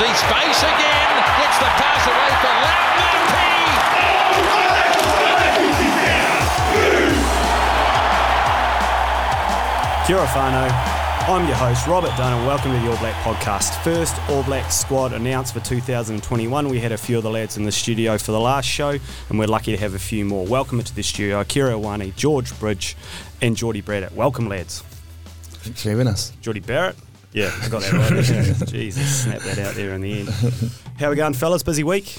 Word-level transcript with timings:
see 0.00 0.14
space 0.14 0.62
again. 0.62 1.12
Gets 1.36 1.58
the 1.58 1.68
pass 1.76 2.06
away 2.08 2.32
for 2.40 2.54
Lautmurphy. 2.64 3.52
Kia 10.06 10.16
ora 10.16 10.26
whānau. 10.28 10.68
I'm 11.28 11.46
your 11.46 11.56
host, 11.56 11.86
Robert 11.86 12.16
Dunn, 12.16 12.32
and 12.32 12.46
welcome 12.46 12.72
to 12.72 12.78
the 12.78 12.90
All 12.90 12.96
Black 12.96 13.14
Podcast. 13.22 13.78
First 13.84 14.16
All 14.30 14.42
Black 14.44 14.72
squad 14.72 15.12
announced 15.12 15.52
for 15.52 15.60
2021. 15.60 16.70
We 16.70 16.80
had 16.80 16.92
a 16.92 16.96
few 16.96 17.18
of 17.18 17.22
the 17.22 17.30
lads 17.30 17.58
in 17.58 17.64
the 17.64 17.72
studio 17.72 18.16
for 18.16 18.32
the 18.32 18.40
last 18.40 18.64
show, 18.64 18.98
and 19.28 19.38
we're 19.38 19.48
lucky 19.48 19.72
to 19.72 19.78
have 19.78 19.92
a 19.92 19.98
few 19.98 20.24
more. 20.24 20.46
Welcome 20.46 20.82
to 20.82 20.94
the 20.94 21.02
studio, 21.02 21.40
Akira 21.40 21.72
Ioane, 21.72 22.16
George 22.16 22.58
Bridge, 22.58 22.96
and 23.42 23.54
Geordie 23.54 23.82
Barrett. 23.82 24.12
Welcome, 24.12 24.48
lads. 24.48 24.80
Thanks 25.60 25.82
for 25.82 25.90
having 25.90 26.06
us. 26.06 26.32
Geordie 26.40 26.60
Barrett? 26.60 26.96
Yeah, 27.32 27.52
I 27.62 27.68
got 27.68 27.82
that 27.82 27.92
right. 27.92 28.68
Jesus, 28.68 29.22
snap 29.24 29.40
that 29.42 29.58
out 29.58 29.74
there 29.74 29.94
in 29.94 30.00
the 30.00 30.20
end. 30.20 30.28
How 30.98 31.10
we 31.10 31.16
going, 31.16 31.34
fellas? 31.34 31.62
Busy 31.62 31.84
week? 31.84 32.16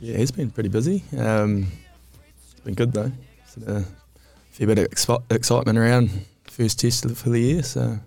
Yeah, 0.00 0.18
he's 0.18 0.30
been 0.30 0.50
pretty 0.50 0.68
busy. 0.68 1.02
Um, 1.16 1.68
it's 2.50 2.60
been 2.60 2.74
good 2.74 2.92
though. 2.92 3.12
Sort 3.46 3.68
of 3.68 3.76
a 3.76 3.84
fair 4.50 4.66
bit 4.66 4.78
of 4.78 4.90
expo- 4.90 5.22
excitement 5.30 5.78
around 5.78 6.10
first 6.50 6.80
test 6.80 7.08
for 7.08 7.30
the 7.30 7.40
year, 7.40 7.62
so 7.62 7.98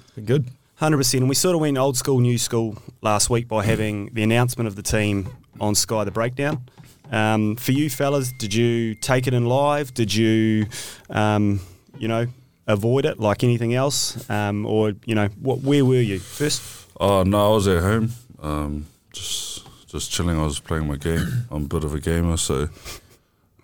it's 0.00 0.10
been 0.12 0.24
good. 0.24 0.50
Hundred 0.76 0.96
percent, 0.96 1.20
and 1.22 1.28
we 1.28 1.36
sort 1.36 1.54
of 1.54 1.60
went 1.60 1.78
old 1.78 1.96
school, 1.96 2.18
new 2.18 2.36
school 2.36 2.76
last 3.00 3.30
week 3.30 3.46
by 3.46 3.64
having 3.64 4.10
the 4.14 4.24
announcement 4.24 4.66
of 4.66 4.74
the 4.74 4.82
team 4.82 5.28
on 5.60 5.76
Sky 5.76 6.02
the 6.02 6.10
Breakdown. 6.10 6.64
Um, 7.12 7.54
for 7.54 7.70
you 7.70 7.88
fellas, 7.88 8.32
did 8.32 8.52
you 8.52 8.94
take 8.96 9.28
it 9.28 9.34
in 9.34 9.46
live? 9.46 9.94
Did 9.94 10.12
you, 10.12 10.66
um, 11.10 11.60
you 11.98 12.08
know, 12.08 12.26
avoid 12.66 13.04
it 13.04 13.18
like 13.20 13.44
anything 13.44 13.74
else, 13.74 14.28
um, 14.30 14.66
or 14.66 14.92
you 15.04 15.14
know, 15.14 15.28
what? 15.40 15.60
Where 15.60 15.84
were 15.84 16.00
you 16.00 16.18
first? 16.18 16.62
Oh 17.00 17.22
no, 17.24 17.52
I 17.52 17.54
was 17.54 17.66
at 17.68 17.82
home, 17.82 18.10
um, 18.40 18.86
just 19.12 19.66
just 19.88 20.10
chilling. 20.10 20.38
I 20.38 20.44
was 20.44 20.60
playing 20.60 20.86
my 20.86 20.96
game. 20.96 21.26
I'm 21.50 21.64
a 21.64 21.68
bit 21.68 21.84
of 21.84 21.94
a 21.94 22.00
gamer, 22.00 22.36
so 22.36 22.68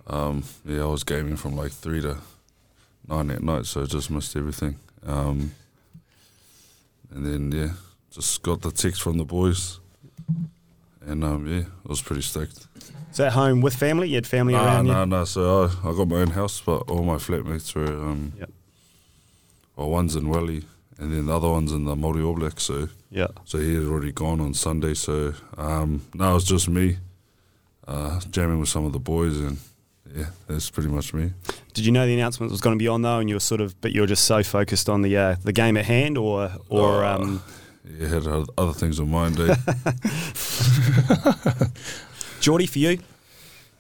um, 0.07 0.43
yeah, 0.65 0.83
I 0.83 0.87
was 0.87 1.05
gaming 1.05 1.37
from 1.37 1.57
like 1.57 1.73
three 1.73 2.01
to 2.03 2.19
nine 3.09 3.31
at 3.31 3.43
night, 3.43 3.67
so 3.67 3.83
I 3.83 3.87
just 3.87 4.11
missed 4.11 4.37
everything. 4.37 4.77
Um, 5.07 5.53
and 7.13 7.25
then 7.27 7.53
yeah, 7.53 7.73
just 8.11 8.43
got 8.43 8.63
the 8.63 8.71
text 8.71 9.03
from 9.03 9.19
the 9.19 9.25
boys, 9.25 9.79
and 11.07 11.25
um, 11.25 11.47
yeah, 11.47 11.63
I 11.85 11.89
was 11.89 12.03
pretty 12.03 12.23
stoked. 12.23 12.67
So 13.13 13.27
at 13.27 13.33
home 13.33 13.61
with 13.61 13.75
family, 13.75 14.09
you 14.09 14.15
had 14.17 14.27
family 14.27 14.55
Nah, 14.55 14.65
around 14.65 14.87
nah, 14.87 15.01
you. 15.01 15.07
nah. 15.07 15.25
So 15.25 15.65
I, 15.65 15.89
I 15.89 15.93
got 15.97 16.07
my 16.07 16.17
own 16.19 16.29
house, 16.31 16.61
but 16.61 16.89
all 16.89 17.03
my 17.03 17.17
flatmates 17.17 17.75
were 17.75 17.87
um, 17.87 18.33
Yep. 18.39 18.51
Well, 19.81 19.91
one's 19.91 20.15
in 20.17 20.29
Welly, 20.29 20.63
and 20.99 21.13
then 21.13 21.27
the 21.27 21.35
other 21.37 21.49
one's 21.49 21.73
in 21.73 21.85
the 21.87 21.95
Māori 21.97 22.25
All 22.25 22.35
Blacks. 22.35 22.63
So 22.65 22.89
Yeah. 23.11 23.29
so 23.45 23.59
he 23.59 23.75
had 23.75 23.85
already 23.85 24.13
gone 24.13 24.41
on 24.41 24.55
Sunday. 24.55 24.95
So 24.95 25.33
um, 25.57 26.03
now 26.15 26.37
it's 26.37 26.45
just 26.45 26.69
me 26.69 26.99
uh, 27.89 28.21
jamming 28.31 28.61
with 28.61 28.69
some 28.69 28.85
of 28.85 28.93
the 28.93 28.99
boys, 29.01 29.39
and 29.41 29.57
yeah, 30.15 30.27
that's 30.47 30.71
pretty 30.71 30.91
much 30.91 31.15
me. 31.15 31.33
Did 31.73 31.87
you 31.87 31.93
know 31.93 32.07
the 32.07 32.15
announcement 32.15 32.53
was 32.53 32.61
going 32.61 32.77
to 32.79 32.83
be 32.83 32.89
on 32.89 33.03
though, 33.03 33.19
and 33.21 33.29
you 33.29 33.37
were 33.37 33.41
sort 33.41 33.61
of, 33.61 33.81
but 33.81 33.93
you 33.93 34.01
were 34.03 34.07
just 34.07 34.25
so 34.25 34.43
focused 34.43 34.89
on 34.89 35.03
the 35.03 35.17
uh, 35.17 35.37
the 35.45 35.53
game 35.53 35.77
at 35.79 35.87
hand, 35.87 36.19
or 36.19 36.51
or 36.69 37.05
Uh, 37.05 37.15
um, 37.19 37.43
Yeah, 37.99 38.09
had 38.09 38.27
other 38.59 38.73
things 38.75 38.99
in 39.01 39.11
mind. 39.11 39.41
Eh? 39.41 39.55
Geordie 42.41 42.67
for 42.67 42.79
you? 42.79 42.99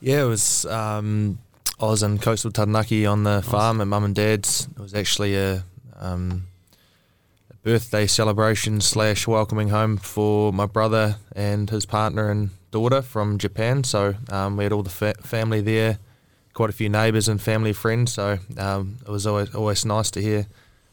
Yeah, 0.00 0.22
it 0.24 0.28
was. 0.28 0.64
Um, 0.66 1.38
I 1.78 1.84
was 1.86 2.02
in 2.02 2.18
coastal 2.18 2.50
Taranaki 2.50 3.06
on 3.06 3.24
the 3.24 3.42
farm 3.42 3.80
at 3.80 3.86
mum 3.86 4.04
and 4.04 4.14
dad's. 4.14 4.68
It 4.76 4.80
was 4.80 4.94
actually 4.94 5.34
a, 5.36 5.64
um, 6.00 6.46
birthday 7.62 8.06
celebration 8.06 8.80
slash 8.80 9.26
welcoming 9.26 9.68
home 9.68 9.96
for 9.96 10.52
my 10.52 10.66
brother 10.66 11.16
and 11.36 11.70
his 11.70 11.86
partner 11.86 12.30
and 12.30 12.50
daughter 12.70 13.02
from 13.02 13.38
Japan. 13.38 13.84
So 13.84 14.14
um, 14.30 14.56
we 14.56 14.64
had 14.64 14.72
all 14.72 14.82
the 14.82 14.90
fa- 14.90 15.14
family 15.22 15.60
there, 15.60 15.98
quite 16.54 16.70
a 16.70 16.72
few 16.72 16.88
neighbours 16.88 17.28
and 17.28 17.40
family 17.40 17.72
friends. 17.72 18.12
So 18.14 18.38
um, 18.58 18.96
it 19.06 19.10
was 19.10 19.26
always 19.26 19.54
always 19.54 19.84
nice 19.84 20.10
to 20.12 20.22
hear. 20.22 20.46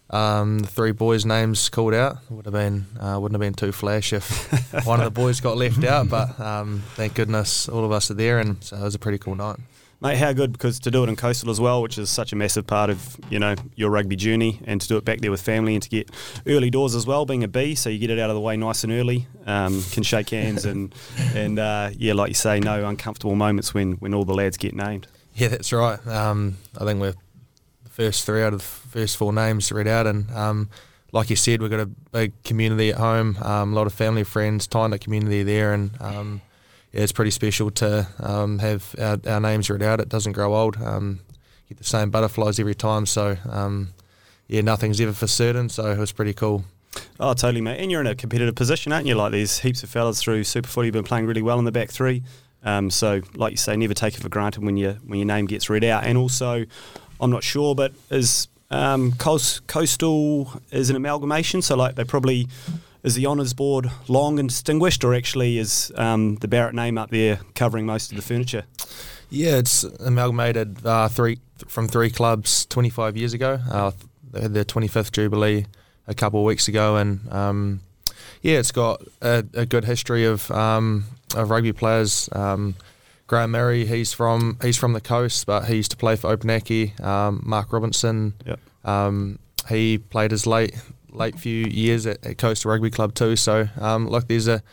Um, 0.10 0.60
the 0.60 0.68
three 0.68 0.94
boys' 0.94 1.26
names 1.26 1.68
called 1.68 1.94
out 1.94 2.18
would 2.30 2.46
have 2.46 2.54
been 2.54 2.86
uh, 3.00 3.20
wouldn't 3.20 3.36
have 3.36 3.46
been 3.46 3.54
too 3.54 3.72
flash 3.74 4.14
if 4.14 4.86
one 4.86 5.00
of 5.00 5.06
the 5.06 5.12
boys 5.12 5.42
got 5.42 5.58
left 5.58 5.84
out. 5.84 6.10
But 6.10 6.40
um, 6.40 6.84
thank 6.96 7.14
goodness 7.14 7.68
all 7.68 7.84
of 7.84 7.92
us 7.92 8.10
are 8.12 8.14
there, 8.16 8.40
and 8.40 8.64
so 8.64 8.78
it 8.78 8.84
was 8.84 8.96
a 8.96 9.00
pretty 9.00 9.18
cool 9.18 9.36
night. 9.36 9.58
Mate, 10.00 10.18
how 10.18 10.32
good 10.32 10.52
because 10.52 10.80
to 10.82 10.92
do 10.92 11.04
it 11.04 11.10
in 11.10 11.16
coastal 11.16 11.50
as 11.50 11.60
well, 11.60 11.82
which 11.82 11.98
is 11.98 12.12
such 12.12 12.32
a 12.32 12.36
massive 12.36 12.68
part 12.68 12.92
of 12.92 13.18
you 13.32 13.40
know 13.40 13.56
your 13.76 13.90
rugby 13.90 14.16
journey, 14.16 14.62
and 14.66 14.80
to 14.80 14.88
do 14.88 14.98
it 14.98 15.06
back 15.06 15.22
there 15.22 15.32
with 15.32 15.42
family 15.42 15.74
and 15.74 15.82
to 15.82 15.90
get 15.90 16.12
early 16.46 16.70
doors 16.70 16.94
as 16.94 17.08
well, 17.08 17.26
being 17.26 17.44
a 17.44 17.48
B, 17.48 17.74
so 17.74 17.90
you 17.90 17.98
get 17.98 18.12
it 18.12 18.20
out 18.20 18.30
of 18.30 18.36
the 18.36 18.40
way 18.40 18.56
nice 18.58 18.84
and 18.84 18.94
early, 18.94 19.26
um, 19.48 19.84
can 19.92 20.04
shake 20.04 20.30
hands 20.30 20.66
and 20.66 20.94
and 21.34 21.58
uh, 21.58 21.90
yeah, 21.98 22.14
like 22.14 22.30
you 22.30 22.36
say, 22.36 22.60
no 22.60 22.88
uncomfortable 22.88 23.36
moments 23.36 23.74
when 23.74 23.94
when 23.94 24.14
all 24.14 24.24
the 24.24 24.36
lads 24.36 24.58
get 24.58 24.76
named. 24.76 25.08
Yeah, 25.34 25.48
that's 25.48 25.74
right. 25.74 26.06
Um, 26.06 26.58
I 26.80 26.86
think 26.86 27.02
we're 27.02 27.16
the 27.84 27.90
first 27.90 28.24
three 28.24 28.44
out 28.44 28.54
of 28.54 28.60
the 28.60 28.66
first 28.66 29.18
four 29.18 29.34
names 29.34 29.72
read 29.72 29.88
out, 29.88 30.06
and 30.06 30.30
um, 30.30 30.70
like 31.12 31.32
you 31.32 31.36
said, 31.36 31.60
we've 31.60 31.72
got 31.72 31.80
a 31.80 31.88
big 31.88 32.34
community 32.44 32.92
at 32.92 32.98
home, 32.98 33.38
um, 33.42 33.74
a 33.74 33.76
lot 33.76 33.88
of 33.88 33.94
family, 33.94 34.24
friends, 34.24 34.68
tight 34.68 35.00
community 35.02 35.42
there, 35.42 35.74
and 35.74 35.90
um, 36.00 36.42
it's 36.98 37.12
pretty 37.12 37.32
special 37.32 37.70
to 37.72 38.08
um, 38.20 38.60
have 38.60 38.96
our, 39.00 39.20
our 39.28 39.40
names 39.40 39.70
read 39.70 39.84
out. 39.84 40.00
It 40.00 40.10
doesn't 40.10 40.34
grow 40.34 40.56
old. 40.56 40.82
Um, 40.82 41.20
get 41.70 41.78
the 41.78 41.84
same 41.84 42.10
butterflies 42.10 42.60
every 42.60 42.76
time, 42.76 43.06
so 43.06 43.38
um, 43.50 43.94
yeah, 44.48 44.62
nothing's 44.62 45.00
ever 45.00 45.14
for 45.14 45.28
certain. 45.28 45.70
So 45.70 45.92
it 45.92 45.98
was 45.98 46.12
pretty 46.12 46.34
cool. 46.34 46.66
Oh, 47.20 47.34
totally, 47.34 47.62
mate. 47.62 47.80
And 47.80 47.92
you're 47.92 48.02
in 48.02 48.08
a 48.08 48.16
competitive 48.16 48.56
position, 48.56 48.92
aren't 48.92 49.06
you? 49.06 49.14
Like 49.14 49.32
there's 49.32 49.60
heaps 49.60 49.84
of 49.84 49.90
fellas 49.90 50.22
through 50.22 50.44
Super 50.44 50.68
Footy 50.68 50.88
who've 50.88 50.94
been 50.94 51.04
playing 51.04 51.28
really 51.28 51.44
well 51.44 51.60
in 51.60 51.66
the 51.66 51.72
back 51.72 51.92
three. 51.92 52.24
Um, 52.64 52.90
so, 52.90 53.22
like 53.36 53.52
you 53.52 53.58
say, 53.58 53.78
never 53.78 53.94
take 53.94 54.16
it 54.16 54.22
for 54.22 54.30
granted 54.30 54.64
when 54.64 54.76
you 54.78 54.98
when 55.06 55.20
your 55.20 55.28
name 55.28 55.46
gets 55.46 55.70
read 55.70 55.84
out. 55.84 56.04
And 56.04 56.18
also, 56.18 56.66
I'm 57.22 57.30
not 57.30 57.44
sure, 57.44 57.76
but 57.76 57.94
is 58.10 58.48
um, 58.72 59.12
Coast, 59.14 59.68
Coastal 59.68 60.52
is 60.72 60.90
an 60.90 60.96
amalgamation. 60.96 61.62
So, 61.62 61.76
like 61.76 61.96
they 61.96 62.04
probably 62.04 62.48
is 63.08 63.16
the 63.16 63.26
honours 63.26 63.54
board 63.54 63.90
long 64.08 64.38
and 64.40 64.50
distinguished, 64.50 65.04
or 65.04 65.14
actually 65.16 65.58
is 65.58 65.92
um, 65.96 66.36
the 66.36 66.48
Barrett 66.48 66.76
name 66.76 66.98
up 66.98 67.10
there 67.10 67.40
covering 67.56 67.86
most 67.86 68.12
of 68.12 68.16
the 68.18 68.22
furniture? 68.22 68.66
Yeah, 69.30 69.58
it's 69.58 69.84
amalgamated 69.84 70.86
uh, 70.86 71.08
three 71.08 71.40
from 71.68 71.88
three 71.88 72.10
clubs 72.12 72.66
25 72.68 73.18
years 73.18 73.34
ago. 73.34 73.60
Uh, 73.72 73.92
they 74.32 74.42
had 74.42 74.54
their 74.54 74.64
25th 74.64 75.12
jubilee 75.12 75.66
a 76.08 76.14
couple 76.14 76.40
of 76.42 76.46
weeks 76.46 76.68
ago, 76.68 76.96
and 76.98 77.20
um, 77.32 77.80
yeah, 78.42 78.60
it's 78.60 78.72
got 78.72 79.02
a, 79.22 79.44
a 79.54 79.66
good 79.66 79.86
history 79.86 80.26
of 80.26 80.50
um, 80.52 81.06
of 81.36 81.50
rugby 81.50 81.74
players. 81.74 82.30
Um, 82.32 82.76
Graham 83.28 83.52
Mourie, 83.52 83.86
he's 83.86 84.14
from 84.14 84.58
he's 84.62 84.78
from 84.78 84.94
the 84.94 85.02
coast, 85.02 85.46
but 85.46 85.66
he 85.66 85.76
used 85.76 85.92
to 85.92 85.98
play 85.98 86.16
for 86.16 86.36
Opunake. 86.36 87.00
Um, 87.04 87.42
Mark 87.46 87.74
Robinson, 87.74 88.34
Yep. 88.46 88.60
um, 88.86 89.40
he 89.68 89.98
played 89.98 90.32
his 90.32 90.48
late 90.48 90.74
late 91.18 91.40
few 91.40 91.66
years 91.66 92.06
at, 92.06 92.26
at 92.26 92.38
Coastal 92.38 92.72
Rugby 92.72 92.90
Club 92.90 93.14
too. 93.14 93.36
So 93.36 93.68
um, 93.80 94.08
look, 94.08 94.28
there's 94.28 94.48
a 94.48 94.64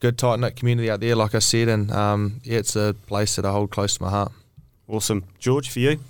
good 0.00 0.18
tight 0.18 0.40
knit 0.40 0.56
community 0.56 0.90
out 0.90 1.00
there, 1.00 1.14
like 1.14 1.34
I 1.34 1.38
said, 1.38 1.68
and 1.68 1.90
um, 1.92 2.40
yeah, 2.42 2.58
it's 2.58 2.74
a 2.74 2.94
place 3.06 3.36
that 3.36 3.44
I 3.44 3.52
hold 3.52 3.70
close 3.70 3.96
to 3.98 4.02
my 4.02 4.10
heart. 4.10 4.32
Awesome, 4.88 5.24
George, 5.38 5.70
for 5.70 5.78
you. 5.78 6.00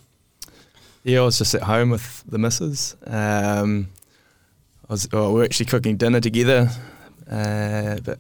Yeah, 1.03 1.21
I 1.21 1.25
was 1.25 1.39
just 1.39 1.55
at 1.55 1.63
home 1.63 1.91
with 1.91 2.25
the 2.27 2.39
missus. 2.39 2.97
Um, 3.07 3.89
I 4.89 4.93
was, 4.93 5.09
well, 5.13 5.33
we 5.33 5.41
were 5.41 5.45
actually 5.45 5.67
cooking 5.67 5.97
dinner 5.97 6.21
together, 6.21 6.71
uh, 7.31 7.99
but 8.05 8.19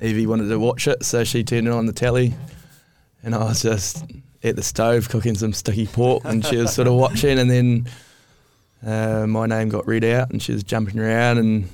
Evie 0.00 0.26
wanted 0.26 0.48
to 0.48 0.58
watch 0.58 0.86
it, 0.88 1.04
so 1.04 1.24
she 1.24 1.42
turned 1.42 1.66
it 1.66 1.72
on 1.72 1.86
the 1.86 1.92
telly, 1.92 2.34
and 3.22 3.34
I 3.34 3.44
was 3.44 3.62
just 3.62 4.04
at 4.42 4.56
the 4.56 4.62
stove 4.62 5.08
cooking 5.08 5.34
some 5.34 5.52
sticky 5.52 5.86
pork, 5.86 6.22
and 6.24 6.44
she 6.44 6.56
was 6.56 6.72
sort 6.72 6.86
of 6.86 6.94
watching, 7.06 7.38
and 7.38 7.50
then 7.50 7.86
uh, 8.84 9.26
my 9.26 9.46
name 9.46 9.68
got 9.68 9.86
read 9.86 10.04
out, 10.04 10.30
and 10.30 10.42
she 10.42 10.52
was 10.52 10.62
jumping 10.64 10.98
around, 10.98 11.38
and 11.38 11.68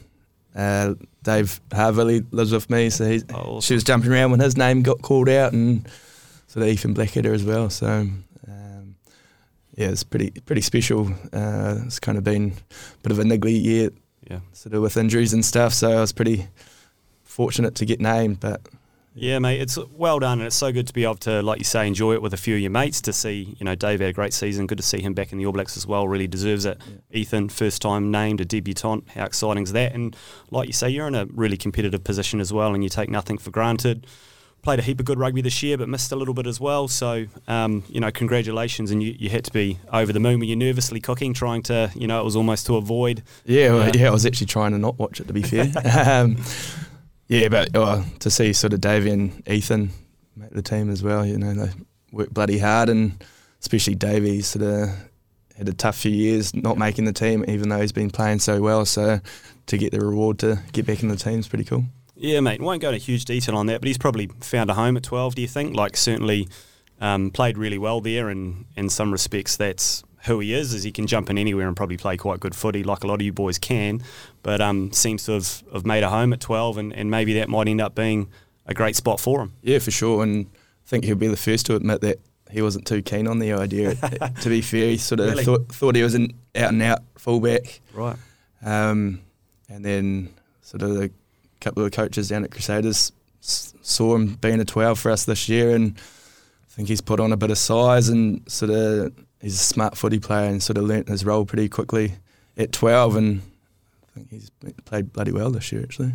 uh, 0.54 0.94
Dave 1.22 1.60
Havili 1.70 2.24
lives 2.30 2.52
with 2.52 2.68
me, 2.70 2.90
so 2.90 3.06
he's, 3.06 3.24
Oh, 3.30 3.34
awesome. 3.56 3.60
she 3.62 3.74
was 3.74 3.84
jumping 3.84 4.12
around 4.12 4.30
when 4.30 4.40
his 4.40 4.56
name 4.56 4.82
got 4.82 5.02
called 5.02 5.28
out, 5.28 5.52
and 5.52 5.86
sort 6.46 6.64
of 6.66 6.72
Ethan 6.72 6.94
Blackadder 6.94 7.32
as 7.34 7.44
well. 7.44 7.68
So 7.70 7.88
um, 7.88 8.96
yeah, 9.76 9.88
it's 9.88 10.04
pretty 10.04 10.30
pretty 10.46 10.60
special. 10.62 11.10
Uh, 11.32 11.78
it's 11.86 11.98
kind 11.98 12.16
of 12.18 12.24
been 12.24 12.52
a 12.52 12.98
bit 13.02 13.12
of 13.12 13.18
a 13.18 13.24
niggly 13.24 13.60
year, 13.62 13.90
Yeah. 14.30 14.40
sort 14.52 14.74
of 14.74 14.82
with 14.82 14.96
injuries 14.96 15.32
and 15.32 15.44
stuff. 15.44 15.72
So 15.74 15.90
I 15.90 16.00
was 16.00 16.12
pretty 16.12 16.46
fortunate 17.24 17.74
to 17.76 17.84
get 17.84 18.00
named, 18.00 18.38
but 18.40 18.60
Yeah, 19.16 19.38
mate, 19.38 19.60
it's 19.60 19.78
well 19.92 20.18
done, 20.18 20.40
and 20.40 20.46
it's 20.48 20.56
so 20.56 20.72
good 20.72 20.88
to 20.88 20.92
be 20.92 21.04
able 21.04 21.14
to, 21.16 21.40
like 21.40 21.58
you 21.58 21.64
say, 21.64 21.86
enjoy 21.86 22.14
it 22.14 22.22
with 22.22 22.34
a 22.34 22.36
few 22.36 22.56
of 22.56 22.60
your 22.60 22.70
mates. 22.72 23.00
To 23.02 23.12
see, 23.12 23.54
you 23.58 23.64
know, 23.64 23.76
Dave 23.76 24.00
had 24.00 24.08
a 24.08 24.12
great 24.12 24.32
season. 24.32 24.66
Good 24.66 24.78
to 24.78 24.82
see 24.84 25.00
him 25.00 25.14
back 25.14 25.30
in 25.30 25.38
the 25.38 25.46
All 25.46 25.52
Blacks 25.52 25.76
as 25.76 25.86
well. 25.86 26.08
Really 26.08 26.26
deserves 26.26 26.64
it. 26.64 26.80
Ethan, 27.12 27.48
first 27.48 27.80
time 27.80 28.10
named 28.10 28.40
a 28.40 28.44
debutant. 28.44 29.08
How 29.10 29.24
exciting 29.24 29.62
is 29.62 29.72
that? 29.72 29.92
And 29.94 30.16
like 30.50 30.66
you 30.66 30.72
say, 30.72 30.88
you're 30.90 31.06
in 31.06 31.14
a 31.14 31.26
really 31.26 31.56
competitive 31.56 32.02
position 32.02 32.40
as 32.40 32.52
well, 32.52 32.74
and 32.74 32.82
you 32.82 32.88
take 32.90 33.08
nothing 33.08 33.38
for 33.38 33.50
granted. 33.52 34.06
Played 34.62 34.78
a 34.78 34.82
heap 34.82 34.98
of 34.98 35.04
good 35.06 35.18
rugby 35.18 35.42
this 35.42 35.62
year, 35.62 35.76
but 35.78 35.88
missed 35.90 36.10
a 36.10 36.16
little 36.16 36.34
bit 36.34 36.46
as 36.48 36.58
well. 36.58 36.88
So, 36.88 37.26
um, 37.46 37.84
you 37.86 38.00
know, 38.00 38.10
congratulations, 38.10 38.90
and 38.90 39.00
you, 39.02 39.14
you 39.16 39.28
had 39.30 39.44
to 39.44 39.52
be 39.52 39.78
over 39.92 40.12
the 40.12 40.18
moon. 40.20 40.40
Were 40.40 40.46
you're 40.46 40.56
nervously 40.56 41.00
cooking, 41.00 41.34
trying 41.34 41.62
to, 41.64 41.92
you 41.94 42.06
know, 42.08 42.18
it 42.20 42.24
was 42.24 42.34
almost 42.34 42.66
to 42.66 42.76
avoid. 42.76 43.22
yeah, 43.44 43.72
well, 43.74 43.86
Yeah. 43.86 43.92
yeah, 44.02 44.06
I 44.08 44.10
was 44.10 44.24
actually 44.26 44.46
trying 44.48 44.72
to 44.72 44.78
not 44.78 44.98
watch 44.98 45.20
it 45.20 45.28
to 45.28 45.32
be 45.34 45.42
fair. 45.42 45.70
um, 46.10 46.38
Yeah, 47.28 47.48
but 47.48 47.70
oh, 47.74 48.04
to 48.20 48.30
see 48.30 48.52
sort 48.52 48.72
of 48.72 48.80
Davey 48.80 49.10
and 49.10 49.48
Ethan 49.48 49.90
make 50.36 50.50
the 50.50 50.62
team 50.62 50.90
as 50.90 51.02
well, 51.02 51.24
you 51.24 51.38
know, 51.38 51.54
they 51.54 51.70
work 52.12 52.30
bloody 52.30 52.58
hard, 52.58 52.88
and 52.88 53.22
especially 53.60 53.94
Davey 53.94 54.42
sort 54.42 54.64
of 54.64 54.90
had 55.56 55.68
a 55.68 55.72
tough 55.72 55.96
few 55.96 56.10
years 56.10 56.54
not 56.54 56.76
making 56.76 57.04
the 57.04 57.12
team, 57.12 57.44
even 57.48 57.68
though 57.68 57.80
he's 57.80 57.92
been 57.92 58.10
playing 58.10 58.40
so 58.40 58.60
well. 58.60 58.84
So 58.84 59.20
to 59.66 59.78
get 59.78 59.92
the 59.92 60.00
reward 60.00 60.38
to 60.40 60.60
get 60.72 60.86
back 60.86 61.02
in 61.02 61.08
the 61.08 61.16
team 61.16 61.38
is 61.38 61.48
pretty 61.48 61.64
cool. 61.64 61.84
Yeah, 62.16 62.40
mate. 62.40 62.60
Won't 62.60 62.82
go 62.82 62.88
into 62.88 63.04
huge 63.04 63.24
detail 63.24 63.56
on 63.56 63.66
that, 63.66 63.80
but 63.80 63.88
he's 63.88 63.98
probably 63.98 64.28
found 64.40 64.70
a 64.70 64.74
home 64.74 64.96
at 64.96 65.02
12. 65.02 65.34
Do 65.34 65.42
you 65.42 65.48
think? 65.48 65.74
Like, 65.74 65.96
certainly 65.96 66.48
um, 67.00 67.30
played 67.30 67.58
really 67.58 67.78
well 67.78 68.00
there, 68.00 68.28
and 68.28 68.66
in 68.76 68.88
some 68.88 69.10
respects, 69.10 69.56
that's 69.56 70.04
who 70.26 70.40
he 70.40 70.54
is. 70.54 70.72
Is 70.74 70.82
he 70.82 70.92
can 70.92 71.06
jump 71.06 71.30
in 71.30 71.38
anywhere 71.38 71.66
and 71.68 71.76
probably 71.76 71.96
play 71.96 72.16
quite 72.16 72.40
good 72.40 72.54
footy, 72.54 72.82
like 72.84 73.04
a 73.04 73.06
lot 73.06 73.14
of 73.16 73.22
you 73.22 73.32
boys 73.32 73.58
can. 73.58 74.02
But 74.42 74.60
um, 74.60 74.92
seems 74.92 75.24
to 75.26 75.32
have, 75.32 75.62
have 75.72 75.86
made 75.86 76.02
a 76.02 76.10
home 76.10 76.32
at 76.32 76.40
12, 76.40 76.78
and, 76.78 76.92
and 76.92 77.10
maybe 77.10 77.34
that 77.34 77.48
might 77.48 77.68
end 77.68 77.80
up 77.80 77.94
being 77.94 78.28
a 78.66 78.74
great 78.74 78.96
spot 78.96 79.20
for 79.20 79.40
him. 79.42 79.52
Yeah, 79.62 79.78
for 79.78 79.90
sure. 79.90 80.22
And 80.22 80.46
I 80.46 80.88
think 80.88 81.04
he'll 81.04 81.16
be 81.16 81.26
the 81.28 81.36
first 81.36 81.66
to 81.66 81.76
admit 81.76 82.00
that 82.02 82.18
he 82.50 82.62
wasn't 82.62 82.86
too 82.86 83.02
keen 83.02 83.26
on 83.26 83.38
the 83.38 83.52
idea. 83.52 83.94
to 84.40 84.48
be 84.48 84.60
fair, 84.60 84.90
he 84.90 84.96
sort 84.96 85.20
of 85.20 85.30
Really? 85.30 85.44
thought, 85.44 85.68
thought 85.72 85.96
he 85.96 86.02
was 86.02 86.14
an 86.14 86.32
out 86.54 86.70
and 86.72 86.82
out 86.82 87.00
fullback. 87.18 87.80
Right. 87.92 88.16
Um, 88.64 89.20
and 89.68 89.84
then 89.84 90.30
sort 90.62 90.82
of 90.82 91.02
a 91.02 91.10
couple 91.60 91.84
of 91.84 91.92
coaches 91.92 92.28
down 92.28 92.44
at 92.44 92.50
Crusaders 92.50 93.12
s- 93.42 93.74
saw 93.82 94.14
him 94.14 94.34
being 94.36 94.60
a 94.60 94.64
12 94.64 94.98
for 94.98 95.10
us 95.10 95.24
this 95.24 95.48
year, 95.48 95.74
and 95.74 95.96
I 95.98 96.70
think 96.70 96.88
he's 96.88 97.00
put 97.00 97.20
on 97.20 97.32
a 97.32 97.36
bit 97.36 97.50
of 97.50 97.58
size 97.58 98.08
and 98.08 98.40
sort 98.50 98.70
of 98.70 99.12
he's 99.44 99.54
a 99.54 99.64
smart 99.64 99.96
footy 99.96 100.18
player 100.18 100.48
and 100.48 100.62
sort 100.62 100.78
of 100.78 100.84
learnt 100.84 101.08
his 101.08 101.24
role 101.24 101.44
pretty 101.44 101.68
quickly 101.68 102.14
at 102.56 102.72
12, 102.72 103.16
and 103.16 103.42
I 104.10 104.14
think 104.14 104.30
he's 104.30 104.50
played 104.84 105.12
bloody 105.12 105.32
well 105.32 105.50
this 105.50 105.70
year 105.70 105.82
actually. 105.82 106.12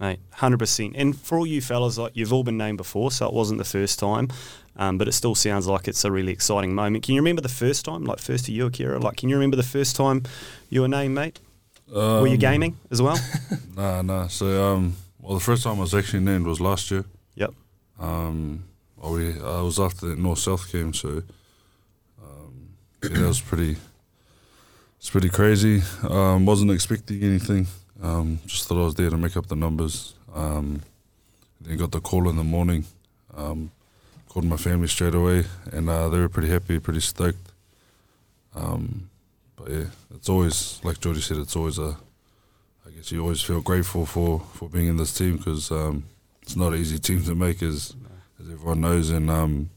Mate, 0.00 0.20
hundred 0.30 0.58
percent. 0.58 0.94
And 0.96 1.18
for 1.18 1.38
all 1.38 1.46
you 1.46 1.60
fellas, 1.60 1.98
like 1.98 2.12
you've 2.14 2.32
all 2.32 2.44
been 2.44 2.56
named 2.56 2.78
before, 2.78 3.10
so 3.10 3.26
it 3.26 3.32
wasn't 3.32 3.58
the 3.58 3.64
first 3.64 3.98
time, 3.98 4.28
um, 4.76 4.96
but 4.96 5.08
it 5.08 5.12
still 5.12 5.34
sounds 5.34 5.66
like 5.66 5.88
it's 5.88 6.04
a 6.04 6.12
really 6.12 6.30
exciting 6.30 6.72
moment. 6.72 7.04
Can 7.04 7.16
you 7.16 7.20
remember 7.20 7.42
the 7.42 7.48
first 7.48 7.84
time, 7.84 8.04
like 8.04 8.20
first 8.20 8.44
to 8.44 8.52
you, 8.52 8.66
Akira? 8.66 9.00
Like, 9.00 9.16
can 9.16 9.28
you 9.28 9.34
remember 9.34 9.56
the 9.56 9.64
first 9.64 9.96
time 9.96 10.22
you 10.70 10.82
were 10.82 10.88
named, 10.88 11.16
mate? 11.16 11.40
Um, 11.92 12.20
were 12.20 12.28
you 12.28 12.36
gaming 12.36 12.76
as 12.90 13.02
well? 13.02 13.18
Nah, 13.76 14.02
nah. 14.02 14.26
So, 14.26 14.72
um, 14.72 14.96
well, 15.20 15.34
the 15.34 15.44
first 15.44 15.62
time 15.62 15.76
I 15.78 15.82
was 15.82 15.94
actually 15.94 16.24
named 16.24 16.46
was 16.46 16.60
last 16.60 16.90
year. 16.90 17.04
yep. 17.36 17.54
Um, 18.00 18.64
we, 18.96 19.40
I 19.40 19.62
was 19.62 19.78
after 19.78 20.08
the 20.08 20.16
North 20.16 20.40
South 20.40 20.70
game, 20.72 20.92
so 20.92 21.08
um, 21.08 21.24
yeah, 23.02 23.08
that 23.10 23.28
was 23.28 23.40
pretty. 23.40 23.76
It's 24.98 25.10
pretty 25.10 25.28
crazy. 25.28 25.82
Um, 26.08 26.44
wasn't 26.44 26.72
expecting 26.72 27.22
anything. 27.22 27.66
Um, 28.02 28.40
just 28.46 28.66
thought 28.66 28.80
I 28.80 28.84
was 28.84 28.94
there 28.94 29.10
to 29.10 29.16
make 29.16 29.36
up 29.36 29.46
the 29.46 29.56
numbers. 29.56 30.14
Um, 30.34 30.82
then 31.60 31.76
got 31.76 31.92
the 31.92 32.00
call 32.00 32.28
in 32.28 32.36
the 32.36 32.44
morning. 32.44 32.84
Um, 33.36 33.70
called 34.28 34.44
my 34.44 34.56
family 34.56 34.88
straight 34.88 35.14
away, 35.14 35.44
and 35.72 35.88
uh, 35.88 36.08
they 36.08 36.18
were 36.18 36.28
pretty 36.28 36.48
happy, 36.48 36.78
pretty 36.78 37.00
stoked. 37.00 37.52
Um, 38.54 39.08
but 39.56 39.70
yeah, 39.70 39.84
it's 40.14 40.28
always 40.28 40.80
like 40.84 41.00
Geordie 41.00 41.20
said. 41.20 41.38
It's 41.38 41.56
always 41.56 41.78
a. 41.78 41.96
I 42.86 42.90
guess 42.90 43.12
you 43.12 43.20
always 43.20 43.42
feel 43.42 43.60
grateful 43.60 44.06
for 44.06 44.40
for 44.54 44.68
being 44.68 44.88
in 44.88 44.96
this 44.96 45.16
team 45.16 45.36
because 45.36 45.70
um, 45.70 46.04
it's 46.42 46.56
not 46.56 46.72
an 46.72 46.80
easy 46.80 46.98
team 46.98 47.22
to 47.24 47.34
make, 47.34 47.62
as 47.62 47.94
as 48.40 48.50
everyone 48.50 48.80
knows, 48.80 49.10
and 49.10 49.30
um, 49.30 49.70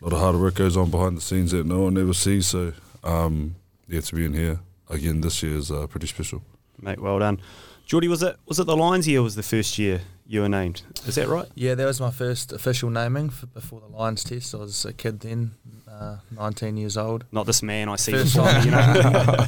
a 0.00 0.04
lot 0.04 0.12
of 0.12 0.18
hard 0.20 0.36
work 0.36 0.54
goes 0.54 0.76
on 0.76 0.90
behind 0.90 1.16
the 1.16 1.20
scenes 1.20 1.50
that 1.52 1.66
no 1.66 1.80
one 1.80 1.96
ever 1.98 2.14
sees. 2.14 2.46
So 2.46 2.72
um, 3.04 3.56
yeah, 3.88 4.00
to 4.00 4.14
be 4.14 4.24
in 4.24 4.32
here 4.34 4.60
again 4.90 5.20
this 5.20 5.42
year 5.42 5.56
is 5.56 5.70
uh, 5.70 5.86
pretty 5.86 6.06
special. 6.06 6.42
Mate, 6.80 7.00
well 7.00 7.18
done. 7.18 7.40
Geordie, 7.86 8.08
was 8.08 8.22
it 8.22 8.36
was 8.46 8.58
it 8.58 8.66
the 8.66 8.76
Lions 8.76 9.06
year 9.06 9.22
was 9.22 9.36
the 9.36 9.42
first 9.42 9.78
year 9.78 10.02
you 10.26 10.40
were 10.40 10.48
named? 10.48 10.82
Is 11.06 11.14
that 11.14 11.28
right? 11.28 11.46
Yeah, 11.54 11.74
that 11.76 11.84
was 11.86 12.00
my 12.00 12.10
first 12.10 12.52
official 12.52 12.90
naming 12.90 13.30
for, 13.30 13.46
before 13.46 13.80
the 13.80 13.86
Lions 13.86 14.24
test. 14.24 14.54
I 14.54 14.58
was 14.58 14.84
a 14.84 14.92
kid 14.92 15.20
then, 15.20 15.52
uh, 15.88 16.16
19 16.32 16.76
years 16.76 16.96
old. 16.96 17.24
Not 17.30 17.46
this 17.46 17.62
man 17.62 17.88
I 17.88 17.94
see 17.94 18.10
First 18.10 18.34
before 18.34 18.52
me, 18.52 18.64
you 18.64 18.70
know. 18.72 18.76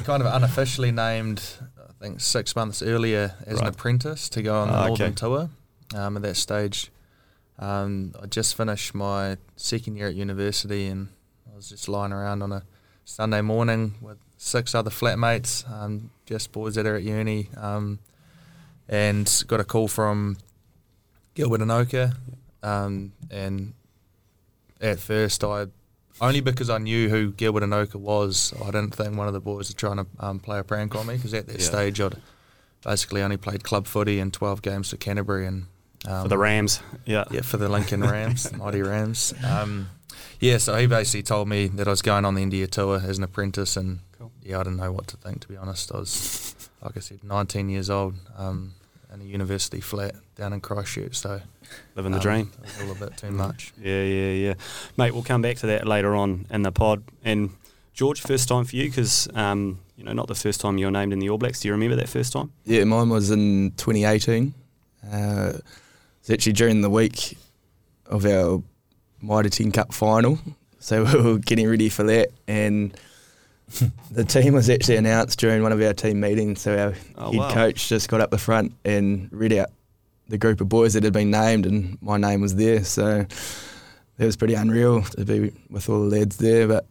kind 0.04 0.22
of 0.22 0.34
unofficially 0.34 0.92
named, 0.92 1.42
I 1.78 1.92
think, 2.02 2.20
six 2.22 2.56
months 2.56 2.80
earlier 2.82 3.34
as 3.46 3.58
an 3.58 3.66
Right. 3.66 3.74
apprentice 3.74 4.30
to 4.30 4.40
go 4.42 4.54
on 4.62 4.68
the 4.68 4.74
Ah, 4.74 4.86
Northern 4.86 5.06
okay. 5.08 5.14
Tour. 5.16 5.50
Um, 5.94 6.16
at 6.16 6.22
that 6.22 6.36
stage, 6.38 6.90
um, 7.58 8.12
I 8.22 8.26
just 8.26 8.56
finished 8.56 8.94
my 8.94 9.36
second 9.56 9.96
year 9.96 10.08
at 10.08 10.14
university 10.14 10.86
and 10.86 11.08
I 11.52 11.56
was 11.56 11.68
just 11.68 11.88
lying 11.88 12.12
around 12.12 12.42
on 12.42 12.52
a 12.52 12.62
Sunday 13.04 13.40
morning 13.40 13.94
with 14.00 14.18
six 14.38 14.74
other 14.74 14.90
flatmates, 14.90 15.68
um, 15.70 16.10
just 16.26 16.52
boys 16.52 16.74
that 16.76 16.86
are 16.86 16.96
at 16.96 17.02
uni, 17.02 17.48
um, 17.56 17.98
and 18.88 19.44
got 19.48 19.60
a 19.60 19.64
call 19.64 19.88
from 19.88 20.36
Gilbert 21.34 21.60
Enoka. 21.60 22.14
Um, 22.62 23.12
and 23.30 23.74
at 24.80 24.98
first, 24.98 25.42
I 25.44 25.66
only 26.20 26.40
because 26.40 26.70
I 26.70 26.78
knew 26.78 27.08
who 27.08 27.32
Gilbert 27.32 27.62
Enoka 27.64 27.96
was, 27.96 28.52
I 28.62 28.66
didn't 28.66 28.94
think 28.94 29.16
one 29.16 29.26
of 29.28 29.34
the 29.34 29.40
boys 29.40 29.70
were 29.70 29.76
trying 29.76 29.96
to 29.96 30.06
um, 30.20 30.38
play 30.38 30.58
a 30.58 30.64
prank 30.64 30.94
on 30.94 31.06
me 31.06 31.16
because 31.16 31.34
at 31.34 31.46
that 31.48 31.58
Yeah. 31.60 31.66
stage 31.66 32.00
I'd 32.00 32.16
basically 32.84 33.22
only 33.22 33.36
played 33.36 33.64
club 33.64 33.86
footy 33.86 34.18
in 34.20 34.30
12 34.30 34.62
games 34.62 34.90
for 34.90 34.96
Canterbury 34.96 35.46
and 35.46 35.66
um, 36.06 36.22
For 36.22 36.28
the 36.28 36.38
Rams. 36.38 36.80
Yeah. 37.04 37.24
yeah, 37.30 37.42
for 37.42 37.56
the 37.56 37.68
Lincoln 37.68 38.00
Rams, 38.14 38.44
the 38.50 38.56
mighty 38.56 38.82
Rams. 38.82 39.34
Um, 39.44 39.88
yeah, 40.40 40.58
so 40.58 40.74
he 40.76 40.86
basically 40.86 41.22
told 41.22 41.48
me 41.48 41.68
that 41.68 41.86
I 41.86 41.90
was 41.90 42.02
going 42.02 42.24
on 42.24 42.34
the 42.34 42.42
India 42.42 42.66
tour 42.66 43.00
as 43.04 43.18
an 43.18 43.24
apprentice, 43.24 43.76
and 43.76 44.00
Cool. 44.18 44.32
yeah, 44.42 44.58
I 44.60 44.62
didn't 44.64 44.78
know 44.78 44.92
what 44.92 45.06
to 45.08 45.16
think 45.16 45.40
to 45.42 45.48
be 45.48 45.56
honest. 45.56 45.92
I 45.94 45.98
was, 45.98 46.54
like 46.82 46.96
I 46.96 47.00
said, 47.00 47.22
19 47.22 47.68
years 47.68 47.90
old 47.90 48.14
um, 48.36 48.74
in 49.14 49.20
a 49.20 49.24
university 49.24 49.80
flat 49.80 50.14
down 50.36 50.52
in 50.52 50.60
Christchurch, 50.60 51.14
so 51.16 51.40
Living 51.94 52.12
the 52.12 52.18
um, 52.18 52.22
dream. 52.22 52.52
A 52.80 52.84
little 52.84 53.06
bit 53.06 53.16
too 53.16 53.30
much. 53.30 53.72
Yeah, 53.82 54.02
yeah, 54.02 54.30
yeah. 54.32 54.54
Mate, 54.96 55.12
we'll 55.14 55.22
come 55.22 55.42
back 55.42 55.56
to 55.58 55.66
that 55.68 55.86
later 55.86 56.14
on 56.14 56.46
in 56.50 56.62
the 56.62 56.72
pod. 56.72 57.02
And 57.24 57.50
George, 57.94 58.20
first 58.20 58.48
time 58.48 58.64
for 58.64 58.76
you 58.76 58.88
because, 58.90 59.28
um, 59.34 59.78
you 59.96 60.04
know, 60.04 60.12
not 60.12 60.26
the 60.26 60.34
first 60.34 60.60
time 60.60 60.76
you 60.78 60.86
were 60.86 60.90
named 60.92 61.12
in 61.12 61.18
the 61.18 61.30
All 61.30 61.38
Blacks. 61.38 61.60
Do 61.60 61.68
you 61.68 61.72
remember 61.72 61.96
that 61.96 62.08
first 62.08 62.32
time? 62.32 62.52
Yeah, 62.64 62.84
mine 62.84 63.08
was 63.08 63.30
in 63.30 63.70
2018. 63.76 64.52
Uh, 65.10 65.52
it 66.22 66.28
was 66.28 66.30
actually 66.30 66.52
during 66.54 66.80
the 66.80 66.90
week 66.90 67.36
of 68.06 68.24
our 68.26 68.62
Mitre 69.20 69.48
10 69.50 69.72
Cup 69.72 69.92
final. 69.92 70.38
So 70.84 71.04
we 71.04 71.22
were 71.22 71.38
getting 71.38 71.68
ready 71.68 71.88
for 71.88 72.02
that. 72.02 72.30
And 72.48 72.92
the 74.10 74.24
team 74.24 74.52
was 74.54 74.68
actually 74.68 74.96
announced 74.96 75.38
during 75.38 75.62
one 75.62 75.70
of 75.70 75.80
our 75.80 75.92
team 75.94 76.18
meetings. 76.18 76.60
So 76.60 76.76
our 76.76 76.94
Oh, 77.16 77.30
head 77.30 77.38
wow. 77.38 77.54
coach 77.54 77.88
just 77.88 78.08
got 78.08 78.20
up 78.20 78.30
the 78.32 78.38
front 78.38 78.72
and 78.84 79.28
read 79.30 79.52
out 79.52 79.68
the 80.28 80.38
group 80.38 80.60
of 80.60 80.68
boys 80.68 80.94
that 80.94 81.04
had 81.04 81.12
been 81.12 81.30
named, 81.30 81.66
and 81.66 81.98
my 82.02 82.16
name 82.16 82.40
was 82.40 82.56
there. 82.56 82.82
So 82.82 83.24
it 84.18 84.24
was 84.24 84.36
pretty 84.36 84.54
unreal 84.54 85.02
to 85.02 85.24
be 85.24 85.52
with 85.70 85.88
all 85.88 86.00
the 86.08 86.18
lads 86.18 86.36
there. 86.38 86.66
But 86.66 86.84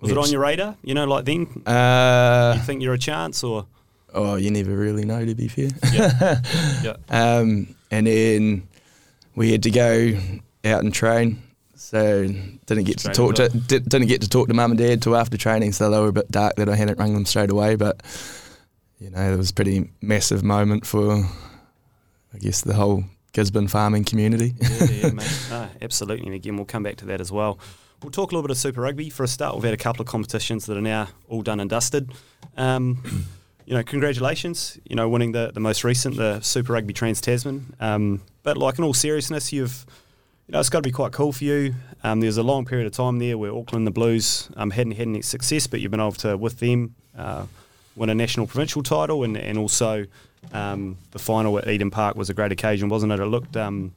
Was 0.00 0.12
it 0.12 0.18
on 0.18 0.30
your 0.30 0.40
radar? 0.42 0.76
You 0.84 0.94
know, 0.94 1.06
like 1.06 1.24
then? 1.24 1.48
Uh, 1.66 2.54
you 2.56 2.62
think 2.62 2.80
you're 2.80 2.94
a 2.94 2.98
chance 2.98 3.42
or? 3.42 3.66
oh, 4.14 4.36
you 4.36 4.52
never 4.52 4.70
really 4.76 5.04
know, 5.04 5.24
to 5.26 5.34
be 5.34 5.48
fair. 5.48 5.70
Yeah. 5.92 6.96
Um, 7.10 7.74
and 7.90 8.06
then 8.06 8.68
we 9.34 9.52
had 9.52 9.62
to 9.64 9.70
go 9.70 10.18
out 10.64 10.82
and 10.82 10.92
train. 10.92 11.42
So 11.74 12.26
didn't 12.66 12.84
get 12.84 13.00
Straight 13.00 13.14
to 13.14 13.20
talk 13.20 13.34
to 13.36 13.44
into 13.46 13.58
di- 13.58 13.78
didn't 13.80 14.06
get 14.06 14.22
to 14.22 14.28
talk 14.28 14.48
to 14.48 14.54
mum 14.54 14.70
and 14.72 14.78
dad 14.78 15.02
till 15.02 15.16
after 15.16 15.36
training. 15.36 15.72
So 15.72 15.90
they 15.90 15.98
were 15.98 16.08
a 16.08 16.12
bit 16.12 16.30
dark 16.30 16.54
that 16.56 16.68
I 16.68 16.76
hadn't 16.76 16.98
rung 16.98 17.12
them 17.14 17.26
straight 17.26 17.50
away. 17.50 17.74
But 17.74 18.00
you 19.00 19.10
know, 19.10 19.32
it 19.32 19.36
was 19.36 19.50
a 19.50 19.54
pretty 19.54 19.90
massive 20.00 20.44
moment 20.44 20.86
for, 20.86 21.24
I 22.32 22.38
guess, 22.38 22.60
the 22.60 22.74
whole 22.74 23.04
Gisborne 23.32 23.66
farming 23.68 24.04
community. 24.04 24.54
yeah, 24.60 24.84
yeah, 24.84 25.10
mate. 25.12 25.46
No, 25.50 25.68
absolutely. 25.82 26.26
And 26.26 26.34
again, 26.34 26.56
we'll 26.56 26.66
come 26.66 26.84
back 26.84 26.96
to 26.98 27.06
that 27.06 27.20
as 27.20 27.32
well. 27.32 27.58
We'll 28.02 28.12
talk 28.12 28.30
a 28.30 28.34
little 28.34 28.46
bit 28.46 28.52
of 28.52 28.58
Super 28.58 28.80
Rugby 28.80 29.10
for 29.10 29.24
a 29.24 29.28
start. 29.28 29.54
We've 29.56 29.64
had 29.64 29.74
a 29.74 29.76
couple 29.76 30.02
of 30.02 30.08
competitions 30.08 30.66
that 30.66 30.76
are 30.76 30.80
now 30.82 31.08
all 31.28 31.42
done 31.42 31.58
and 31.60 31.68
dusted. 31.68 32.12
Um, 32.56 33.26
you 33.66 33.74
know, 33.74 33.82
congratulations. 33.82 34.78
You 34.84 34.96
know, 34.96 35.08
winning 35.08 35.32
the, 35.32 35.50
the 35.52 35.60
most 35.60 35.84
recent, 35.84 36.16
the 36.16 36.40
Super 36.40 36.72
Rugby 36.72 36.92
Trans 36.92 37.20
Tasman. 37.20 37.74
Um, 37.80 38.22
but 38.42 38.56
like 38.56 38.78
in 38.78 38.84
all 38.84 38.94
seriousness, 38.94 39.52
you've 39.52 39.86
you 40.46 40.52
know, 40.52 40.60
it's 40.60 40.68
got 40.68 40.78
to 40.78 40.82
be 40.82 40.92
quite 40.92 41.12
cool 41.12 41.32
for 41.32 41.44
you. 41.44 41.74
Um, 42.02 42.20
there's 42.20 42.36
a 42.36 42.42
long 42.42 42.64
period 42.64 42.86
of 42.86 42.92
time 42.92 43.18
there 43.18 43.38
where 43.38 43.54
Auckland, 43.54 43.86
the 43.86 43.92
Blues, 43.92 44.50
um, 44.56 44.70
hadn't 44.70 44.92
had 44.92 45.06
any 45.06 45.22
success, 45.22 45.66
but 45.66 45.80
you've 45.80 45.90
been 45.90 46.00
able 46.00 46.12
to, 46.12 46.36
with 46.36 46.58
them, 46.58 46.94
uh, 47.16 47.46
win 47.94 48.10
a 48.10 48.14
national 48.14 48.46
provincial 48.46 48.82
title, 48.82 49.22
and, 49.22 49.36
and 49.36 49.56
also 49.56 50.04
um, 50.52 50.98
the 51.12 51.18
final 51.18 51.56
at 51.58 51.68
Eden 51.68 51.90
Park 51.90 52.16
was 52.16 52.28
a 52.28 52.34
great 52.34 52.50
occasion, 52.50 52.88
wasn't 52.88 53.12
it? 53.12 53.20
It 53.20 53.26
looked, 53.26 53.56
um, 53.56 53.92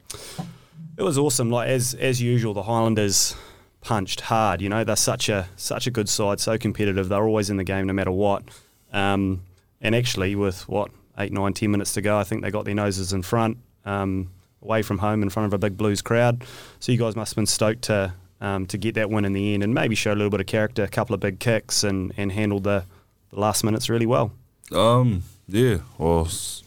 it 0.96 1.02
was 1.02 1.18
awesome. 1.18 1.50
Like 1.50 1.68
as 1.68 1.94
as 1.94 2.22
usual, 2.22 2.54
the 2.54 2.62
Highlanders 2.62 3.34
punched 3.80 4.22
hard. 4.22 4.62
You 4.62 4.68
know, 4.68 4.84
they're 4.84 4.96
such 4.96 5.28
a 5.28 5.48
such 5.56 5.86
a 5.86 5.90
good 5.90 6.08
side, 6.08 6.40
so 6.40 6.56
competitive. 6.56 7.08
They're 7.08 7.26
always 7.26 7.50
in 7.50 7.56
the 7.56 7.64
game, 7.64 7.86
no 7.86 7.92
matter 7.92 8.12
what. 8.12 8.44
Um, 8.92 9.42
and 9.86 9.94
actually, 9.94 10.34
with 10.34 10.68
what 10.68 10.90
eight, 11.16 11.32
nine, 11.32 11.52
ten 11.52 11.70
minutes 11.70 11.92
to 11.92 12.02
go, 12.02 12.18
I 12.18 12.24
think 12.24 12.42
they 12.42 12.50
got 12.50 12.64
their 12.64 12.74
noses 12.74 13.12
in 13.12 13.22
front, 13.22 13.58
um, 13.84 14.32
away 14.60 14.82
from 14.82 14.98
home, 14.98 15.22
in 15.22 15.30
front 15.30 15.46
of 15.46 15.54
a 15.54 15.58
big 15.58 15.76
Blues 15.76 16.02
crowd. 16.02 16.42
So 16.80 16.90
you 16.90 16.98
guys 16.98 17.14
must 17.14 17.30
have 17.30 17.36
been 17.36 17.46
stoked 17.46 17.82
to 17.82 18.12
um, 18.40 18.66
to 18.66 18.78
get 18.78 18.96
that 18.96 19.10
win 19.10 19.24
in 19.24 19.32
the 19.32 19.54
end, 19.54 19.62
and 19.62 19.72
maybe 19.72 19.94
show 19.94 20.12
a 20.12 20.16
little 20.16 20.30
bit 20.30 20.40
of 20.40 20.46
character, 20.46 20.82
a 20.82 20.88
couple 20.88 21.14
of 21.14 21.20
big 21.20 21.38
kicks, 21.38 21.84
and 21.84 22.12
and 22.16 22.32
handled 22.32 22.64
the, 22.64 22.84
the 23.30 23.38
last 23.38 23.62
minutes 23.62 23.88
really 23.88 24.06
well. 24.06 24.32
Um, 24.72 25.22
yeah, 25.46 25.78
well, 25.98 26.22
it's 26.22 26.64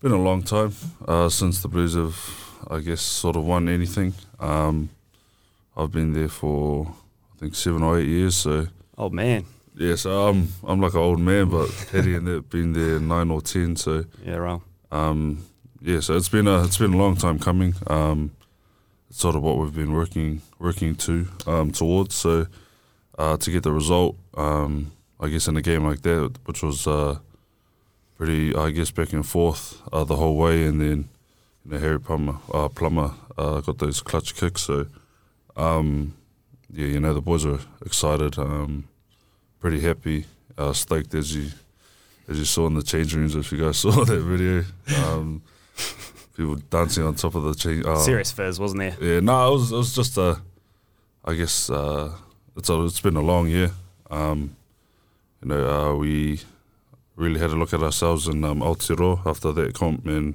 been 0.00 0.12
a 0.12 0.22
long 0.22 0.42
time 0.42 0.72
uh, 1.06 1.28
since 1.28 1.60
the 1.60 1.68
Blues 1.68 1.94
have, 1.94 2.16
I 2.70 2.80
guess, 2.80 3.02
sort 3.02 3.36
of 3.36 3.44
won 3.44 3.68
anything. 3.68 4.14
Um, 4.38 4.88
I've 5.76 5.92
been 5.92 6.14
there 6.14 6.28
for 6.28 6.94
I 7.34 7.38
think 7.38 7.54
seven 7.54 7.82
or 7.82 7.98
eight 7.98 8.08
years. 8.08 8.34
So 8.34 8.68
Oh 8.96 9.10
man, 9.10 9.44
yeah, 9.80 9.94
so 9.94 10.28
I'm 10.28 10.48
I'm 10.62 10.78
like 10.78 10.92
an 10.92 11.00
old 11.00 11.20
man, 11.20 11.48
but 11.48 11.70
Teddy 11.90 12.14
and 12.14 12.28
they've 12.28 12.48
been 12.50 12.74
there 12.74 13.00
nine 13.00 13.30
or 13.30 13.40
ten. 13.40 13.76
So 13.76 14.04
yeah, 14.22 14.36
right. 14.36 14.60
um, 14.92 15.42
yeah, 15.80 16.00
so 16.00 16.16
it's 16.16 16.28
been 16.28 16.46
a 16.46 16.64
it's 16.64 16.76
been 16.76 16.92
a 16.92 16.98
long 16.98 17.16
time 17.16 17.38
coming. 17.38 17.74
Um, 17.86 18.32
it's 19.08 19.18
sort 19.20 19.36
of 19.36 19.42
what 19.42 19.56
we've 19.56 19.74
been 19.74 19.94
working 19.94 20.42
working 20.58 20.94
to 20.96 21.26
um, 21.46 21.72
towards. 21.72 22.14
So 22.14 22.46
uh, 23.18 23.38
to 23.38 23.50
get 23.50 23.62
the 23.62 23.72
result, 23.72 24.16
um, 24.34 24.92
I 25.18 25.28
guess 25.28 25.48
in 25.48 25.56
a 25.56 25.62
game 25.62 25.86
like 25.86 26.02
that, 26.02 26.36
which 26.44 26.62
was 26.62 26.86
uh, 26.86 27.18
pretty, 28.18 28.54
I 28.54 28.72
guess 28.72 28.90
back 28.90 29.14
and 29.14 29.26
forth 29.26 29.80
uh, 29.90 30.04
the 30.04 30.16
whole 30.16 30.36
way, 30.36 30.64
and 30.66 30.78
then 30.78 31.08
you 31.64 31.72
know 31.72 31.78
Harry 31.78 31.98
Plummer, 31.98 32.36
uh, 32.52 32.68
Plummer 32.68 33.12
uh, 33.38 33.60
got 33.62 33.78
those 33.78 34.02
clutch 34.02 34.34
kicks. 34.34 34.60
So 34.60 34.88
um, 35.56 36.12
yeah, 36.70 36.86
you 36.86 37.00
know 37.00 37.14
the 37.14 37.22
boys 37.22 37.46
are 37.46 37.60
excited, 37.84 38.38
um, 38.38 38.84
pretty 39.60 39.80
happy, 39.80 40.26
uh, 40.58 40.72
stoked 40.72 41.14
as 41.14 41.34
you 41.34 41.50
as 42.28 42.38
you 42.38 42.44
saw 42.44 42.66
in 42.66 42.74
the 42.74 42.82
change 42.82 43.14
rooms. 43.14 43.36
If 43.36 43.52
you 43.52 43.58
guys 43.58 43.78
saw 43.78 43.90
that 44.04 44.20
video, 44.20 44.64
um, 45.06 45.42
people 46.36 46.56
dancing 46.70 47.04
on 47.04 47.14
top 47.14 47.34
of 47.34 47.44
the 47.44 47.54
change. 47.54 47.84
Uh, 47.84 47.96
Serious 47.96 48.32
fizz, 48.32 48.58
wasn't 48.58 48.80
there? 48.80 48.96
yeah, 49.00 49.20
no, 49.20 49.48
it 49.48 49.52
was 49.52 49.72
it 49.72 49.76
was 49.76 49.94
just 49.94 50.16
a, 50.16 50.40
I 51.24 51.34
guess 51.34 51.70
uh, 51.70 52.12
it's 52.56 52.68
a, 52.68 52.84
it's 52.84 53.00
been 53.00 53.16
a 53.16 53.22
long 53.22 53.48
year. 53.48 53.70
Um, 54.10 54.56
you 55.42 55.48
know, 55.48 55.68
uh, 55.68 55.94
we 55.94 56.40
really 57.16 57.38
had 57.38 57.50
a 57.50 57.54
look 57.56 57.72
at 57.72 57.82
ourselves 57.82 58.26
in 58.28 58.44
um, 58.44 58.60
Aotearoa 58.60 59.26
after 59.26 59.52
that 59.52 59.74
comp, 59.74 60.06
and 60.06 60.34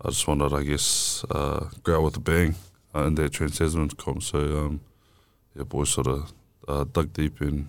I 0.00 0.08
just 0.08 0.26
wanted, 0.28 0.52
I 0.52 0.62
guess, 0.62 1.24
uh, 1.30 1.68
go 1.82 1.96
out 1.96 2.02
with 2.04 2.16
a 2.16 2.20
bang 2.20 2.54
uh, 2.94 3.04
in 3.04 3.14
that 3.16 3.32
Trans 3.32 3.58
Tasman 3.58 3.90
comp. 3.90 4.22
So, 4.22 4.38
um, 4.38 4.80
yeah, 5.56 5.64
boys 5.64 5.90
sort 5.90 6.06
of 6.06 6.32
uh, 6.66 6.84
dug 6.84 7.12
deep 7.12 7.40
and 7.40 7.68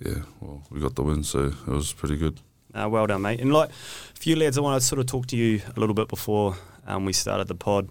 yeah, 0.00 0.22
well, 0.40 0.62
we 0.70 0.80
got 0.80 0.94
the 0.94 1.02
win, 1.02 1.22
so 1.24 1.46
it 1.46 1.66
was 1.66 1.92
pretty 1.92 2.16
good. 2.16 2.40
Uh, 2.74 2.88
well 2.88 3.06
done, 3.06 3.22
mate. 3.22 3.40
And 3.40 3.52
like 3.52 3.70
a 3.70 4.18
few 4.18 4.36
lads, 4.36 4.58
I 4.58 4.60
want 4.60 4.80
to 4.80 4.86
sort 4.86 4.98
of 4.98 5.06
talk 5.06 5.26
to 5.28 5.36
you 5.36 5.60
a 5.76 5.80
little 5.80 5.94
bit 5.94 6.08
before 6.08 6.56
um, 6.86 7.04
we 7.04 7.12
started 7.12 7.46
the 7.46 7.54
pod. 7.54 7.88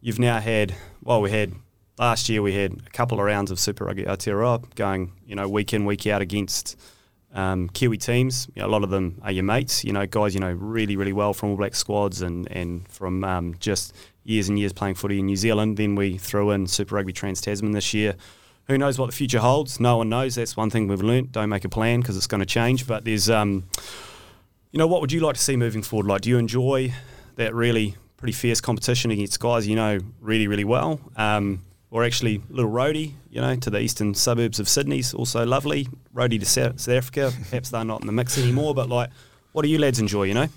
You've 0.00 0.18
now 0.18 0.40
had, 0.40 0.74
well, 1.02 1.20
we 1.20 1.30
had 1.30 1.52
last 1.98 2.28
year 2.28 2.40
we 2.40 2.54
had 2.54 2.72
a 2.86 2.90
couple 2.90 3.18
of 3.18 3.24
rounds 3.24 3.50
of 3.50 3.58
Super 3.58 3.84
Rugby 3.84 4.04
Aotearoa 4.04 4.74
going, 4.74 5.12
you 5.26 5.34
know, 5.34 5.48
week 5.48 5.74
in, 5.74 5.84
week 5.84 6.06
out 6.06 6.22
against 6.22 6.78
um, 7.34 7.68
Kiwi 7.68 7.98
teams. 7.98 8.48
You 8.54 8.62
know, 8.62 8.68
a 8.68 8.70
lot 8.70 8.84
of 8.84 8.90
them 8.90 9.20
are 9.22 9.32
your 9.32 9.44
mates, 9.44 9.84
you 9.84 9.92
know, 9.92 10.06
guys 10.06 10.34
you 10.34 10.40
know 10.40 10.52
really, 10.52 10.96
really 10.96 11.12
well 11.12 11.34
from 11.34 11.50
All 11.50 11.56
Black 11.56 11.74
squads 11.74 12.22
and, 12.22 12.50
and 12.52 12.88
from 12.88 13.24
um, 13.24 13.56
just 13.58 13.94
years 14.24 14.48
and 14.48 14.58
years 14.58 14.72
playing 14.72 14.94
footy 14.94 15.18
in 15.18 15.26
New 15.26 15.36
Zealand. 15.36 15.76
Then 15.76 15.94
we 15.94 16.18
threw 16.18 16.50
in 16.50 16.66
Super 16.66 16.94
Rugby 16.94 17.12
Trans 17.12 17.40
Tasman 17.40 17.72
this 17.72 17.92
year. 17.92 18.14
Who 18.66 18.78
knows 18.78 18.98
what 18.98 19.06
the 19.06 19.16
future 19.16 19.40
holds? 19.40 19.80
No 19.80 19.96
one 19.96 20.08
knows. 20.08 20.36
That's 20.36 20.56
one 20.56 20.70
thing 20.70 20.86
we've 20.86 21.02
learnt. 21.02 21.32
Don't 21.32 21.48
make 21.48 21.64
a 21.64 21.68
plan 21.68 22.00
because 22.00 22.16
it's 22.16 22.26
going 22.26 22.40
to 22.40 22.46
change. 22.46 22.86
But 22.86 23.04
there's, 23.04 23.28
um, 23.28 23.64
you 24.70 24.78
know, 24.78 24.86
what 24.86 25.00
would 25.00 25.10
you 25.10 25.20
like 25.20 25.34
to 25.34 25.42
see 25.42 25.56
moving 25.56 25.82
forward? 25.82 26.06
Like, 26.06 26.20
do 26.20 26.30
you 26.30 26.38
enjoy 26.38 26.92
that 27.36 27.54
really 27.54 27.96
pretty 28.16 28.32
fierce 28.32 28.60
competition 28.60 29.10
against 29.10 29.40
guys 29.40 29.66
you 29.66 29.74
know 29.74 29.98
really, 30.20 30.46
really 30.46 30.64
well? 30.64 31.00
Um, 31.16 31.62
or 31.90 32.04
actually, 32.04 32.40
little 32.48 32.70
roadie, 32.70 33.14
you 33.28 33.40
know, 33.40 33.56
to 33.56 33.70
the 33.70 33.80
eastern 33.80 34.14
suburbs 34.14 34.60
of 34.60 34.68
Sydney's 34.68 35.12
also 35.12 35.44
lovely. 35.44 35.88
Roadie 36.14 36.38
to 36.38 36.46
South, 36.46 36.88
Africa. 36.88 37.32
Perhaps 37.48 37.70
they're 37.70 37.84
not 37.84 38.00
in 38.00 38.06
the 38.06 38.12
mix 38.12 38.38
anymore. 38.38 38.74
But 38.74 38.88
like, 38.88 39.10
what 39.52 39.62
do 39.62 39.68
you 39.68 39.78
lads 39.78 39.98
enjoy? 39.98 40.24
You 40.24 40.34
know, 40.34 40.48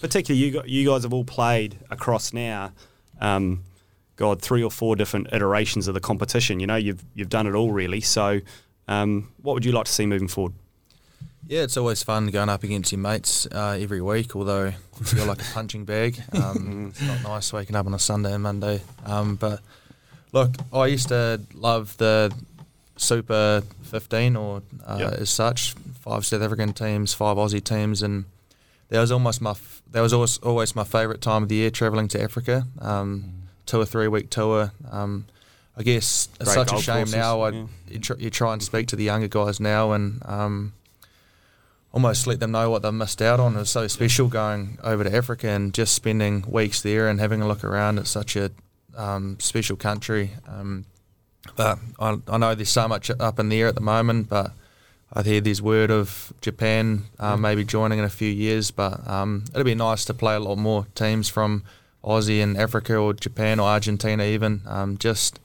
particularly 0.00 0.44
you, 0.44 0.62
you 0.66 0.86
guys 0.86 1.04
have 1.04 1.14
all 1.14 1.24
played 1.24 1.78
across 1.90 2.34
now. 2.34 2.72
Um, 3.18 3.62
God, 4.16 4.40
three 4.42 4.62
or 4.62 4.70
four 4.70 4.96
different 4.96 5.28
iterations 5.32 5.88
of 5.88 5.94
the 5.94 6.00
competition. 6.00 6.58
You 6.60 6.66
know, 6.66 6.76
you've 6.76 7.04
you've 7.14 7.28
done 7.28 7.46
it 7.46 7.54
all 7.54 7.70
really. 7.72 8.00
So, 8.00 8.40
um, 8.88 9.32
what 9.42 9.54
would 9.54 9.64
you 9.64 9.72
like 9.72 9.84
to 9.86 9.92
see 9.92 10.06
moving 10.06 10.28
forward? 10.28 10.54
Yeah, 11.48 11.62
it's 11.62 11.76
always 11.76 12.02
fun 12.02 12.26
going 12.28 12.48
up 12.48 12.64
against 12.64 12.90
your 12.90 12.98
mates 12.98 13.46
uh, 13.52 13.78
every 13.80 14.00
week, 14.02 14.34
although 14.34 14.64
you 14.98 15.04
feel 15.06 15.26
like 15.26 15.40
a 15.40 15.44
punching 15.54 15.84
bag. 15.84 16.20
Um, 16.32 16.88
it's 16.90 17.00
not 17.02 17.22
nice 17.22 17.52
waking 17.52 17.76
up 17.76 17.86
on 17.86 17.94
a 17.94 17.98
Sunday 18.00 18.32
and 18.34 18.42
Monday. 18.42 18.82
Um, 19.04 19.36
but 19.36 19.60
look, 20.32 20.50
I 20.72 20.86
used 20.86 21.06
to 21.08 21.40
love 21.54 21.96
the 21.98 22.34
Super 22.96 23.62
15 23.82 24.34
or 24.34 24.62
uh, 24.84 24.96
Yep. 24.98 25.12
as 25.12 25.30
such, 25.30 25.74
five 26.00 26.26
South 26.26 26.42
African 26.42 26.72
teams, 26.72 27.14
five 27.14 27.36
Aussie 27.36 27.62
teams, 27.62 28.02
and 28.02 28.24
that 28.88 29.00
was 29.00 29.12
almost 29.12 29.40
my 29.40 29.50
f- 29.50 29.82
that 29.92 30.00
was 30.00 30.12
always, 30.12 30.38
always 30.38 30.74
my 30.74 30.84
favourite 30.84 31.20
time 31.20 31.44
of 31.44 31.48
the 31.48 31.54
year, 31.56 31.70
travelling 31.70 32.08
to 32.08 32.20
Africa. 32.20 32.66
Um, 32.80 33.32
two 33.66 33.80
or 33.80 33.84
three 33.84 34.08
week 34.08 34.30
tour. 34.30 34.72
Um, 34.90 35.26
I 35.76 35.82
guess 35.82 36.28
it's 36.40 36.54
Great 36.54 36.68
such 36.68 36.72
a 36.72 36.82
shame 36.82 36.96
courses, 36.96 37.14
now. 37.14 37.40
I, 37.42 37.50
yeah. 37.50 37.66
you, 37.88 37.98
tr- 37.98 38.18
you 38.18 38.30
try 38.30 38.52
and 38.54 38.62
speak 38.62 38.88
to 38.88 38.96
the 38.96 39.04
younger 39.04 39.28
guys 39.28 39.60
now 39.60 39.92
and 39.92 40.22
um, 40.24 40.72
almost 41.92 42.26
let 42.26 42.40
them 42.40 42.52
know 42.52 42.70
what 42.70 42.82
they've 42.82 42.94
missed 42.94 43.20
out 43.20 43.40
on. 43.40 43.56
It's 43.56 43.70
so 43.70 43.86
special 43.86 44.28
going 44.28 44.78
over 44.82 45.04
to 45.04 45.14
Africa 45.14 45.48
and 45.48 45.74
just 45.74 45.94
spending 45.94 46.44
weeks 46.48 46.80
there 46.80 47.08
and 47.08 47.20
having 47.20 47.42
a 47.42 47.48
look 47.48 47.62
around. 47.62 47.98
at 47.98 48.06
such 48.06 48.36
a 48.36 48.50
um, 48.96 49.36
special 49.38 49.76
country. 49.76 50.30
Um, 50.48 50.86
but 51.56 51.78
I, 51.98 52.18
I 52.26 52.38
know 52.38 52.54
there's 52.54 52.70
so 52.70 52.88
much 52.88 53.10
up 53.10 53.38
in 53.38 53.50
the 53.50 53.60
air 53.60 53.68
at 53.68 53.74
the 53.74 53.80
moment, 53.80 54.28
but 54.28 54.52
I 55.12 55.22
hear 55.22 55.40
there's 55.40 55.62
word 55.62 55.90
of 55.90 56.32
Japan 56.40 57.04
uh, 57.18 57.36
maybe 57.36 57.64
joining 57.64 57.98
in 57.98 58.04
a 58.04 58.10
few 58.10 58.30
years. 58.30 58.70
But 58.70 59.06
um, 59.06 59.44
it'd 59.54 59.64
be 59.66 59.74
nice 59.74 60.04
to 60.06 60.14
play 60.14 60.34
a 60.34 60.40
lot 60.40 60.56
more 60.56 60.86
teams 60.94 61.28
from 61.28 61.62
Aussie 62.06 62.42
and 62.42 62.56
Africa 62.56 62.96
or 62.96 63.12
Japan 63.12 63.58
or 63.58 63.68
Argentina 63.68 64.22
even. 64.24 64.62
Um, 64.66 64.96
just 64.96 65.40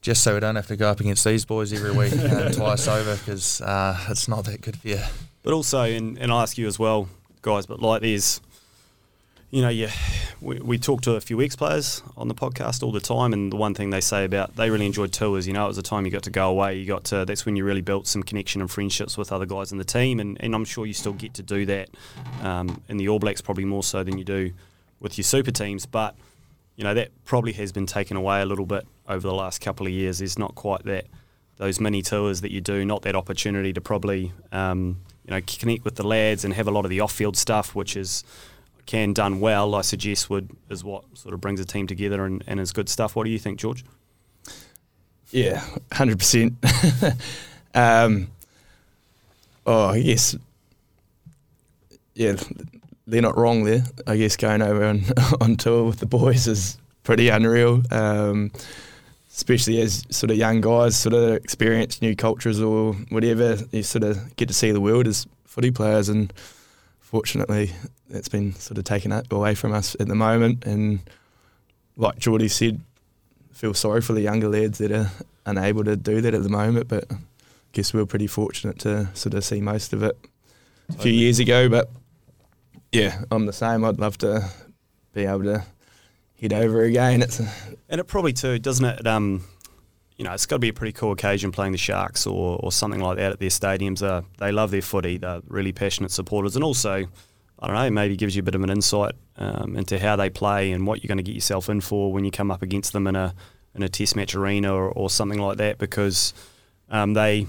just 0.00 0.22
so 0.22 0.34
we 0.34 0.40
don't 0.40 0.56
have 0.56 0.66
to 0.68 0.76
go 0.76 0.88
up 0.88 1.00
against 1.00 1.24
these 1.24 1.44
boys 1.44 1.72
every 1.72 1.92
week 1.92 2.12
uh, 2.16 2.48
twice 2.52 2.86
over 2.86 3.16
because 3.16 3.60
uh, 3.60 3.98
it's 4.08 4.28
not 4.28 4.44
that 4.44 4.60
good 4.60 4.76
for 4.76 4.88
you. 4.88 5.00
But 5.42 5.52
also, 5.52 5.82
and, 5.82 6.18
and 6.18 6.30
I'll 6.30 6.40
ask 6.40 6.56
you 6.56 6.66
as 6.66 6.78
well, 6.78 7.08
guys, 7.42 7.66
but 7.66 7.80
like 7.80 8.02
there's, 8.02 8.40
you 9.50 9.60
know, 9.60 9.68
yeah, 9.68 9.90
we, 10.40 10.60
we 10.60 10.78
talk 10.78 11.00
to 11.02 11.12
a 11.12 11.20
few 11.20 11.42
ex 11.42 11.56
players 11.56 12.02
on 12.16 12.28
the 12.28 12.34
podcast 12.34 12.82
all 12.82 12.92
the 12.92 13.00
time, 13.00 13.32
and 13.32 13.50
the 13.50 13.56
one 13.56 13.74
thing 13.74 13.90
they 13.90 14.00
say 14.00 14.24
about 14.24 14.54
they 14.56 14.70
really 14.70 14.86
enjoyed 14.86 15.12
tours, 15.12 15.46
you 15.48 15.52
know, 15.52 15.64
it 15.64 15.68
was 15.68 15.76
the 15.76 15.82
time 15.82 16.04
you 16.04 16.12
got 16.12 16.22
to 16.24 16.30
go 16.30 16.48
away. 16.48 16.76
You 16.76 16.86
got 16.86 17.04
to, 17.04 17.24
that's 17.24 17.44
when 17.44 17.56
you 17.56 17.64
really 17.64 17.80
built 17.80 18.06
some 18.06 18.22
connection 18.22 18.60
and 18.60 18.70
friendships 18.70 19.18
with 19.18 19.32
other 19.32 19.46
guys 19.46 19.72
in 19.72 19.78
the 19.78 19.84
team, 19.84 20.20
and, 20.20 20.36
and 20.40 20.54
I'm 20.54 20.64
sure 20.64 20.86
you 20.86 20.94
still 20.94 21.12
get 21.12 21.34
to 21.34 21.42
do 21.42 21.66
that 21.66 21.90
um, 22.42 22.82
in 22.88 22.98
the 22.98 23.08
All 23.08 23.18
Blacks, 23.18 23.40
probably 23.40 23.64
more 23.64 23.82
so 23.82 24.04
than 24.04 24.16
you 24.16 24.24
do 24.24 24.52
with 25.00 25.18
your 25.18 25.24
super 25.24 25.50
teams. 25.50 25.86
But, 25.86 26.16
you 26.76 26.84
know, 26.84 26.94
that 26.94 27.10
probably 27.24 27.52
has 27.54 27.72
been 27.72 27.86
taken 27.86 28.16
away 28.16 28.40
a 28.40 28.46
little 28.46 28.66
bit 28.66 28.86
over 29.08 29.26
the 29.26 29.34
last 29.34 29.60
couple 29.60 29.86
of 29.86 29.92
years. 29.92 30.18
There's 30.18 30.38
not 30.38 30.54
quite 30.54 30.84
that 30.84 31.06
those 31.56 31.80
mini 31.80 32.02
tours 32.02 32.40
that 32.42 32.52
you 32.52 32.60
do, 32.60 32.84
not 32.84 33.02
that 33.02 33.16
opportunity 33.16 33.72
to 33.72 33.80
probably 33.80 34.32
um, 34.52 34.98
you 35.24 35.32
know 35.32 35.40
connect 35.40 35.84
with 35.84 35.96
the 35.96 36.06
lads 36.06 36.44
and 36.44 36.54
have 36.54 36.68
a 36.68 36.70
lot 36.70 36.84
of 36.84 36.90
the 36.90 37.00
off-field 37.00 37.36
stuff, 37.36 37.74
which 37.74 37.96
is 37.96 38.24
can 38.86 39.12
done 39.12 39.40
well. 39.40 39.74
I 39.74 39.82
suggest 39.82 40.30
would 40.30 40.50
is 40.70 40.82
what 40.84 41.04
sort 41.14 41.34
of 41.34 41.40
brings 41.40 41.60
a 41.60 41.64
team 41.64 41.86
together 41.86 42.24
and, 42.24 42.42
and 42.46 42.60
is 42.60 42.72
good 42.72 42.88
stuff. 42.88 43.16
What 43.16 43.24
do 43.24 43.30
you 43.30 43.38
think, 43.38 43.58
George? 43.58 43.84
Yeah, 45.30 45.62
hundred 45.92 46.18
percent. 46.18 46.54
Um, 47.74 48.28
oh, 49.66 49.92
yes. 49.92 50.36
Yeah, 52.14 52.34
they're 53.08 53.22
not 53.22 53.36
wrong 53.36 53.64
there. 53.64 53.82
I 54.06 54.16
guess 54.16 54.36
going 54.36 54.62
over 54.62 54.84
on, 54.84 55.02
on 55.40 55.56
tour 55.56 55.84
with 55.84 55.98
the 55.98 56.06
boys 56.06 56.46
is 56.46 56.78
pretty 57.02 57.30
unreal. 57.30 57.82
Um, 57.90 58.52
especially 59.34 59.80
as 59.80 60.04
sort 60.10 60.30
of 60.30 60.36
young 60.36 60.60
guys, 60.60 60.96
sort 60.96 61.14
of 61.14 61.34
experience 61.36 62.02
new 62.02 62.14
cultures 62.14 62.60
or 62.60 62.92
whatever. 63.08 63.56
You 63.72 63.82
sort 63.82 64.04
of 64.04 64.36
get 64.36 64.48
to 64.48 64.54
see 64.54 64.72
the 64.72 64.80
world 64.80 65.06
as 65.06 65.26
footy 65.44 65.70
players, 65.70 66.08
and 66.08 66.32
fortunately, 67.00 67.72
that's 68.10 68.28
been 68.28 68.52
sort 68.54 68.78
of 68.78 68.84
taken 68.84 69.12
away 69.30 69.54
from 69.54 69.72
us 69.72 69.96
at 69.98 70.08
the 70.08 70.14
moment. 70.14 70.66
And 70.66 71.00
like 71.96 72.18
Geordie 72.18 72.48
said, 72.48 72.80
feel 73.52 73.74
sorry 73.74 74.02
for 74.02 74.12
the 74.12 74.20
younger 74.20 74.48
lads 74.48 74.78
that 74.78 74.92
are 74.92 75.10
unable 75.46 75.82
to 75.84 75.96
do 75.96 76.20
that 76.20 76.34
at 76.34 76.42
the 76.42 76.48
moment. 76.50 76.88
But 76.88 77.10
I 77.10 77.16
guess 77.72 77.94
we're 77.94 78.06
pretty 78.06 78.26
fortunate 78.26 78.78
to 78.80 79.08
sort 79.14 79.34
of 79.34 79.44
see 79.44 79.62
most 79.62 79.94
of 79.94 80.02
it 80.02 80.18
a 80.90 80.92
few 80.94 81.12
years 81.12 81.38
ago. 81.38 81.68
But 81.70 81.90
yeah, 82.92 83.22
I'm 83.30 83.46
the 83.46 83.52
same. 83.52 83.84
I'd 83.84 83.98
love 83.98 84.18
to 84.18 84.48
be 85.12 85.24
able 85.24 85.44
to 85.44 85.64
head 86.40 86.52
over 86.52 86.82
again. 86.82 87.22
It's 87.22 87.40
And 87.88 88.00
it 88.00 88.04
probably 88.04 88.32
too, 88.32 88.58
doesn't 88.58 88.84
it? 88.84 89.06
Um, 89.06 89.44
you 90.16 90.24
know, 90.24 90.32
it's 90.32 90.46
got 90.46 90.56
to 90.56 90.60
be 90.60 90.68
a 90.68 90.72
pretty 90.72 90.92
cool 90.92 91.12
occasion 91.12 91.52
playing 91.52 91.72
the 91.72 91.78
Sharks 91.78 92.26
or, 92.26 92.58
or 92.60 92.72
something 92.72 93.00
like 93.00 93.18
that 93.18 93.32
at 93.32 93.38
their 93.38 93.50
stadiums. 93.50 94.02
Uh, 94.02 94.22
they 94.38 94.50
love 94.50 94.70
their 94.70 94.82
footy. 94.82 95.16
They're 95.16 95.40
really 95.46 95.72
passionate 95.72 96.10
supporters, 96.10 96.56
and 96.56 96.64
also, 96.64 97.06
I 97.60 97.66
don't 97.66 97.76
know, 97.76 97.90
maybe 97.90 98.16
gives 98.16 98.34
you 98.34 98.40
a 98.40 98.42
bit 98.42 98.56
of 98.56 98.62
an 98.62 98.70
insight 98.70 99.14
um, 99.36 99.76
into 99.76 99.98
how 99.98 100.16
they 100.16 100.28
play 100.28 100.72
and 100.72 100.86
what 100.86 101.02
you're 101.02 101.08
going 101.08 101.18
to 101.18 101.22
get 101.22 101.34
yourself 101.34 101.68
in 101.68 101.80
for 101.80 102.12
when 102.12 102.24
you 102.24 102.30
come 102.30 102.50
up 102.50 102.62
against 102.62 102.92
them 102.92 103.06
in 103.06 103.16
a 103.16 103.34
in 103.74 103.82
a 103.82 103.88
Test 103.88 104.16
match 104.16 104.34
arena 104.34 104.74
or, 104.74 104.90
or 104.90 105.08
something 105.08 105.38
like 105.38 105.58
that. 105.58 105.78
Because 105.78 106.34
um, 106.90 107.14
they, 107.14 107.46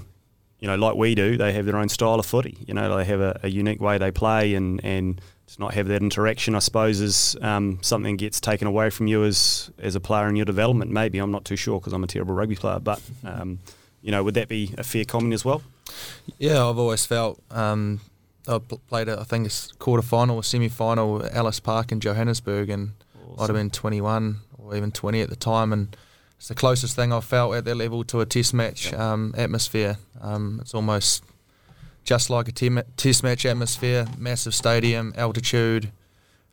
you 0.59 0.67
know, 0.67 0.75
like 0.75 0.95
we 0.95 1.15
do, 1.15 1.37
they 1.37 1.53
have 1.53 1.65
their 1.65 1.77
own 1.77 1.89
style 1.89 2.19
of 2.19 2.25
footy. 2.25 2.57
You 2.67 2.73
know, 2.73 2.97
they 2.97 3.05
have 3.05 3.21
a, 3.21 3.39
a 3.43 3.49
unique 3.49 3.81
way 3.81 3.97
they 3.97 4.11
play, 4.11 4.55
and 4.55 4.83
and 4.83 5.21
to 5.47 5.59
not 5.59 5.73
have 5.73 5.87
that 5.87 6.01
interaction, 6.01 6.53
I 6.55 6.59
suppose, 6.59 6.99
is 6.99 7.35
um, 7.41 7.79
something 7.81 8.17
gets 8.17 8.39
taken 8.39 8.67
away 8.67 8.89
from 8.89 9.07
you 9.07 9.23
as 9.23 9.71
as 9.79 9.95
a 9.95 9.99
player 9.99 10.27
in 10.27 10.35
your 10.35 10.45
development. 10.45 10.91
Maybe 10.91 11.19
I'm 11.19 11.31
not 11.31 11.45
too 11.45 11.55
sure 11.55 11.79
because 11.79 11.93
I'm 11.93 12.03
a 12.03 12.07
terrible 12.07 12.35
rugby 12.35 12.55
player, 12.55 12.79
but 12.79 13.01
um, 13.25 13.59
you 14.01 14.11
know, 14.11 14.23
would 14.23 14.35
that 14.35 14.47
be 14.47 14.73
a 14.77 14.83
fair 14.83 15.05
comment 15.05 15.33
as 15.33 15.43
well? 15.43 15.61
Yeah, 16.37 16.67
I've 16.67 16.77
always 16.77 17.05
felt 17.05 17.41
um, 17.51 18.01
I 18.47 18.59
pl- 18.59 18.81
played, 18.87 19.09
a, 19.09 19.19
I 19.19 19.23
think 19.23 19.45
it's 19.45 19.71
quarter 19.73 20.01
final 20.01 20.37
or 20.37 20.43
semi 20.43 20.69
final 20.69 21.23
at 21.23 21.35
Ellis 21.35 21.59
Park 21.59 21.91
in 21.91 21.99
Johannesburg, 21.99 22.69
and 22.69 22.91
I'd 23.39 23.47
have 23.47 23.55
been 23.55 23.69
21 23.69 24.37
or 24.57 24.75
even 24.75 24.91
20 24.91 25.21
at 25.21 25.29
the 25.29 25.35
time, 25.35 25.71
and 25.73 25.95
it's 26.39 26.47
the 26.47 26.55
closest 26.55 26.95
thing 26.95 27.11
I've 27.13 27.25
felt 27.25 27.53
at 27.53 27.65
that 27.65 27.75
level 27.75 28.03
to 28.05 28.21
a 28.21 28.25
test 28.25 28.53
match 28.53 28.91
um, 28.93 29.35
atmosphere. 29.37 29.97
Um, 30.21 30.59
it's 30.61 30.73
almost 30.73 31.21
just 32.05 32.29
like 32.29 32.47
a 32.47 32.51
te- 32.53 32.81
test 32.97 33.23
match 33.23 33.45
atmosphere, 33.45 34.07
massive 34.17 34.55
stadium, 34.55 35.13
altitude, 35.17 35.91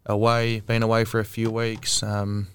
away, 0.05 0.61
been 0.61 0.83
away 0.83 1.05
for 1.05 1.21
a 1.21 1.25
few 1.25 1.51
weeks, 1.51 2.03
um, 2.03 2.49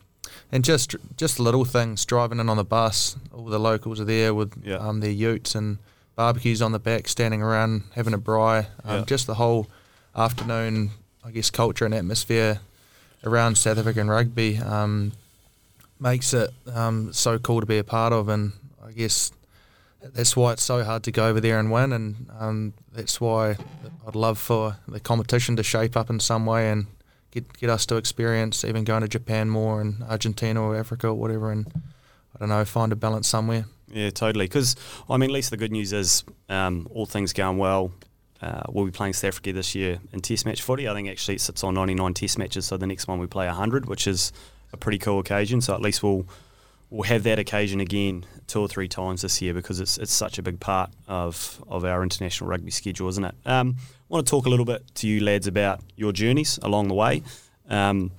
and 0.52 0.64
just 0.66 0.96
just 1.18 1.40
little 1.40 1.64
things. 1.66 2.06
Driving 2.06 2.40
in 2.40 2.50
on 2.50 2.58
the 2.58 2.64
bus, 2.66 3.16
all 3.34 3.46
the 3.46 3.60
locals 3.60 4.00
are 4.00 4.06
there 4.06 4.34
with 4.34 4.54
Yeah. 4.64 4.76
um, 4.78 5.00
their 5.00 5.10
utes 5.12 5.56
and 5.56 5.78
barbecues 6.18 6.62
on 6.62 6.74
the 6.74 6.80
back, 6.80 7.08
standing 7.08 7.42
around 7.42 7.84
having 7.96 8.14
a 8.14 8.18
braai. 8.20 8.68
Um, 8.84 9.00
Yeah. 9.00 9.04
Just 9.06 9.26
the 9.26 9.36
whole 9.36 9.68
afternoon, 10.16 10.92
I 11.24 11.32
guess, 11.32 11.50
culture 11.50 11.86
and 11.86 11.94
atmosphere 11.94 12.60
around 13.24 13.58
South 13.58 13.78
African 13.78 14.10
rugby 14.10 14.58
um, 14.58 15.14
makes 16.02 16.34
it 16.34 16.50
um, 16.74 17.14
so 17.14 17.38
cool 17.38 17.62
to 17.62 17.66
be 17.66 17.78
a 17.78 17.84
part 17.84 18.12
of, 18.12 18.28
and 18.28 18.54
I 18.84 18.92
guess 18.92 19.32
that's 20.02 20.36
why 20.36 20.54
it's 20.54 20.64
so 20.64 20.84
hard 20.84 21.04
to 21.04 21.12
go 21.12 21.28
over 21.28 21.40
there 21.40 21.60
and 21.60 21.72
win, 21.72 21.94
and 21.94 22.30
um, 22.38 22.74
that's 22.92 23.22
why 23.22 23.56
I'd 24.08 24.16
love 24.16 24.40
for 24.40 24.78
the 24.88 25.00
competition 25.00 25.56
to 25.58 25.64
shape 25.64 25.96
up 25.96 26.10
in 26.10 26.20
some 26.20 26.46
way 26.46 26.70
and 26.70 26.88
get 27.30 27.58
get 27.58 27.70
us 27.70 27.86
to 27.88 27.96
experience 27.96 28.66
even 28.66 28.84
going 28.84 29.02
to 29.02 29.08
Japan 29.08 29.50
more 29.50 29.80
and 29.80 30.04
Argentina 30.04 30.62
or 30.62 30.76
Africa 30.76 31.08
or 31.08 31.14
whatever, 31.14 31.52
and 31.52 31.72
I 32.36 32.40
don't 32.40 32.50
know, 32.50 32.66
find 32.66 32.92
a 32.92 32.96
balance 32.96 33.28
somewhere. 33.28 33.66
Yeah, 33.94 34.10
totally. 34.10 34.46
Because 34.46 34.76
I 35.10 35.18
mean, 35.18 35.30
at 35.30 35.34
least 35.34 35.52
the 35.52 35.58
good 35.58 35.72
news 35.72 35.94
is 35.94 36.24
um, 36.50 36.88
all 36.92 37.06
things 37.06 37.34
going 37.34 37.58
well. 37.58 37.92
Uh, 38.42 38.64
we'll 38.70 38.86
be 38.86 38.92
playing 38.92 39.14
South 39.14 39.28
Africa 39.28 39.54
this 39.54 39.76
year 39.76 40.00
in 40.14 40.20
Test 40.22 40.48
match 40.48 40.64
footy. 40.64 40.90
I 40.90 40.94
think 40.96 41.08
actually 41.08 41.36
it 41.36 41.42
sits 41.42 41.64
on 41.64 41.76
99 41.76 42.16
Test 42.16 42.40
matches, 42.40 42.66
so 42.66 42.76
the 42.76 42.88
next 42.88 43.08
one 43.08 43.20
we 43.20 43.28
play 43.28 43.46
100, 43.46 43.86
which 43.86 44.08
is 44.08 44.32
a 44.74 44.78
pretty 44.78 44.98
cool 44.98 45.20
occasion. 45.20 45.62
So 45.62 45.74
at 45.74 45.82
least 45.82 46.04
we'll 46.04 46.26
we'll 46.90 47.04
have 47.04 47.24
that 47.24 47.40
occasion 47.40 47.80
again 47.80 48.26
two 48.48 48.60
or 48.60 48.68
three 48.68 48.88
times 48.88 49.22
this 49.22 49.42
year 49.42 49.54
because 49.54 49.80
it's 49.80 49.98
it's 49.98 50.12
such 50.12 50.38
a 50.38 50.42
big 50.44 50.60
part 50.60 50.92
of 51.08 51.64
of 51.68 51.86
our 51.86 52.04
international 52.04 52.50
rugby 52.50 52.72
schedule, 52.72 53.08
isn't 53.10 53.24
it? 53.24 53.36
Um, 53.46 53.76
I 53.80 54.14
want 54.14 54.28
to 54.28 54.30
talk 54.30 54.46
a 54.46 54.50
little 54.50 54.66
bit 54.66 54.84
to 54.96 55.08
you 55.08 55.22
lads 55.22 55.48
about 55.48 55.82
your 55.96 56.12
journeys 56.12 56.60
along 56.62 56.90
the 56.90 56.94
way 56.94 57.24
um, 57.70 58.12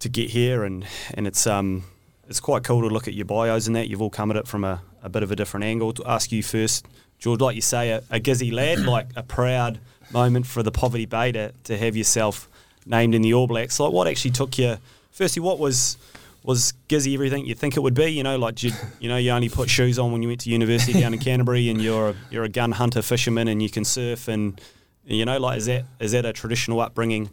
to 0.00 0.08
get 0.08 0.30
here, 0.30 0.64
and 0.64 0.84
and 1.14 1.26
it's 1.26 1.46
um 1.46 1.84
it's 2.28 2.40
quite 2.40 2.64
cool 2.64 2.82
to 2.82 2.88
look 2.88 3.08
at 3.08 3.14
your 3.14 3.24
bios 3.24 3.66
and 3.66 3.76
that. 3.76 3.88
You've 3.88 4.02
all 4.02 4.10
come 4.10 4.30
at 4.30 4.36
it 4.36 4.48
from 4.48 4.64
a, 4.64 4.82
a 5.02 5.08
bit 5.08 5.22
of 5.22 5.30
a 5.30 5.36
different 5.36 5.64
angle. 5.64 5.92
To 5.92 6.04
ask 6.06 6.32
you 6.32 6.42
first, 6.42 6.86
George, 7.18 7.40
like 7.40 7.54
you 7.54 7.62
say, 7.62 7.90
a, 7.90 8.02
a 8.10 8.18
Gizzy 8.18 8.52
lad, 8.52 8.80
like 8.80 9.06
a 9.14 9.22
proud 9.22 9.78
moment 10.10 10.46
for 10.46 10.62
the 10.62 10.72
Poverty 10.72 11.06
Bay 11.06 11.32
to, 11.32 11.52
to 11.64 11.78
have 11.78 11.96
yourself 11.96 12.48
named 12.84 13.14
in 13.14 13.22
the 13.22 13.32
All 13.34 13.46
Blacks. 13.46 13.78
Like, 13.78 13.92
what 13.92 14.06
actually 14.08 14.32
took 14.32 14.58
you? 14.58 14.76
Firstly, 15.16 15.40
what 15.40 15.58
was 15.58 15.96
was 16.42 16.74
Gizzy 16.90 17.14
everything 17.14 17.46
you 17.46 17.54
think 17.54 17.74
it 17.74 17.80
would 17.80 17.94
be? 17.94 18.08
You 18.08 18.22
know, 18.22 18.36
like 18.36 18.62
you, 18.62 18.70
you 19.00 19.08
know, 19.08 19.16
you 19.16 19.30
only 19.30 19.48
put 19.48 19.70
shoes 19.70 19.98
on 19.98 20.12
when 20.12 20.20
you 20.20 20.28
went 20.28 20.40
to 20.42 20.50
university 20.50 20.92
down 21.00 21.14
in 21.14 21.18
Canterbury, 21.18 21.70
and 21.70 21.80
you're 21.80 22.10
a, 22.10 22.14
you're 22.30 22.44
a 22.44 22.50
gun 22.50 22.72
hunter, 22.72 23.00
fisherman, 23.00 23.48
and 23.48 23.62
you 23.62 23.70
can 23.70 23.82
surf, 23.82 24.28
and 24.28 24.60
you 25.06 25.24
know, 25.24 25.38
like 25.38 25.56
is 25.56 25.64
that 25.66 25.86
is 26.00 26.12
that 26.12 26.26
a 26.26 26.34
traditional 26.34 26.80
upbringing 26.80 27.30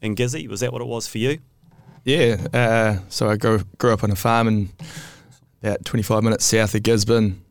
in 0.00 0.14
Gizzy? 0.14 0.46
Was 0.48 0.60
that 0.60 0.72
what 0.72 0.80
it 0.80 0.86
was 0.86 1.08
for 1.08 1.18
you? 1.18 1.40
Yeah, 2.04 2.36
uh, 2.54 2.98
so 3.08 3.28
I 3.28 3.36
grew, 3.36 3.64
grew 3.78 3.92
up 3.92 4.04
on 4.04 4.12
a 4.12 4.16
farm 4.16 4.46
in 4.46 4.68
about 5.60 5.84
25 5.84 6.22
minutes 6.22 6.44
south 6.44 6.76
of 6.76 6.84
Gisborne. 6.84 7.42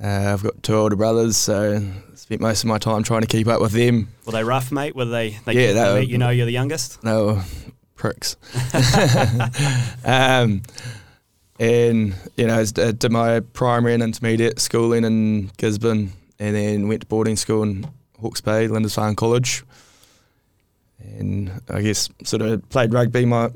Uh, 0.00 0.06
I've 0.32 0.42
got 0.44 0.62
two 0.62 0.76
older 0.76 0.94
brothers, 0.94 1.36
so 1.36 1.82
spent 2.14 2.40
most 2.40 2.62
of 2.62 2.68
my 2.68 2.78
time 2.78 3.02
trying 3.02 3.22
to 3.22 3.26
keep 3.26 3.48
up 3.48 3.60
with 3.60 3.72
them. 3.72 4.08
Were 4.26 4.32
they 4.32 4.44
rough, 4.44 4.70
mate? 4.70 4.94
Were 4.94 5.06
they? 5.06 5.38
they 5.44 5.54
Yeah, 5.54 5.72
they 5.72 5.88
you 5.88 5.94
were- 5.94 6.00
you 6.02 6.18
know, 6.18 6.30
you're 6.30 6.46
the 6.46 6.52
youngest. 6.52 7.02
Were 7.02 7.42
pricks. 7.96 8.36
um, 10.04 10.62
and, 11.58 12.14
you 12.36 12.46
know, 12.46 12.60
I 12.60 12.64
did 12.64 13.10
my 13.10 13.40
primary 13.40 13.94
and 13.94 14.02
intermediate 14.02 14.60
schooling 14.60 15.04
in 15.04 15.50
Gisborne 15.56 16.12
and 16.38 16.54
then 16.54 16.88
went 16.88 17.00
to 17.00 17.06
boarding 17.06 17.36
school 17.36 17.62
in 17.62 17.86
Hawke's 18.20 18.40
Bay, 18.40 18.68
Lindisfarne 18.68 19.16
College. 19.16 19.64
And 21.00 21.50
I 21.68 21.82
guess 21.82 22.08
sort 22.24 22.42
of 22.42 22.68
played 22.68 22.92
rugby 22.92 23.24
my 23.24 23.50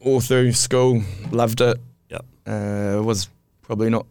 all 0.00 0.20
through 0.20 0.52
school, 0.52 1.02
loved 1.30 1.60
it. 1.60 1.78
Yep. 2.10 2.24
Uh, 2.46 3.02
was 3.02 3.28
probably 3.62 3.90
not 3.90 4.06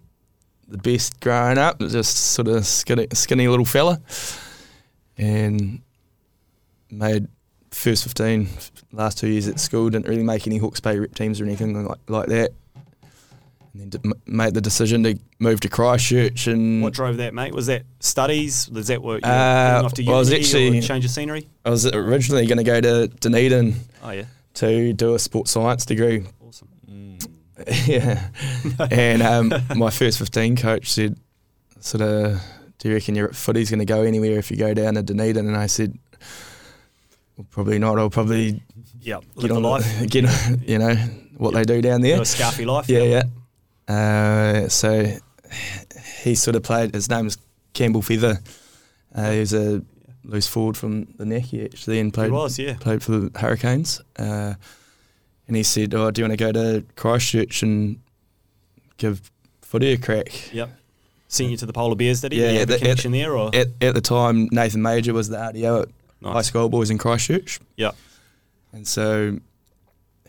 the 0.67 0.77
best 0.77 1.19
growing 1.19 1.57
up, 1.57 1.79
just 1.79 2.17
sort 2.33 2.47
of 2.47 2.65
skinny, 2.65 3.07
skinny 3.13 3.47
little 3.47 3.65
fella. 3.65 4.01
And 5.17 5.81
made 6.91 7.27
first 7.75 8.03
15, 8.03 8.47
last 8.93 9.17
two 9.17 9.27
years 9.27 9.47
at 9.47 9.59
school, 9.59 9.89
didn't 9.89 10.07
really 10.07 10.23
make 10.23 10.47
any 10.47 10.57
Hawke's 10.57 10.79
Bay 10.79 10.97
rep 10.97 11.13
teams 11.13 11.39
or 11.41 11.45
anything 11.45 11.85
like, 11.85 11.97
like 12.07 12.27
that. 12.27 12.51
And 13.73 13.91
then 13.91 14.13
made 14.25 14.53
the 14.53 14.61
decision 14.61 15.03
to 15.03 15.19
move 15.39 15.59
to 15.59 15.69
Christchurch 15.69 16.47
and 16.47 16.81
What 16.81 16.93
drove 16.93 17.17
that, 17.17 17.33
mate? 17.33 17.53
Was 17.53 17.65
that 17.67 17.83
studies? 17.99 18.69
Was 18.69 18.88
that 18.88 19.01
work? 19.03 19.25
you 19.25 19.29
Uh, 19.31 19.81
off 19.83 19.93
to 19.95 20.03
well, 20.05 20.15
I 20.15 20.19
was 20.19 20.31
actually- 20.31 20.79
change 20.81 21.03
of 21.03 21.11
scenery? 21.11 21.49
I 21.65 21.69
was 21.71 21.85
originally 21.85 22.45
going 22.47 22.57
to 22.57 22.63
go 22.63 22.79
to 22.79 23.07
Dunedin 23.19 23.75
Oh 24.01 24.11
yeah, 24.11 24.25
to 24.55 24.93
do 24.93 25.13
a 25.15 25.19
sports 25.19 25.51
science 25.51 25.85
degree. 25.85 26.23
awesome. 26.47 26.69
yeah. 27.85 28.29
and 28.91 29.21
um, 29.21 29.53
my 29.75 29.89
first 29.89 30.19
15 30.19 30.55
coach 30.55 30.91
said, 30.93 31.17
sort 31.81 32.01
of, 32.01 32.41
do 32.79 32.89
you 32.89 32.95
reckon 32.95 33.15
your 33.15 33.29
footy's 33.33 33.69
going 33.69 33.79
to 33.79 33.85
go 33.85 34.03
anywhere 34.03 34.38
if 34.39 34.51
you 34.51 34.57
go 34.57 34.73
down 34.73 34.93
to 34.95 35.03
Dunedin? 35.03 35.47
And 35.47 35.57
I 35.57 35.65
said, 35.67 35.97
probably 37.52 37.80
not. 37.80 37.98
I'll 38.00 38.10
probably 38.10 38.62
Yeah, 39.02 39.19
get 39.19 39.36
live 39.36 39.50
the 39.50 39.56
on 39.56 39.63
life. 39.63 39.86
get 40.10 40.26
you 40.67 40.78
know, 40.80 40.95
what 41.38 41.54
they 41.54 41.63
do 41.63 41.82
down 41.82 42.02
there. 42.02 42.17
A 42.17 42.21
scarfy 42.21 42.65
life. 42.65 42.88
Yeah, 42.89 43.04
yeah. 43.04 43.24
Uh, 43.93 44.67
so 44.69 45.06
he 46.24 46.36
sort 46.36 46.56
of 46.56 46.63
played. 46.63 46.93
His 46.93 47.10
name 47.10 47.26
was 47.26 47.38
Campbell 47.74 48.02
Feather. 48.02 48.39
Uh, 49.13 49.32
he 49.32 49.39
was 49.39 49.54
a 49.54 49.82
loose 50.24 50.48
forward 50.48 50.76
from 50.78 51.06
the 51.17 51.26
neck. 51.26 51.43
He 51.43 51.63
actually 51.63 52.00
and 52.00 52.13
played 52.13 52.32
was, 52.32 52.58
yeah. 52.58 52.76
played 52.80 53.04
for 53.04 53.12
the 53.12 53.39
Hurricanes. 53.39 54.02
Uh, 54.17 54.56
and 55.48 55.56
he 55.56 55.63
said, 55.63 55.93
"Oh, 55.93 56.10
do 56.12 56.21
you 56.21 56.28
want 56.28 56.38
to 56.39 56.43
go 56.43 56.52
to 56.52 56.84
Christchurch 56.95 57.62
and 57.63 58.00
give 58.98 59.32
footy 59.62 59.91
a 59.93 59.98
crack?" 59.98 60.52
Yep. 60.54 60.69
Sent 61.28 61.50
you 61.52 61.58
to 61.58 61.65
the 61.65 61.74
polar 61.74 61.95
bears, 61.95 62.21
did 62.21 62.32
he? 62.32 62.41
Yeah, 62.41 62.52
have 62.52 62.67
the- 62.67 62.76
a 62.76 62.80
connection 62.80 63.12
there, 63.12 63.36
or 63.38 63.54
At, 63.54 63.67
at 63.82 63.93
the 63.93 64.02
time, 64.02 64.48
Nathan 64.52 64.82
Mauger 64.82 65.13
was 65.13 65.30
the 65.30 65.38
RDO 65.38 65.84
at 65.84 65.89
Nice. 66.21 66.34
High 66.34 66.41
School 66.43 66.69
Boys 66.69 66.89
in 66.89 66.97
Christchurch. 66.97 67.60
Yeah. 67.75 67.91
And 68.73 68.88
so 68.88 69.39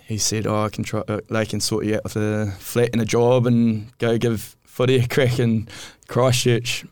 he 0.02 0.18
said, 0.18 0.46
"Oh, 0.46 0.64
I 0.64 0.68
can 0.68 0.84
try. 0.84 1.02
Uh, 1.08 1.20
they 1.30 1.46
can 1.46 1.60
sort 1.60 1.84
you 1.84 1.96
out 1.96 2.04
with 2.04 2.16
a 2.16 2.52
flat 2.58 2.90
and 2.92 3.00
a 3.00 3.04
job, 3.04 3.46
and 3.46 3.96
go 3.98 4.18
give 4.18 4.56
footy 4.64 4.96
a 4.96 5.06
crack 5.08 5.38
in 5.38 5.68
Christchurch." 6.08 6.84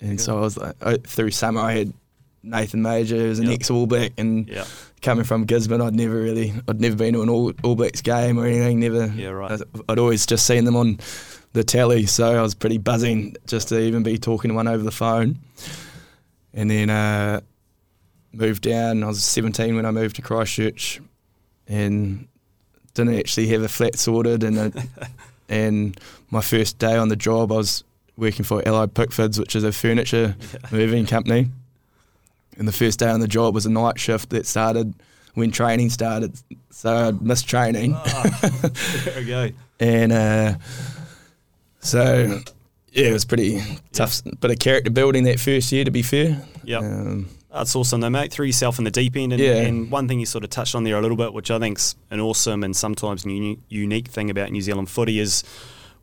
And 0.00 0.20
so 0.20 0.36
I 0.38 0.40
was 0.40 0.56
like, 0.56 0.74
I, 0.82 0.96
through 0.96 1.30
summer, 1.30 1.60
I 1.60 1.72
had 1.74 1.92
Nathan 2.42 2.82
Mauger, 2.82 3.16
who 3.16 3.28
was 3.28 3.38
an 3.38 3.46
Yep. 3.46 3.54
ex 3.54 3.70
All 3.70 3.86
Black, 3.86 4.10
and 4.18 4.48
Yeah. 4.48 4.64
coming 5.00 5.24
from 5.24 5.44
Gisborne, 5.44 5.80
I'd 5.80 5.94
never 5.94 6.16
really, 6.20 6.52
I'd 6.66 6.80
never 6.80 6.96
been 6.96 7.14
to 7.14 7.22
an 7.22 7.28
All, 7.28 7.52
All 7.62 7.76
Blacks 7.76 8.00
game 8.00 8.36
or 8.38 8.46
anything. 8.46 8.80
Never. 8.80 9.06
Yeah, 9.16 9.28
right. 9.28 9.52
I'd, 9.52 9.60
I'd 9.88 9.98
always 10.00 10.26
just 10.26 10.44
seen 10.44 10.64
them 10.64 10.74
on 10.74 10.98
the 11.52 11.62
telly, 11.62 12.06
so 12.06 12.36
I 12.36 12.42
was 12.42 12.54
pretty 12.56 12.78
buzzing 12.78 13.36
just 13.46 13.68
to 13.68 13.78
even 13.78 14.02
be 14.02 14.18
talking 14.18 14.48
to 14.48 14.54
one 14.56 14.66
over 14.66 14.82
the 14.82 14.90
phone. 14.90 15.38
And 16.52 16.68
then 16.68 16.90
uh, 16.90 17.42
moved 18.32 18.62
down. 18.62 19.02
I 19.02 19.08
was 19.08 19.22
17 19.22 19.76
when 19.76 19.86
I 19.86 19.90
moved 19.90 20.16
to 20.16 20.22
Christchurch, 20.22 21.00
and 21.68 22.26
didn't 22.94 23.18
actually 23.18 23.48
have 23.48 23.62
a 23.62 23.68
flat 23.68 23.98
sorted. 23.98 24.42
And 24.42 24.58
a, 24.58 24.72
and 25.48 25.98
my 26.30 26.40
first 26.40 26.78
day 26.78 26.96
on 26.96 27.08
the 27.08 27.16
job, 27.16 27.52
I 27.52 27.56
was 27.56 27.84
working 28.16 28.44
for 28.44 28.66
Allied 28.66 28.94
Pickfords, 28.94 29.38
which 29.38 29.56
is 29.56 29.64
a 29.64 29.72
furniture 29.72 30.36
moving 30.70 31.06
company. 31.06 31.48
And 32.58 32.68
the 32.68 32.72
first 32.72 32.98
day 32.98 33.08
on 33.08 33.20
the 33.20 33.28
job 33.28 33.54
was 33.54 33.64
a 33.64 33.70
night 33.70 33.98
shift 33.98 34.30
that 34.30 34.46
started 34.46 34.94
when 35.34 35.50
training 35.50 35.88
started, 35.88 36.38
so 36.70 37.08
I'd 37.08 37.22
missed 37.22 37.48
training. 37.48 37.92
there 39.04 39.14
we 39.16 39.24
go. 39.24 39.48
And 39.80 40.12
uh, 40.12 40.54
so, 41.80 42.40
yeah, 42.90 43.06
it 43.06 43.12
was 43.12 43.24
pretty 43.24 43.62
tough. 43.92 44.22
Bit 44.40 44.50
of 44.50 44.58
character 44.58 44.90
building 44.90 45.24
that 45.24 45.40
first 45.40 45.72
year, 45.72 45.84
to 45.84 45.90
be 45.90 46.02
fair. 46.02 46.46
Yep. 46.64 46.82
Um, 46.82 47.28
That's 47.52 47.76
awesome, 47.76 48.00
though, 48.00 48.10
mate. 48.10 48.32
Threw 48.32 48.46
yourself 48.46 48.78
in 48.78 48.84
the 48.84 48.90
deep 48.90 49.16
end, 49.16 49.32
and, 49.32 49.42
Yeah. 49.42 49.56
and 49.56 49.90
one 49.90 50.08
thing 50.08 50.18
you 50.20 50.26
sort 50.26 50.42
of 50.44 50.50
touched 50.50 50.74
on 50.74 50.84
there 50.84 50.96
a 50.96 51.02
little 51.02 51.16
bit, 51.16 51.34
which 51.34 51.50
I 51.50 51.58
think's 51.58 51.96
an 52.10 52.18
awesome 52.18 52.64
and 52.64 52.74
sometimes 52.74 53.24
uni- 53.26 53.58
unique 53.68 54.08
thing 54.08 54.30
about 54.30 54.50
New 54.50 54.62
Zealand 54.62 54.88
footy, 54.88 55.18
is 55.18 55.44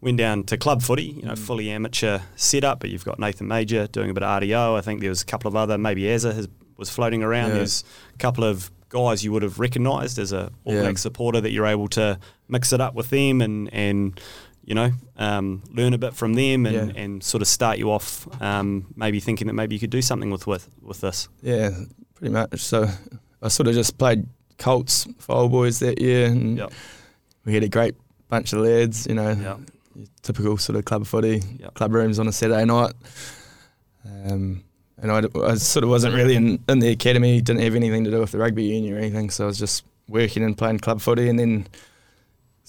went 0.01 0.17
down 0.17 0.43
to 0.43 0.57
club 0.57 0.81
footy, 0.81 1.15
you 1.17 1.23
know, 1.23 1.33
mm. 1.33 1.37
fully 1.37 1.69
amateur 1.71 2.19
setup. 2.35 2.79
But 2.79 2.91
you've 2.91 3.03
got 3.03 3.19
Nathan 3.19 3.47
Mauger 3.47 3.87
doing 3.87 4.09
a 4.09 4.13
bit 4.13 4.23
of 4.23 4.29
RDO. 4.41 4.77
I 4.77 4.81
think 4.81 5.01
there 5.01 5.09
was 5.09 5.23
a 5.23 5.25
couple 5.25 5.47
of 5.47 5.55
other, 5.55 5.77
maybe 5.77 6.03
Azza 6.03 6.33
has, 6.35 6.47
was 6.77 6.89
floating 6.89 7.23
around. 7.23 7.49
Yeah. 7.49 7.55
There's 7.55 7.83
a 8.13 8.17
couple 8.17 8.43
of 8.43 8.71
guys 8.89 9.23
you 9.23 9.31
would 9.31 9.43
have 9.43 9.59
recognised 9.59 10.17
as 10.19 10.31
a 10.31 10.51
All 10.65 10.73
Yeah. 10.73 10.81
Black 10.81 10.97
supporter 10.97 11.41
that 11.41 11.51
you're 11.51 11.67
able 11.67 11.87
to 11.89 12.19
mix 12.47 12.73
it 12.73 12.81
up 12.81 12.95
with 12.95 13.09
them 13.09 13.41
and 13.41 13.71
and 13.73 14.19
you 14.69 14.75
know 14.75 14.91
um, 15.17 15.61
learn 15.73 15.93
a 15.93 15.97
bit 15.97 16.13
from 16.13 16.35
them 16.35 16.65
and, 16.65 16.75
Yeah. 16.95 17.01
and 17.03 17.21
sort 17.23 17.41
of 17.41 17.47
start 17.47 17.77
you 17.79 17.91
off 17.91 18.27
um, 18.41 18.85
maybe 18.95 19.19
thinking 19.19 19.47
that 19.47 19.53
maybe 19.53 19.75
you 19.75 19.79
could 19.79 19.89
do 19.89 20.01
something 20.01 20.29
with 20.31 20.45
with, 20.47 20.69
with 20.81 21.01
this. 21.01 21.27
Yeah, 21.41 21.71
pretty 22.15 22.31
much. 22.31 22.59
So 22.61 22.87
I 23.41 23.47
sort 23.49 23.67
of 23.67 23.73
just 23.73 23.97
played 23.97 24.27
Colts 24.59 25.07
for 25.17 25.35
old 25.35 25.51
boys 25.51 25.79
that 25.79 25.99
year, 25.99 26.27
and 26.27 26.57
Yep. 26.57 26.71
we 27.45 27.53
had 27.55 27.63
a 27.63 27.69
great 27.69 27.95
bunch 28.29 28.53
of 28.53 28.59
lads. 28.59 29.07
You 29.07 29.15
know, 29.15 29.31
Yeah. 29.31 29.57
typical 30.21 30.57
sort 30.57 30.77
of 30.77 30.85
club 30.85 31.05
footy, 31.07 31.41
Yep. 31.59 31.73
club 31.73 31.93
rooms 31.93 32.19
on 32.19 32.27
a 32.27 32.31
Saturday 32.31 32.65
night. 32.65 32.93
Um, 34.05 34.63
and 35.01 35.11
I, 35.11 35.23
I 35.45 35.55
sort 35.55 35.83
of 35.83 35.89
wasn't 35.89 36.13
really 36.15 36.35
in, 36.35 36.59
in 36.67 36.79
the 36.79 36.89
academy, 36.89 37.41
didn't 37.41 37.61
have 37.61 37.75
anything 37.75 38.03
to 38.03 38.11
do 38.11 38.19
with 38.19 38.31
the 38.31 38.37
rugby 38.37 38.63
union 38.65 38.93
or 38.95 38.97
anything, 38.97 39.29
so 39.29 39.45
I 39.45 39.47
was 39.47 39.57
just 39.57 39.85
working 40.07 40.43
and 40.43 40.57
playing 40.57 40.79
club 40.79 40.99
footy, 41.01 41.29
and 41.29 41.39
then 41.39 41.67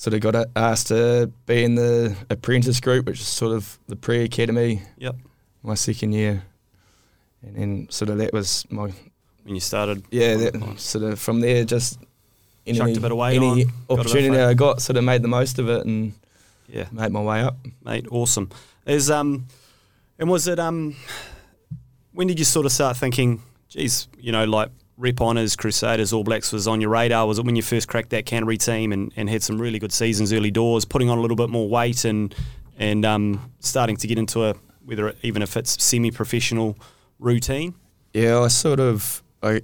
sort 0.00 0.14
of 0.14 0.20
got 0.22 0.46
asked 0.56 0.86
to 0.86 1.30
be 1.44 1.62
in 1.62 1.74
the 1.74 2.16
apprentice 2.30 2.80
group, 2.80 3.04
which 3.04 3.20
is 3.20 3.26
sort 3.26 3.54
of 3.54 3.78
the 3.86 3.96
pre-academy. 3.96 4.80
Yep. 4.96 5.16
My 5.62 5.74
second 5.74 6.12
year, 6.12 6.42
and 7.42 7.54
then 7.54 7.86
sort 7.90 8.08
of 8.08 8.16
that 8.16 8.32
was 8.32 8.64
my 8.70 8.84
When 9.44 9.54
you 9.54 9.60
started, 9.60 10.02
yeah, 10.10 10.36
that, 10.36 10.74
sort 10.78 11.04
of 11.04 11.20
from 11.20 11.40
there, 11.40 11.64
just 11.66 11.98
any, 12.66 12.78
Chucked 12.78 12.96
a 12.96 13.00
bit 13.00 13.14
weight 13.14 13.36
any 13.36 13.46
on, 13.46 13.72
got 13.88 13.98
opportunity 13.98 14.30
fit. 14.30 14.40
I 14.40 14.54
got, 14.54 14.80
sort 14.80 14.96
of 14.96 15.04
made 15.04 15.20
the 15.20 15.28
most 15.28 15.58
of 15.58 15.68
it 15.68 15.84
and 15.84 16.14
yeah, 16.66 16.86
made 16.92 17.12
my 17.12 17.20
way 17.20 17.42
up. 17.42 17.58
mate, 17.84 18.06
awesome. 18.10 18.48
Is 18.86 19.10
um, 19.10 19.48
and 20.18 20.30
was 20.30 20.48
it 20.48 20.58
um, 20.58 20.96
when 22.12 22.26
did 22.26 22.38
you 22.38 22.46
sort 22.46 22.64
of 22.64 22.72
start 22.72 22.96
thinking, 22.96 23.42
geez, 23.68 24.08
you 24.18 24.32
know, 24.32 24.44
like 24.44 24.70
Rep 25.00 25.20
Honours, 25.20 25.56
Crusaders, 25.56 26.12
All 26.12 26.22
Blacks 26.24 26.52
was 26.52 26.68
on 26.68 26.80
your 26.80 26.90
radar? 26.90 27.26
Was 27.26 27.38
it 27.38 27.44
when 27.46 27.56
you 27.56 27.62
first 27.62 27.88
cracked 27.88 28.10
that 28.10 28.26
Canterbury 28.26 28.58
team 28.58 28.92
and, 28.92 29.10
and 29.16 29.28
had 29.30 29.42
some 29.42 29.58
really 29.60 29.78
good 29.78 29.92
seasons 29.92 30.32
early 30.32 30.50
doors, 30.50 30.84
putting 30.84 31.08
on 31.08 31.16
a 31.16 31.20
little 31.22 31.36
bit 31.36 31.48
more 31.50 31.68
weight 31.68 32.04
and 32.04 32.34
and 32.78 33.04
um, 33.04 33.50
starting 33.60 33.96
to 33.96 34.06
get 34.06 34.18
into 34.18 34.44
a 34.44 34.54
whether 34.84 35.08
it, 35.08 35.18
even 35.22 35.42
if 35.42 35.56
it's 35.56 35.82
semi-professional 35.82 36.76
routine? 37.18 37.74
Yeah, 38.12 38.40
I 38.40 38.48
sort 38.48 38.78
of 38.80 39.22
I 39.42 39.62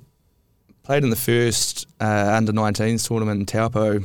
played 0.82 1.02
in 1.04 1.10
the 1.10 1.16
first 1.16 1.86
uh, 2.00 2.30
under 2.34 2.52
19s 2.52 3.06
tournament 3.06 3.40
in 3.40 3.46
Taupo 3.46 4.00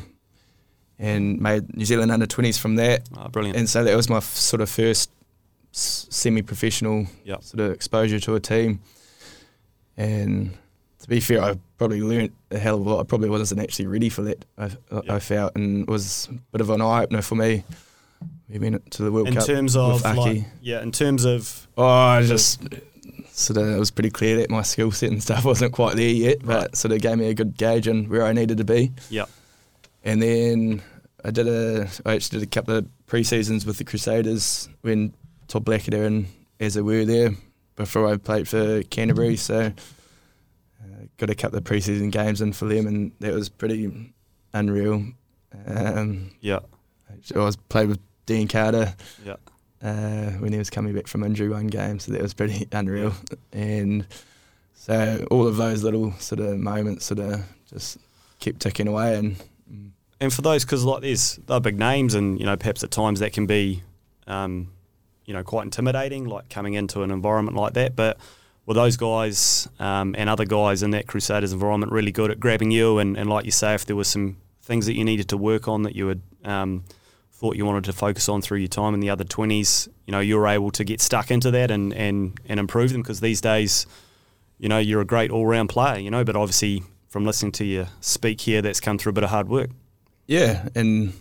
and 1.00 1.40
made 1.40 1.76
New 1.78 1.86
Zealand 1.86 2.12
under 2.12 2.26
20s 2.26 2.60
from 2.60 2.76
that, 2.76 3.08
Oh, 3.18 3.28
brilliant. 3.30 3.58
and 3.58 3.70
so 3.70 3.84
that 3.84 3.96
was 3.96 4.10
my 4.10 4.18
f- 4.18 4.24
sort 4.36 4.62
of 4.62 4.70
first 4.70 5.10
s- 5.74 6.08
semi-professional 6.10 7.08
Yep. 7.26 7.44
sort 7.44 7.60
of 7.62 7.72
exposure 7.72 8.20
to 8.20 8.36
a 8.36 8.40
team. 8.40 8.82
And 9.98 10.58
to 11.02 11.10
be 11.10 11.20
fair, 11.20 11.42
I 11.42 11.56
probably 11.78 12.02
learnt 12.02 12.32
a 12.52 12.58
hell 12.60 12.76
of 12.80 12.86
a 12.86 12.90
lot. 12.90 13.00
I 13.02 13.04
probably 13.04 13.30
wasn't 13.30 13.62
actually 13.62 13.88
ready 13.88 14.10
for 14.10 14.22
that. 14.24 14.46
I, 14.58 14.66
I, 14.92 15.16
I 15.16 15.20
felt, 15.20 15.56
and 15.56 15.82
it 15.84 15.88
was 15.90 16.28
a 16.30 16.34
bit 16.52 16.62
of 16.62 16.70
an 16.70 16.82
eye 16.82 17.04
opener 17.04 17.22
for 17.22 17.36
me. 17.36 17.64
We 18.50 18.60
went 18.60 18.92
to 18.92 19.04
the 19.04 19.12
World 19.12 19.28
in 19.30 19.34
Cup 19.36 19.46
terms 19.46 19.76
of 19.76 20.04
like, 20.04 20.44
yeah, 20.62 20.82
in 20.82 20.92
terms 20.92 21.24
of 21.26 21.68
Oh, 21.78 21.86
I 21.86 22.22
just 22.24 22.62
sort 23.32 23.58
of 23.58 23.68
it 23.70 23.80
was 23.80 23.92
pretty 23.92 24.10
clear 24.12 24.38
that 24.38 24.50
my 24.50 24.62
skill 24.62 24.92
set 24.92 25.10
and 25.12 25.24
stuff 25.24 25.46
wasn't 25.52 25.72
quite 25.72 25.96
there 25.96 26.10
yet, 26.10 26.40
but 26.44 26.62
Right. 26.62 26.76
sort 26.76 26.92
of 26.92 27.02
gave 27.02 27.18
me 27.18 27.30
a 27.30 27.34
good 27.34 27.58
gauge 27.58 27.88
on 27.88 28.10
where 28.10 28.24
I 28.26 28.34
needed 28.34 28.58
to 28.58 28.66
be. 28.66 28.92
yeah, 29.10 29.26
And 30.04 30.22
then 30.22 30.82
I 31.24 31.32
did 31.32 31.48
a 31.48 31.88
I 32.06 32.16
actually 32.16 32.40
did 32.42 32.48
a 32.48 32.52
couple 32.52 32.76
of 32.76 32.88
pre 33.08 33.24
seasons 33.24 33.66
with 33.66 33.78
the 33.78 33.86
Crusaders 33.86 34.68
when 34.82 35.14
Todd 35.48 35.64
Blackadder 35.66 36.04
and 36.06 36.28
Ezra 36.60 36.84
were 36.84 37.06
there 37.06 37.32
before 37.78 38.08
I 38.08 38.18
played 38.18 38.48
for 38.50 38.84
Canterbury. 38.84 39.38
So 39.38 39.72
got 41.18 41.30
a 41.30 41.36
couple 41.36 41.58
of 41.58 41.64
preseason 41.64 42.12
games 42.12 42.42
in 42.42 42.54
for 42.54 42.66
them, 42.66 42.88
and 42.88 43.12
that 43.20 43.34
was 43.34 43.50
pretty 43.50 44.14
unreal. 44.54 45.06
Um, 45.66 46.32
yeah, 46.42 46.60
I 47.36 47.40
was 47.40 47.56
played 47.56 47.90
with 47.90 48.00
Dan 48.26 48.48
Carter 48.48 48.96
yeah, 49.26 49.36
uh, 49.82 50.32
when 50.40 50.52
he 50.52 50.58
was 50.58 50.70
coming 50.70 50.94
back 50.94 51.08
from 51.08 51.24
injury 51.24 51.50
one 51.50 51.68
game, 51.68 52.00
so 52.00 52.12
that 52.12 52.22
was 52.22 52.34
pretty 52.34 52.68
unreal. 52.72 53.14
And 53.52 54.06
so 54.74 55.26
all 55.30 55.48
of 55.48 55.58
those 55.58 55.84
little 55.84 56.12
sort 56.14 56.40
of 56.40 56.58
moments 56.58 57.06
sort 57.06 57.20
of 57.20 57.44
just 57.70 57.98
kept 58.40 58.60
ticking 58.60 58.88
away, 58.88 59.18
and 59.18 59.36
and 60.22 60.32
for 60.32 60.44
those 60.44 60.64
because 60.64 60.86
like 60.86 61.02
there's 61.02 61.38
they're 61.48 61.60
big 61.60 61.78
names 61.78 62.14
and 62.14 62.40
you 62.40 62.46
know 62.46 62.56
perhaps 62.56 62.84
at 62.84 62.92
times 62.92 63.20
that 63.20 63.34
can 63.34 63.48
be 63.48 63.84
um, 64.28 64.72
you 65.26 65.34
know 65.34 65.44
quite 65.44 65.64
intimidating 65.64 66.26
like 66.26 66.50
coming 66.50 66.76
into 66.76 67.02
an 67.04 67.12
environment 67.12 67.58
like 67.58 67.74
that 67.74 67.96
but 67.96 68.18
were 68.66 68.74
those 68.74 68.98
guys 68.98 69.68
um, 69.80 70.16
and 70.18 70.30
other 70.30 70.46
guys 70.46 70.84
in 70.84 70.92
that 70.92 71.08
crusaders 71.08 71.52
environment 71.52 71.92
really 71.92 72.12
good 72.12 72.32
at 72.32 72.40
grabbing 72.40 72.72
you 72.72 73.00
and, 73.00 73.18
and 73.18 73.30
like 73.30 73.46
you 73.46 73.52
say 73.52 73.74
if 73.74 73.86
there 73.86 73.96
were 73.96 74.04
some 74.04 74.38
things 74.62 74.86
that 74.86 74.96
you 74.96 75.04
needed 75.04 75.28
to 75.30 75.38
work 75.38 75.68
on 75.68 75.84
that 75.84 75.96
you 75.96 76.08
had 76.08 76.22
um, 76.46 76.84
thought 77.32 77.56
you 77.56 77.66
wanted 77.66 77.84
to 77.84 77.94
focus 77.94 78.30
on 78.30 78.42
through 78.42 78.60
your 78.60 78.68
time 78.68 78.94
in 78.94 79.00
the 79.00 79.10
other 79.10 79.24
20s 79.24 79.88
you 80.06 80.12
know 80.12 80.20
you 80.20 80.38
were 80.38 80.48
able 80.48 80.72
to 80.72 80.84
get 80.84 81.02
stuck 81.02 81.32
into 81.32 81.52
that 81.52 81.72
and, 81.72 81.94
and, 81.94 82.40
and 82.48 82.60
improve 82.60 82.92
them 82.92 83.02
because 83.02 83.20
these 83.20 83.42
days 83.42 83.86
you 84.58 84.70
know 84.70 84.78
you're 84.78 85.02
a 85.02 85.06
great 85.06 85.32
all-round 85.32 85.70
player 85.70 86.00
you 86.00 86.12
know 86.12 86.24
but 86.24 86.36
obviously 86.36 86.84
from 87.12 87.26
listening 87.26 87.52
to 87.52 87.66
you 87.66 87.86
speak 88.00 88.40
here 88.40 88.62
that's 88.62 88.80
come 88.80 88.98
through 88.98 89.10
a 89.10 89.14
bit 89.14 89.26
of 89.26 89.30
hard 89.30 89.50
work. 89.50 89.70
Yeah, 90.28 90.70
and 90.76 91.12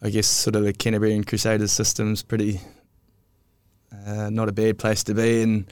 I 0.00 0.08
guess 0.08 0.26
sort 0.26 0.56
of 0.56 0.64
the 0.64 0.72
Canterbury 0.72 1.14
and 1.14 1.26
Crusaders 1.26 1.70
system's 1.70 2.22
pretty 2.22 2.62
uh, 4.06 4.30
not 4.30 4.48
a 4.48 4.52
bad 4.52 4.78
place 4.78 5.04
to 5.04 5.14
be, 5.14 5.42
and 5.42 5.66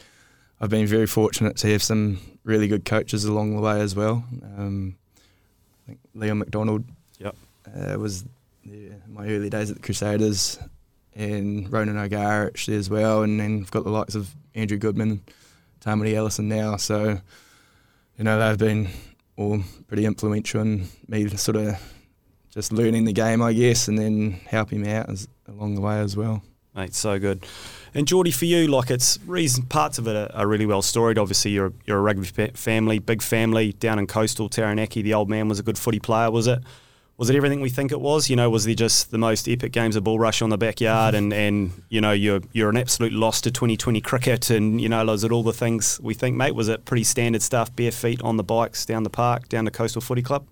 I've 0.61 0.71
been 0.71 0.87
very 0.87 1.07
fortunate 1.07 1.57
to 1.59 1.69
have 1.73 1.83
some 1.83 2.19
really 2.45 2.69
good 2.69 2.85
coaches 2.85 3.25
along 3.25 3.57
the 3.57 3.63
way 3.63 3.81
as 3.81 3.95
well. 3.97 4.25
Um, 4.57 4.97
I 5.17 5.87
think 5.87 6.01
Leon 6.15 6.39
MacDonald 6.39 6.85
Yep. 7.19 7.37
uh, 7.75 7.99
was 7.99 8.25
my 9.09 9.27
early 9.27 9.49
days 9.51 9.71
at 9.71 9.77
the 9.77 9.83
Crusaders, 9.83 10.59
and 11.15 11.71
Ronan 11.73 11.97
O'Gara 11.99 12.47
actually 12.47 12.77
as 12.77 12.89
well, 12.91 13.23
and 13.23 13.41
then 13.41 13.59
we've 13.59 13.71
got 13.71 13.85
the 13.85 13.91
likes 13.91 14.15
of 14.15 14.35
Andrew 14.55 14.79
Goodman, 14.79 15.23
Tamati 15.81 16.15
Ellison 16.15 16.49
now. 16.49 16.77
So, 16.77 17.21
you 18.19 18.25
know, 18.25 18.39
they've 18.39 18.59
been 18.59 18.89
all 19.37 19.61
pretty 19.89 20.05
influential 20.05 20.61
in 20.61 20.87
me 21.09 21.27
sort 21.31 21.57
of 21.57 21.81
just 22.51 22.73
learning 22.73 23.05
the 23.07 23.13
game, 23.13 23.41
I 23.43 23.53
guess, 23.55 23.89
and 23.89 23.99
then 23.99 24.33
helping 24.47 24.83
me 24.83 24.91
out 24.93 25.09
as, 25.09 25.27
along 25.49 25.75
the 25.75 25.81
way 25.81 25.99
as 26.01 26.17
well. 26.17 26.43
mate. 26.75 26.95
So 26.95 27.19
good. 27.19 27.47
And 27.95 28.07
Geordie, 28.07 28.31
for 28.31 28.45
you, 28.45 28.67
like 28.69 28.91
it's 28.91 29.19
reason 29.27 29.65
parts 29.65 29.99
of 29.99 30.07
it 30.07 30.17
are, 30.17 30.31
are 30.35 30.47
really 30.47 30.67
well 30.67 30.83
storied. 30.83 31.19
Obviously, 31.19 31.51
you're 31.51 31.73
you're 31.87 31.99
a 31.99 32.03
rugby 32.03 32.27
fa- 32.27 32.53
family, 32.55 32.99
big 32.99 33.23
family 33.23 33.73
down 33.73 33.99
in 33.99 34.07
coastal 34.07 34.49
Taranaki. 34.49 35.03
The 35.03 35.15
old 35.15 35.29
man 35.29 35.49
was 35.49 35.59
a 35.59 35.63
good 35.63 35.79
footy 35.79 35.99
player. 35.99 36.31
Was 36.31 36.47
it? 36.47 36.61
Was 37.17 37.29
it 37.29 37.37
everything 37.37 37.61
we 37.61 37.69
think 37.69 37.93
it 37.93 38.01
was? 38.01 38.31
You 38.31 38.37
know, 38.37 38.49
was 38.49 38.65
there 38.65 38.75
just 38.75 39.11
the 39.11 39.19
most 39.19 39.47
epic 39.47 39.73
games 39.73 39.95
of 39.95 40.05
bull 40.05 40.19
rush 40.19 40.41
on 40.41 40.49
the 40.49 40.57
backyard, 40.57 41.15
and, 41.15 41.35
and 41.35 41.83
you 41.91 42.01
know 42.01 42.13
you're 42.13 42.41
you're 42.53 42.71
an 42.71 42.79
absolute 42.79 43.13
loss 43.13 43.43
to 43.43 43.51
2020 43.51 44.01
cricket, 44.01 44.49
and 44.49 44.81
you 44.81 44.89
know 44.89 45.05
was 45.05 45.23
it 45.23 45.31
all 45.31 45.43
the 45.43 45.53
things 45.53 46.01
we 46.01 46.15
think, 46.15 46.37
mate? 46.37 46.55
Was 46.55 46.69
it 46.69 46.87
pretty 46.87 47.05
standard 47.05 47.43
stuff? 47.43 47.75
Bare 47.77 47.91
feet 47.91 48.23
on 48.23 48.39
the 48.39 48.43
bikes 48.43 48.87
down 48.87 49.03
the 49.03 49.11
park, 49.11 49.51
down 49.51 49.67
to 49.67 49.71
Coastal 49.71 50.01
Footy 50.01 50.23
Club. 50.23 50.47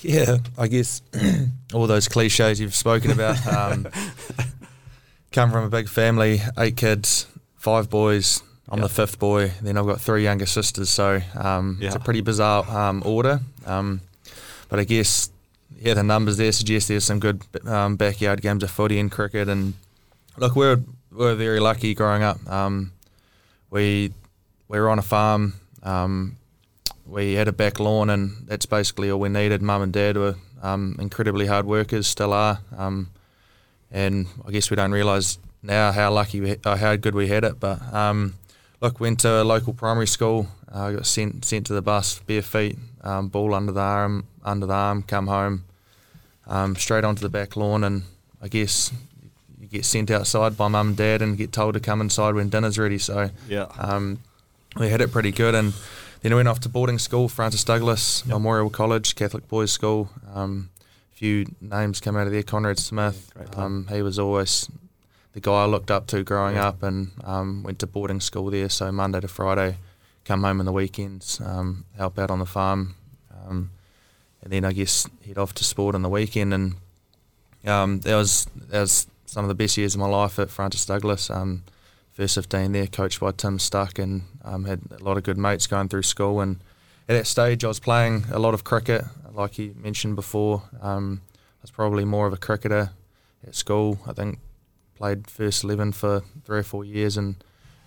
Yeah, 0.00 0.38
I 0.58 0.66
guess 0.66 1.02
all 1.72 1.86
those 1.86 2.08
cliches 2.08 2.58
you've 2.58 2.74
spoken 2.74 3.12
about. 3.12 3.46
Um, 3.46 3.86
come 5.32 5.50
from 5.50 5.64
a 5.64 5.68
big 5.68 5.88
family, 5.88 6.40
eight 6.58 6.76
kids, 6.76 7.26
five 7.56 7.88
boys. 7.90 8.42
I'm 8.68 8.78
Yeah. 8.78 8.84
the 8.86 8.88
fifth 8.94 9.18
boy. 9.18 9.52
Then 9.60 9.76
I've 9.76 9.86
got 9.86 10.00
three 10.00 10.22
younger 10.22 10.46
sisters, 10.46 10.88
so 10.88 11.20
um, 11.34 11.78
it's 11.80 11.94
a 11.94 12.00
pretty 12.00 12.20
bizarre 12.20 12.64
um, 12.70 13.02
order. 13.04 13.40
Um, 13.66 14.00
but 14.68 14.78
I 14.78 14.84
guess 14.84 15.30
yeah, 15.80 15.94
the 15.94 16.02
numbers 16.02 16.36
there 16.36 16.52
suggest 16.52 16.88
there's 16.88 17.04
some 17.04 17.18
good 17.18 17.42
um, 17.66 17.96
backyard 17.96 18.40
games 18.40 18.62
of 18.62 18.70
footy 18.70 18.98
and 18.98 19.10
cricket. 19.10 19.48
And 19.48 19.74
look, 20.38 20.54
we're 20.56 20.80
we're 21.10 21.34
very 21.34 21.60
lucky 21.60 21.94
growing 21.94 22.22
up. 22.22 22.38
Um, 22.50 22.92
we 23.70 24.12
we 24.68 24.78
were 24.80 24.88
on 24.88 24.98
a 24.98 25.02
farm. 25.02 25.54
Um, 25.82 26.36
we 27.06 27.34
had 27.34 27.48
a 27.48 27.52
back 27.52 27.80
lawn, 27.80 28.08
and 28.10 28.46
that's 28.46 28.64
basically 28.64 29.10
all 29.10 29.20
we 29.20 29.28
needed. 29.28 29.60
Mum 29.60 29.82
and 29.82 29.92
Dad 29.92 30.16
were 30.16 30.36
um, 30.62 30.96
incredibly 30.98 31.46
hard 31.46 31.66
workers, 31.66 32.06
still 32.06 32.32
are, 32.32 32.60
um, 32.78 33.08
and 33.92 34.26
I 34.46 34.50
guess 34.50 34.70
we 34.70 34.76
don't 34.76 34.90
realise 34.92 35.38
now 35.62 35.92
how 35.92 36.10
lucky, 36.12 36.40
we, 36.40 36.56
uh, 36.64 36.76
how 36.76 36.96
good 36.96 37.14
we 37.14 37.28
had 37.28 37.44
it. 37.44 37.60
But 37.60 37.80
um, 37.94 38.34
look, 38.80 38.98
went 38.98 39.20
to 39.20 39.42
a 39.42 39.44
local 39.44 39.72
primary 39.74 40.06
school. 40.08 40.48
uh, 40.72 40.90
got 40.92 41.06
sent 41.06 41.44
sent 41.44 41.66
to 41.66 41.74
the 41.74 41.82
bus, 41.82 42.18
bare 42.26 42.42
feet, 42.42 42.78
um, 43.02 43.28
ball 43.28 43.54
under 43.54 43.72
the 43.72 43.80
arm, 43.80 44.26
under 44.44 44.66
the 44.66 44.72
arm, 44.74 45.02
come 45.02 45.26
home, 45.28 45.64
um, 46.46 46.74
straight 46.76 47.04
onto 47.04 47.20
the 47.20 47.28
back 47.28 47.56
lawn, 47.56 47.84
and 47.84 48.02
I 48.40 48.48
guess 48.48 48.90
you 49.60 49.68
get 49.68 49.84
sent 49.84 50.10
outside 50.10 50.56
by 50.56 50.68
mum 50.68 50.88
and 50.88 50.96
dad 50.96 51.20
and 51.22 51.36
get 51.36 51.52
told 51.52 51.74
to 51.74 51.80
come 51.80 52.00
inside 52.00 52.34
when 52.34 52.48
dinner's 52.48 52.78
ready. 52.78 52.98
So 52.98 53.30
Yeah. 53.48 53.66
um, 53.78 54.18
we 54.78 54.88
had 54.88 55.00
it 55.02 55.12
pretty 55.12 55.30
good, 55.30 55.54
and 55.54 55.74
then 56.22 56.32
I 56.32 56.36
went 56.36 56.48
off 56.48 56.60
to 56.60 56.68
boarding 56.70 56.98
school, 56.98 57.28
Francis 57.28 57.62
Douglas 57.64 58.24
Memorial 58.26 58.70
College, 58.70 59.14
Catholic 59.14 59.46
boys' 59.48 59.70
school. 59.72 60.08
Um, 60.34 60.70
few 61.22 61.46
names 61.60 62.00
come 62.00 62.16
out 62.16 62.26
of 62.26 62.32
there. 62.32 62.42
Conrad 62.42 62.80
Smith, 62.80 63.30
Yeah, 63.38 63.62
um, 63.64 63.86
he 63.88 64.02
was 64.02 64.18
always 64.18 64.68
the 65.34 65.40
guy 65.40 65.62
I 65.62 65.66
looked 65.66 65.88
up 65.92 66.08
to 66.08 66.24
growing 66.24 66.56
Yeah. 66.56 66.66
up, 66.68 66.82
and 66.82 67.12
um, 67.22 67.62
went 67.62 67.78
to 67.78 67.86
boarding 67.86 68.18
school 68.20 68.50
there. 68.50 68.68
So 68.68 68.90
Monday 68.90 69.20
to 69.20 69.28
Friday, 69.28 69.76
come 70.24 70.42
home 70.42 70.58
on 70.58 70.66
the 70.66 70.72
weekends, 70.72 71.40
um, 71.40 71.84
help 71.96 72.18
out 72.18 72.30
on 72.32 72.40
the 72.40 72.46
farm. 72.46 72.96
um, 73.48 73.70
and 74.42 74.52
then 74.52 74.64
I 74.64 74.72
guess 74.72 75.06
head 75.24 75.38
off 75.38 75.52
to 75.54 75.64
sport 75.64 75.94
on 75.94 76.02
the 76.02 76.08
weekend, 76.08 76.52
and 76.52 76.74
um, 77.64 78.00
that 78.00 78.16
was 78.16 78.46
that 78.70 78.80
was 78.80 79.06
some 79.26 79.44
of 79.44 79.48
the 79.48 79.54
best 79.54 79.76
years 79.76 79.94
of 79.94 80.00
my 80.00 80.08
life 80.08 80.40
at 80.40 80.50
Francis 80.50 80.84
Douglas. 80.86 81.30
Um, 81.30 81.62
first 82.12 82.34
15 82.34 82.72
there, 82.72 82.88
coached 82.88 83.20
by 83.20 83.30
Tim 83.30 83.60
Stuck, 83.60 84.00
and 84.00 84.22
um, 84.44 84.64
had 84.64 84.80
a 84.90 85.02
lot 85.04 85.16
of 85.16 85.22
good 85.22 85.38
mates 85.38 85.68
going 85.68 85.88
through 85.88 86.02
school. 86.02 86.40
And 86.40 86.56
at 87.08 87.14
that 87.14 87.26
stage, 87.28 87.64
I 87.64 87.68
was 87.68 87.78
playing 87.80 88.24
a 88.32 88.38
lot 88.40 88.54
of 88.54 88.64
cricket, 88.64 89.04
like 89.32 89.58
you 89.58 89.74
mentioned 89.76 90.16
before. 90.16 90.62
Um, 90.80 91.22
I 91.30 91.62
was 91.62 91.70
probably 91.70 92.04
more 92.04 92.26
of 92.26 92.32
a 92.32 92.36
cricketer 92.36 92.90
at 93.46 93.54
school. 93.54 93.98
I 94.06 94.12
think 94.12 94.38
played 94.96 95.28
first 95.28 95.64
11 95.64 95.92
for 95.92 96.22
three 96.44 96.58
or 96.58 96.62
four 96.62 96.84
years, 96.84 97.16
and 97.16 97.42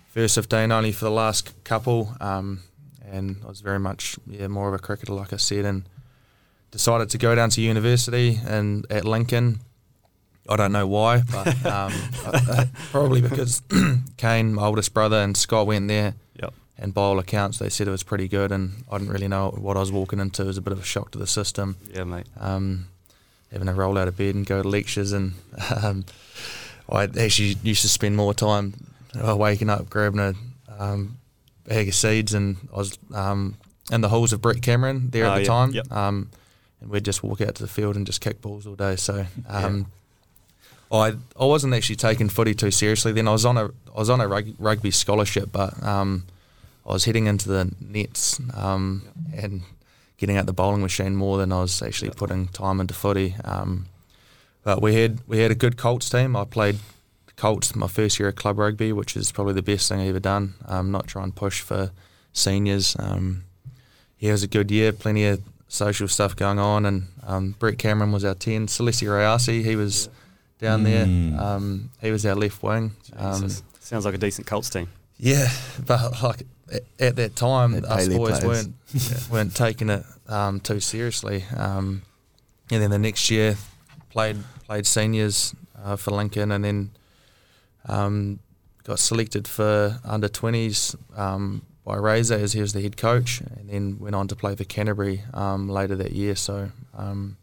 first 0.08 0.34
15 0.34 0.72
only 0.72 0.92
for 0.92 1.04
the 1.04 1.10
last 1.10 1.52
couple. 1.64 2.14
Um, 2.20 2.62
and 3.04 3.36
I 3.44 3.48
was 3.48 3.60
very 3.60 3.78
much 3.78 4.16
yeah 4.26 4.48
more 4.48 4.68
of 4.68 4.74
a 4.74 4.78
cricketer, 4.78 5.12
like 5.12 5.32
I 5.32 5.36
said, 5.36 5.64
and 5.64 5.88
decided 6.70 7.10
to 7.10 7.18
go 7.18 7.34
down 7.34 7.50
to 7.50 7.60
university 7.60 8.40
and 8.44 8.86
at 8.90 9.04
Lincoln 9.04 9.60
I 10.48 10.56
don't 10.56 10.72
know 10.72 10.86
why, 10.86 11.22
but 11.22 11.66
um, 11.66 11.92
probably 12.90 13.20
because 13.20 13.62
Kane, 14.16 14.54
my 14.54 14.64
oldest 14.64 14.94
brother, 14.94 15.16
and 15.16 15.36
Scott 15.36 15.66
went 15.66 15.88
there. 15.88 16.14
And 16.78 16.92
by 16.92 17.02
all 17.02 17.18
accounts, 17.18 17.58
they 17.58 17.70
said 17.70 17.88
it 17.88 17.90
was 17.90 18.02
pretty 18.02 18.28
good, 18.28 18.52
and 18.52 18.84
I 18.90 18.98
didn't 18.98 19.12
really 19.12 19.28
know 19.28 19.48
what 19.50 19.76
I 19.76 19.80
was 19.80 19.90
walking 19.90 20.20
into. 20.20 20.42
It 20.42 20.46
was 20.46 20.58
a 20.58 20.62
bit 20.62 20.72
of 20.72 20.80
a 20.80 20.84
shock 20.84 21.10
to 21.12 21.18
the 21.18 21.26
system. 21.26 21.76
Yeah, 21.92 22.04
mate. 22.04 22.26
Um, 22.38 22.88
having 23.50 23.68
to 23.68 23.72
roll 23.72 23.96
out 23.96 24.08
of 24.08 24.16
bed 24.16 24.34
and 24.34 24.44
go 24.44 24.62
to 24.62 24.68
lectures, 24.68 25.12
and 25.12 25.34
um, 25.82 26.04
I 26.88 27.04
actually 27.04 27.56
used 27.62 27.82
to 27.82 27.88
spend 27.88 28.16
more 28.16 28.34
time 28.34 28.74
uh, 29.26 29.34
waking 29.36 29.70
up, 29.70 29.88
grabbing 29.88 30.20
a 30.20 30.34
um, 30.78 31.16
bag 31.66 31.88
of 31.88 31.94
seeds, 31.94 32.34
and 32.34 32.56
I 32.72 32.76
was 32.76 32.98
um, 33.14 33.56
in 33.90 34.00
the 34.02 34.08
halls 34.08 34.32
of 34.32 34.42
Brett 34.42 34.62
Cameron 34.62 35.10
there 35.10 35.24
oh, 35.24 35.30
at 35.30 35.34
the 35.34 35.40
yep, 35.40 35.48
time. 35.48 35.70
Yep. 35.72 35.92
Um, 35.92 36.30
and 36.80 36.90
we'd 36.90 37.04
just 37.04 37.22
walk 37.22 37.40
out 37.40 37.54
to 37.54 37.62
the 37.62 37.68
field 37.68 37.96
and 37.96 38.06
just 38.06 38.20
kick 38.20 38.40
balls 38.42 38.66
all 38.66 38.74
day. 38.74 38.96
So 38.96 39.26
um, 39.48 39.86
I 40.92 41.14
I 41.38 41.44
wasn't 41.44 41.74
actually 41.74 41.96
taking 41.96 42.28
footy 42.28 42.54
too 42.54 42.70
seriously 42.70 43.12
then. 43.12 43.28
I 43.28 43.32
was 43.32 43.44
on 43.44 43.56
a 43.56 43.66
I 43.94 43.98
was 43.98 44.10
on 44.10 44.20
a 44.20 44.28
rug, 44.28 44.46
rugby 44.58 44.90
scholarship, 44.90 45.50
but 45.52 45.82
um, 45.82 46.24
I 46.86 46.92
was 46.92 47.04
heading 47.04 47.26
into 47.26 47.48
the 47.48 47.72
nets 47.80 48.40
um, 48.54 49.02
and 49.34 49.62
getting 50.16 50.36
out 50.36 50.46
the 50.46 50.52
bowling 50.52 50.82
machine 50.82 51.16
more 51.16 51.36
than 51.38 51.52
I 51.52 51.60
was 51.60 51.82
actually 51.82 52.10
putting 52.10 52.48
time 52.48 52.80
into 52.80 52.94
footy. 52.94 53.34
Um, 53.44 53.86
but 54.62 54.80
we 54.80 54.94
had 54.94 55.20
we 55.26 55.38
had 55.38 55.50
a 55.50 55.54
good 55.54 55.76
Colts 55.76 56.08
team. 56.08 56.36
I 56.36 56.44
played 56.44 56.78
Colts 57.36 57.74
my 57.74 57.88
first 57.88 58.18
year 58.18 58.28
of 58.28 58.36
club 58.36 58.58
rugby, 58.58 58.92
which 58.92 59.16
is 59.16 59.32
probably 59.32 59.54
the 59.54 59.62
best 59.62 59.88
thing 59.88 60.00
I've 60.00 60.08
ever 60.08 60.20
done. 60.20 60.54
Um, 60.66 60.90
not 60.90 61.06
trying 61.06 61.24
and 61.24 61.36
push 61.36 61.60
for 61.60 61.90
seniors. 62.32 62.96
Um, 62.98 63.44
yeah, 64.18 64.30
it 64.30 64.32
was 64.32 64.42
a 64.42 64.48
good 64.48 64.70
year. 64.70 64.92
Plenty 64.92 65.26
of 65.26 65.42
social 65.68 66.08
stuff 66.08 66.34
going 66.36 66.58
on, 66.58 66.86
and 66.86 67.08
um, 67.24 67.56
Brett 67.58 67.78
Cameron 67.78 68.12
was 68.12 68.24
our 68.24 68.34
ten. 68.34 68.66
Salesi 68.66 69.06
Rayasi, 69.06 69.64
he 69.64 69.76
was. 69.76 70.06
Yeah 70.06 70.12
down 70.58 70.82
there. 70.82 71.06
Mm. 71.06 71.38
Um, 71.38 71.90
he 72.00 72.10
was 72.10 72.24
our 72.26 72.34
left 72.34 72.62
wing. 72.62 72.92
Um, 73.16 73.48
Sounds 73.80 74.04
like 74.04 74.14
a 74.14 74.18
decent 74.18 74.46
Colts 74.46 74.70
team. 74.70 74.88
yeah, 75.18 75.48
but 75.86 76.22
like 76.22 76.42
at, 76.72 76.82
at 76.98 77.16
that 77.16 77.36
time, 77.36 77.72
They'd 77.72 77.84
us 77.84 78.08
boys 78.08 78.40
players. 78.40 78.44
weren't 78.44 79.28
weren't 79.30 79.56
taking 79.56 79.90
it 79.90 80.04
um, 80.28 80.60
too 80.60 80.80
seriously. 80.80 81.44
Um, 81.56 82.02
and 82.70 82.82
then 82.82 82.90
the 82.90 82.98
next 82.98 83.30
year, 83.30 83.56
played 84.10 84.36
played 84.64 84.86
seniors 84.86 85.54
uh, 85.82 85.96
for 85.96 86.10
Lincoln, 86.10 86.50
and 86.52 86.64
then 86.64 86.90
um, 87.86 88.40
got 88.84 88.98
selected 88.98 89.46
for 89.46 90.00
under 90.04 90.28
twenties 90.28 90.96
um, 91.16 91.62
by 91.84 91.96
Razor 91.96 92.34
as 92.34 92.52
he 92.52 92.60
was 92.60 92.72
the 92.72 92.82
head 92.82 92.96
coach, 92.96 93.40
and 93.40 93.70
then 93.70 93.98
went 93.98 94.14
on 94.14 94.28
to 94.28 94.36
play 94.36 94.56
for 94.56 94.64
Canterbury 94.64 95.22
um, 95.34 95.68
later 95.68 95.96
that 95.96 96.12
year. 96.12 96.36
So. 96.36 96.70
Um, 96.96 97.36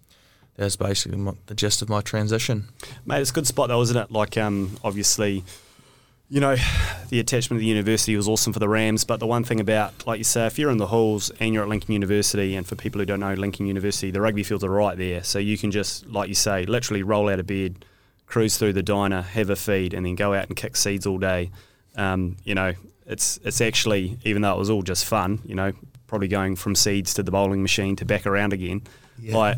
that's 0.55 0.75
basically 0.75 1.17
my, 1.17 1.33
the 1.47 1.55
gist 1.55 1.81
of 1.81 1.89
my 1.89 2.01
transition. 2.01 2.69
Mate, 3.07 3.21
it's 3.21 3.31
a 3.31 3.33
good 3.33 3.47
spot 3.47 3.69
though, 3.69 3.81
isn't 3.81 3.97
it? 3.97 4.11
Like, 4.11 4.37
um, 4.37 4.77
obviously, 4.83 5.43
you 6.33 6.39
know, 6.39 6.55
the 7.09 7.19
attachment 7.19 7.59
to 7.59 7.61
the 7.61 7.67
university 7.67 8.15
was 8.15 8.27
awesome 8.27 8.51
for 8.53 8.59
the 8.59 8.67
Rams, 8.67 9.03
but 9.03 9.19
the 9.19 9.27
one 9.27 9.43
thing 9.43 9.59
about, 9.59 10.07
like 10.07 10.17
you 10.17 10.23
say, 10.23 10.47
if 10.47 10.57
you're 10.57 10.71
in 10.71 10.77
the 10.79 10.87
halls 10.87 11.29
and 11.39 11.53
you're 11.53 11.61
at 11.61 11.69
Lincoln 11.69 11.93
University, 11.93 12.55
and 12.55 12.65
for 12.65 12.75
people 12.75 12.99
who 12.99 13.05
don't 13.05 13.19
know 13.19 13.35
Lincoln 13.35 13.67
University, 13.67 14.09
the 14.09 14.19
rugby 14.19 14.41
fields 14.41 14.63
are 14.63 14.69
right 14.69 14.97
there, 14.97 15.23
so 15.23 15.37
you 15.37 15.57
can 15.59 15.69
just, 15.69 16.07
like 16.07 16.29
you 16.29 16.33
say, 16.35 16.65
literally 16.65 17.03
roll 17.03 17.29
out 17.29 17.39
of 17.39 17.45
bed, 17.45 17.85
cruise 18.25 18.57
through 18.57 18.73
the 18.73 18.81
diner, 18.81 19.21
have 19.21 19.51
a 19.51 19.55
feed, 19.55 19.93
and 19.93 20.03
then 20.05 20.15
go 20.15 20.33
out 20.33 20.47
and 20.47 20.55
kick 20.57 20.75
seeds 20.75 21.05
all 21.05 21.19
day. 21.19 21.51
Um, 21.95 22.37
you 22.43 22.55
know, 22.55 22.73
it's 23.05 23.37
it's 23.43 23.61
actually, 23.61 24.17
even 24.23 24.41
though 24.41 24.53
it 24.55 24.57
was 24.57 24.71
all 24.71 24.81
just 24.81 25.05
fun, 25.05 25.39
you 25.45 25.53
know, 25.53 25.71
probably 26.07 26.27
going 26.27 26.55
from 26.55 26.73
seeds 26.73 27.13
to 27.13 27.21
the 27.21 27.29
bowling 27.29 27.61
machine 27.61 27.95
to 27.97 28.05
back 28.05 28.25
around 28.25 28.53
again, 28.53 28.81
Yeah. 29.19 29.37
like 29.37 29.57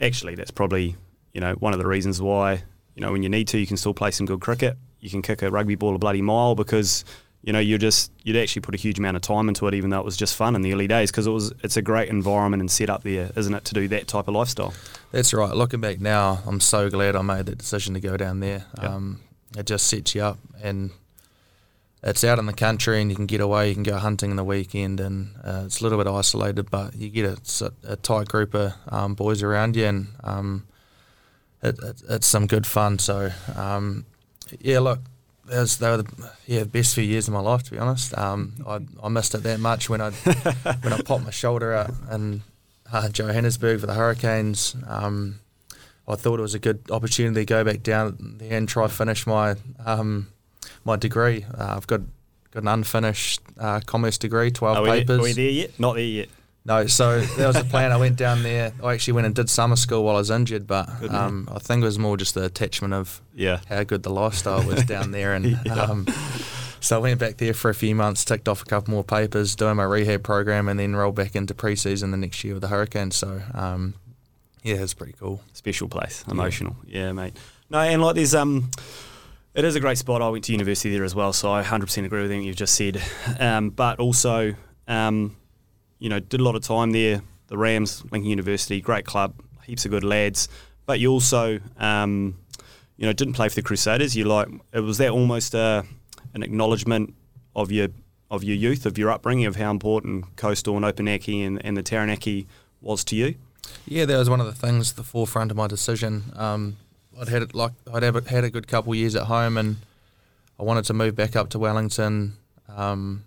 actually 0.00 0.34
that's 0.34 0.50
probably 0.50 0.96
you 1.32 1.40
know 1.40 1.52
one 1.54 1.72
of 1.72 1.78
the 1.78 1.86
reasons 1.86 2.20
why 2.22 2.62
you 2.94 3.02
know 3.02 3.10
when 3.12 3.22
you 3.22 3.28
need 3.28 3.46
to 3.48 3.58
you 3.58 3.66
can 3.66 3.76
still 3.76 3.92
play 3.94 4.10
some 4.12 4.26
good 4.26 4.40
cricket 4.40 4.76
you 5.00 5.10
can 5.10 5.22
kick 5.22 5.42
a 5.42 5.50
rugby 5.50 5.74
ball 5.74 5.94
a 5.94 5.98
bloody 5.98 6.22
mile 6.22 6.54
because 6.54 7.04
you 7.42 7.52
know 7.52 7.58
you're 7.60 7.78
just 7.78 8.10
you'd 8.24 8.36
actually 8.36 8.60
put 8.60 8.74
a 8.74 8.78
huge 8.78 8.98
amount 8.98 9.16
of 9.16 9.22
time 9.22 9.48
into 9.48 9.66
it 9.66 9.74
even 9.74 9.90
though 9.90 9.98
it 10.00 10.04
was 10.04 10.16
just 10.16 10.34
fun 10.34 10.56
in 10.56 10.62
the 10.62 10.72
early 10.72 10.88
days 10.88 11.10
because 11.10 11.26
it 11.26 11.30
was 11.30 11.52
it's 11.62 11.76
a 11.76 11.82
great 11.82 12.08
environment 12.08 12.60
and 12.60 12.70
set 12.70 12.90
up 12.90 13.04
there 13.04 13.30
isn't 13.36 13.54
it 13.54 13.64
to 13.64 13.74
do 13.74 13.86
that 13.88 14.08
type 14.08 14.26
of 14.28 14.34
lifestyle 14.34 14.74
That's 15.10 15.32
right. 15.32 15.54
Looking 15.54 15.80
back 15.80 16.00
now, 16.00 16.40
I'm 16.46 16.60
so 16.60 16.90
glad 16.90 17.16
I 17.16 17.22
made 17.22 17.46
that 17.46 17.56
decision 17.58 17.94
to 17.94 18.00
go 18.00 18.16
down 18.18 18.40
there. 18.40 18.66
Yeah. 18.82 18.94
Um, 18.94 19.20
it 19.56 19.66
just 19.66 19.86
sets 19.86 20.14
you 20.14 20.22
up, 20.22 20.38
and 20.62 20.90
it's 22.02 22.22
out 22.24 22.38
in 22.38 22.44
the 22.44 22.52
country, 22.52 23.00
and 23.00 23.10
you 23.10 23.16
can 23.16 23.24
get 23.24 23.40
away. 23.40 23.70
You 23.70 23.74
can 23.74 23.84
go 23.84 23.96
hunting 23.96 24.30
in 24.30 24.36
the 24.36 24.44
weekend, 24.44 25.00
and 25.00 25.30
uh, 25.42 25.62
it's 25.64 25.80
a 25.80 25.82
little 25.82 25.96
bit 25.96 26.06
isolated, 26.06 26.70
but 26.70 26.94
you 26.94 27.08
get 27.08 27.24
a, 27.24 27.64
a, 27.64 27.92
a 27.92 27.96
tight 27.96 28.28
group 28.28 28.54
of 28.54 28.74
um, 28.88 29.14
boys 29.14 29.42
around 29.42 29.76
you, 29.76 29.86
and 29.86 30.08
um, 30.22 30.66
it, 31.62 31.78
it, 31.82 32.02
it's 32.10 32.26
some 32.26 32.46
good 32.46 32.66
fun. 32.66 32.98
So, 32.98 33.30
um, 33.56 34.04
yeah, 34.60 34.78
look. 34.80 35.00
Was, 35.48 35.78
they 35.78 35.88
were 35.88 36.02
the 36.02 36.30
yeah 36.46 36.64
best 36.64 36.94
few 36.94 37.04
years 37.04 37.26
of 37.26 37.32
my 37.32 37.40
life 37.40 37.62
to 37.64 37.70
be 37.70 37.78
honest. 37.78 38.16
Um, 38.16 38.52
I, 38.66 38.80
I 39.02 39.08
missed 39.08 39.34
it 39.34 39.42
that 39.44 39.60
much 39.60 39.88
when 39.88 40.00
I 40.02 40.10
when 40.82 40.92
I 40.92 41.00
popped 41.00 41.24
my 41.24 41.30
shoulder 41.30 41.72
out 41.72 41.90
in 42.12 42.42
uh, 42.92 43.08
Johannesburg 43.08 43.80
for 43.80 43.86
the 43.86 43.94
Hurricanes. 43.94 44.76
Um, 44.86 45.40
I 46.06 46.16
thought 46.16 46.38
it 46.38 46.42
was 46.42 46.54
a 46.54 46.58
good 46.58 46.90
opportunity 46.90 47.40
to 47.40 47.44
go 47.46 47.64
back 47.64 47.82
down 47.82 48.36
there 48.38 48.56
and 48.56 48.68
try 48.68 48.86
to 48.86 48.92
finish 48.92 49.26
my 49.26 49.56
um, 49.86 50.28
my 50.84 50.96
degree. 50.96 51.46
Uh, 51.56 51.74
I've 51.76 51.86
got 51.86 52.00
got 52.50 52.62
an 52.62 52.68
unfinished 52.68 53.40
uh, 53.58 53.80
commerce 53.86 54.18
degree, 54.18 54.50
twelve 54.50 54.78
are 54.78 54.82
we, 54.82 54.90
papers. 54.90 55.18
are 55.18 55.22
we 55.22 55.32
there 55.32 55.50
yet 55.50 55.80
not 55.80 55.94
there 55.94 56.04
yet 56.04 56.28
No, 56.68 56.86
so 56.86 57.20
that 57.20 57.46
was 57.46 57.56
the 57.56 57.64
plan. 57.64 57.92
I 57.92 57.96
went 57.96 58.16
down 58.16 58.42
there. 58.42 58.72
I 58.84 58.92
actually 58.92 59.14
went 59.14 59.26
and 59.26 59.34
did 59.34 59.48
summer 59.48 59.74
school 59.74 60.04
while 60.04 60.16
I 60.16 60.18
was 60.18 60.30
injured, 60.30 60.66
but 60.66 60.86
um, 61.10 61.48
I 61.50 61.58
think 61.58 61.80
it 61.82 61.86
was 61.86 61.98
more 61.98 62.16
just 62.18 62.34
the 62.34 62.44
attachment 62.44 62.92
of 62.92 63.22
yeah 63.34 63.60
how 63.70 63.82
good 63.84 64.02
the 64.02 64.10
lifestyle 64.10 64.62
was 64.66 64.84
down 64.94 65.10
there. 65.10 65.32
And 65.34 65.46
Yeah. 65.64 65.74
um, 65.74 66.06
so 66.80 66.96
I 66.96 67.00
went 67.00 67.18
back 67.18 67.38
there 67.38 67.54
for 67.54 67.70
a 67.70 67.74
few 67.74 67.94
months, 67.94 68.22
ticked 68.24 68.48
off 68.48 68.60
a 68.62 68.66
couple 68.66 68.92
more 68.92 69.02
papers, 69.02 69.56
doing 69.56 69.76
my 69.76 69.84
rehab 69.84 70.22
program, 70.22 70.68
and 70.68 70.78
then 70.78 70.94
rolled 70.94 71.14
back 71.16 71.34
into 71.34 71.54
preseason 71.54 72.10
the 72.10 72.18
next 72.18 72.44
year 72.44 72.52
with 72.54 72.60
the 72.60 72.68
Hurricanes. 72.68 73.16
So 73.16 73.40
um, 73.54 73.94
yeah, 74.62 74.74
it's 74.76 74.92
pretty 74.94 75.14
cool. 75.18 75.40
special 75.54 75.88
place, 75.88 76.22
emotional. 76.30 76.76
Yeah. 76.86 77.12
mate. 77.12 77.34
No, 77.70 77.78
and 77.78 78.02
like 78.02 78.14
there's 78.14 78.34
um, 78.34 78.70
it 79.54 79.64
is 79.64 79.74
a 79.74 79.80
great 79.80 79.96
spot. 79.96 80.20
I 80.20 80.28
went 80.28 80.44
to 80.44 80.52
university 80.52 80.90
there 80.94 81.04
as 81.04 81.14
well, 81.14 81.32
so 81.32 81.50
I 81.50 81.62
100% 81.62 82.04
agree 82.04 82.20
with 82.20 82.30
everything 82.30 82.42
you've 82.42 82.56
just 82.56 82.74
said. 82.74 83.00
Um, 83.40 83.70
but 83.70 83.98
also, 83.98 84.54
um, 84.86 85.34
you 85.98 86.08
know, 86.08 86.20
did 86.20 86.40
a 86.40 86.44
lot 86.44 86.54
of 86.54 86.62
time 86.62 86.92
there. 86.92 87.22
The 87.48 87.56
Rams, 87.56 88.04
Lincoln 88.10 88.30
University, 88.30 88.80
great 88.80 89.06
club, 89.06 89.34
heaps 89.64 89.84
of 89.84 89.90
good 89.90 90.04
lads. 90.04 90.48
But 90.86 91.00
you 91.00 91.10
also, 91.10 91.60
um, 91.78 92.38
you 92.96 93.06
know, 93.06 93.12
didn't 93.12 93.34
play 93.34 93.48
for 93.48 93.54
the 93.54 93.62
Crusaders. 93.62 94.16
You 94.16 94.24
like 94.24 94.48
it 94.72 94.80
was 94.80 94.98
that 94.98 95.10
almost 95.10 95.54
uh, 95.54 95.82
an 96.34 96.42
acknowledgement 96.42 97.14
of 97.54 97.72
your 97.72 97.88
of 98.30 98.44
your 98.44 98.56
youth, 98.56 98.84
of 98.84 98.98
your 98.98 99.10
upbringing, 99.10 99.46
of 99.46 99.56
how 99.56 99.70
important 99.70 100.36
Coastal 100.36 100.76
and 100.76 100.84
Opunake 100.84 101.46
and, 101.46 101.64
and 101.64 101.76
the 101.76 101.82
Taranaki 101.82 102.46
was 102.80 103.02
to 103.04 103.16
you. 103.16 103.36
Yeah, 103.86 104.04
that 104.04 104.18
was 104.18 104.28
one 104.28 104.40
of 104.40 104.46
the 104.46 104.52
things, 104.52 104.90
at 104.90 104.96
the 104.96 105.02
forefront 105.02 105.50
of 105.50 105.56
my 105.56 105.66
decision. 105.66 106.24
Um, 106.36 106.76
I'd 107.18 107.28
had 107.28 107.42
it 107.42 107.54
like 107.54 107.72
I'd 107.92 108.02
had 108.02 108.44
a 108.44 108.50
good 108.50 108.68
couple 108.68 108.92
of 108.92 108.98
years 108.98 109.14
at 109.16 109.24
home, 109.24 109.56
and 109.56 109.76
I 110.58 110.62
wanted 110.62 110.84
to 110.86 110.94
move 110.94 111.16
back 111.16 111.36
up 111.36 111.48
to 111.50 111.58
Wellington 111.58 112.36
um, 112.68 113.24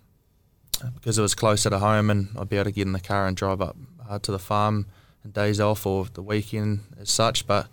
because 0.94 1.18
it 1.18 1.22
was 1.22 1.34
closer 1.34 1.70
to 1.70 1.78
home, 1.78 2.10
and 2.10 2.28
I'd 2.38 2.48
be 2.48 2.56
able 2.56 2.64
to 2.64 2.72
get 2.72 2.86
in 2.86 2.92
the 2.92 3.00
car 3.00 3.26
and 3.26 3.36
drive 3.36 3.60
up 3.60 3.76
uh, 4.08 4.18
to 4.20 4.32
the 4.32 4.38
farm 4.38 4.86
and 5.24 5.32
days 5.32 5.60
off 5.60 5.86
or 5.86 6.06
the 6.12 6.22
weekend 6.22 6.80
as 7.00 7.10
such. 7.10 7.46
But 7.46 7.68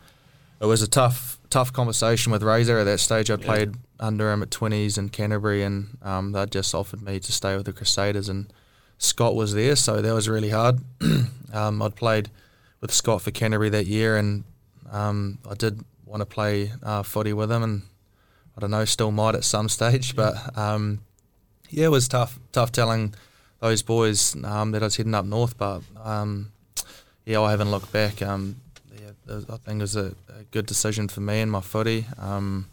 it 0.62 0.66
was 0.66 0.82
a 0.82 0.88
tough, 0.88 1.40
tough 1.50 1.72
conversation 1.74 2.32
with 2.32 2.44
Razor 2.44 2.78
at 2.80 2.84
that 2.84 3.00
stage. 3.00 3.30
I 3.32 3.36
Yeah. 3.36 3.46
played 3.46 3.76
under 4.00 4.32
him 4.32 4.42
at 4.44 4.52
twenties 4.52 4.98
in 4.98 5.10
Canterbury, 5.10 5.64
and 5.64 5.98
um, 6.02 6.32
they 6.34 6.46
just 6.46 6.74
offered 6.76 7.02
me 7.02 7.20
to 7.20 7.32
stay 7.32 7.56
with 7.56 7.66
the 7.66 7.74
Crusaders, 7.74 8.30
and 8.30 8.52
Scott 8.98 9.36
was 9.36 9.54
there, 9.54 9.76
so 9.76 10.02
that 10.02 10.14
was 10.14 10.28
really 10.30 10.50
hard. 10.50 10.80
um, 11.54 11.82
I'd 11.82 11.96
played 11.96 12.30
with 12.82 12.94
Scott 12.94 13.22
for 13.22 13.32
Canterbury 13.32 13.70
that 13.70 13.88
year, 13.88 14.18
and 14.18 14.44
um, 14.92 15.40
I 15.50 15.54
did 15.56 15.84
want 16.06 16.22
to 16.22 16.26
play 16.26 16.72
uh, 16.84 17.04
footy 17.04 17.34
with 17.34 17.52
him, 17.52 17.64
and 17.64 17.82
I 18.58 18.62
don't 18.62 18.72
know, 18.72 18.86
still 18.86 19.12
might 19.12 19.36
at 19.36 19.44
some 19.44 19.70
stage, 19.70 20.16
but 20.16 20.36
um, 20.58 21.00
yeah, 21.70 21.86
it 21.86 21.92
was 21.92 22.08
tough, 22.08 22.40
tough 22.52 22.72
telling 22.72 23.14
those 23.60 23.82
boys 23.82 24.36
um, 24.44 24.72
that 24.72 24.82
I 24.82 24.86
was 24.86 24.98
heading 24.98 25.16
up 25.16 25.26
north, 25.26 25.58
but 25.58 25.82
um, 26.04 26.52
yeah, 27.26 27.42
I 27.42 27.52
haven't 27.52 27.72
looked 27.72 27.92
back. 27.92 28.22
Um, 28.22 28.58
yeah, 29.00 29.38
I 29.50 29.58
think 29.58 29.80
it 29.80 29.82
was 29.82 29.96
a, 29.96 30.16
a 30.30 30.44
good 30.52 30.66
decision 30.66 31.08
for 31.08 31.22
me 31.22 31.42
and 31.42 31.52
my 31.52 31.62
footy. 31.62 32.06
Um, 32.18 32.68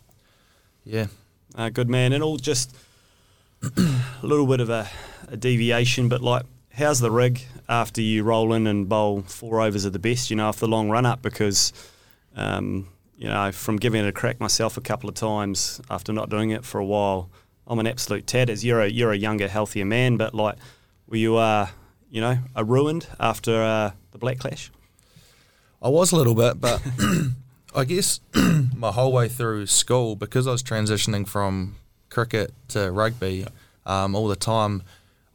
yeah. 0.84 1.06
Uh, 1.54 1.68
good 1.68 1.88
man, 1.88 2.12
and 2.12 2.22
all 2.22 2.36
just 2.36 2.74
a 3.62 3.90
little 4.22 4.46
bit 4.46 4.60
of 4.60 4.70
a, 4.70 4.88
a, 5.28 5.36
deviation, 5.36 6.08
but 6.08 6.20
like, 6.20 6.44
how's 6.74 7.00
the 7.00 7.10
rig 7.10 7.42
after 7.68 8.02
you 8.02 8.22
roll 8.22 8.52
in 8.52 8.66
and 8.66 8.88
bowl 8.88 9.22
four 9.22 9.62
overs 9.62 9.86
at 9.86 9.92
the 9.92 9.98
best? 9.98 10.30
You 10.30 10.36
know, 10.36 10.48
after 10.48 10.60
the 10.60 10.68
long 10.68 10.90
run 10.90 11.06
up, 11.06 11.22
because 11.22 11.72
um, 12.36 12.88
you 13.16 13.28
know, 13.28 13.50
from 13.52 13.76
giving 13.76 14.04
it 14.04 14.08
a 14.08 14.12
crack 14.12 14.40
myself 14.40 14.76
a 14.76 14.80
couple 14.80 15.08
of 15.08 15.14
times 15.14 15.80
after 15.88 16.12
not 16.12 16.28
doing 16.28 16.50
it 16.50 16.64
for 16.64 16.78
a 16.78 16.84
while, 16.84 17.30
I'm 17.66 17.78
an 17.78 17.86
absolute 17.86 18.26
tad. 18.26 18.50
As 18.50 18.64
you're 18.64 18.80
a 18.80 18.88
you're 18.88 19.12
a 19.12 19.16
younger, 19.16 19.48
healthier 19.48 19.84
man, 19.84 20.16
but 20.16 20.34
like, 20.34 20.56
were 21.08 21.16
you 21.16 21.36
uh, 21.36 21.68
you 22.10 22.20
know, 22.20 22.38
a 22.54 22.64
ruined 22.64 23.06
after 23.18 23.62
uh, 23.62 23.90
the 24.12 24.18
Black 24.18 24.38
Clash? 24.38 24.70
I 25.82 25.88
was 25.88 26.12
a 26.12 26.16
little 26.16 26.34
bit, 26.34 26.60
but 26.60 26.82
I 27.74 27.84
guess 27.84 28.20
my 28.74 28.92
whole 28.92 29.12
way 29.12 29.28
through 29.28 29.66
school, 29.66 30.16
because 30.16 30.46
I 30.46 30.52
was 30.52 30.62
transitioning 30.62 31.28
from 31.28 31.76
cricket 32.08 32.52
to 32.68 32.90
rugby 32.90 33.46
um, 33.84 34.14
all 34.14 34.28
the 34.28 34.36
time, 34.36 34.82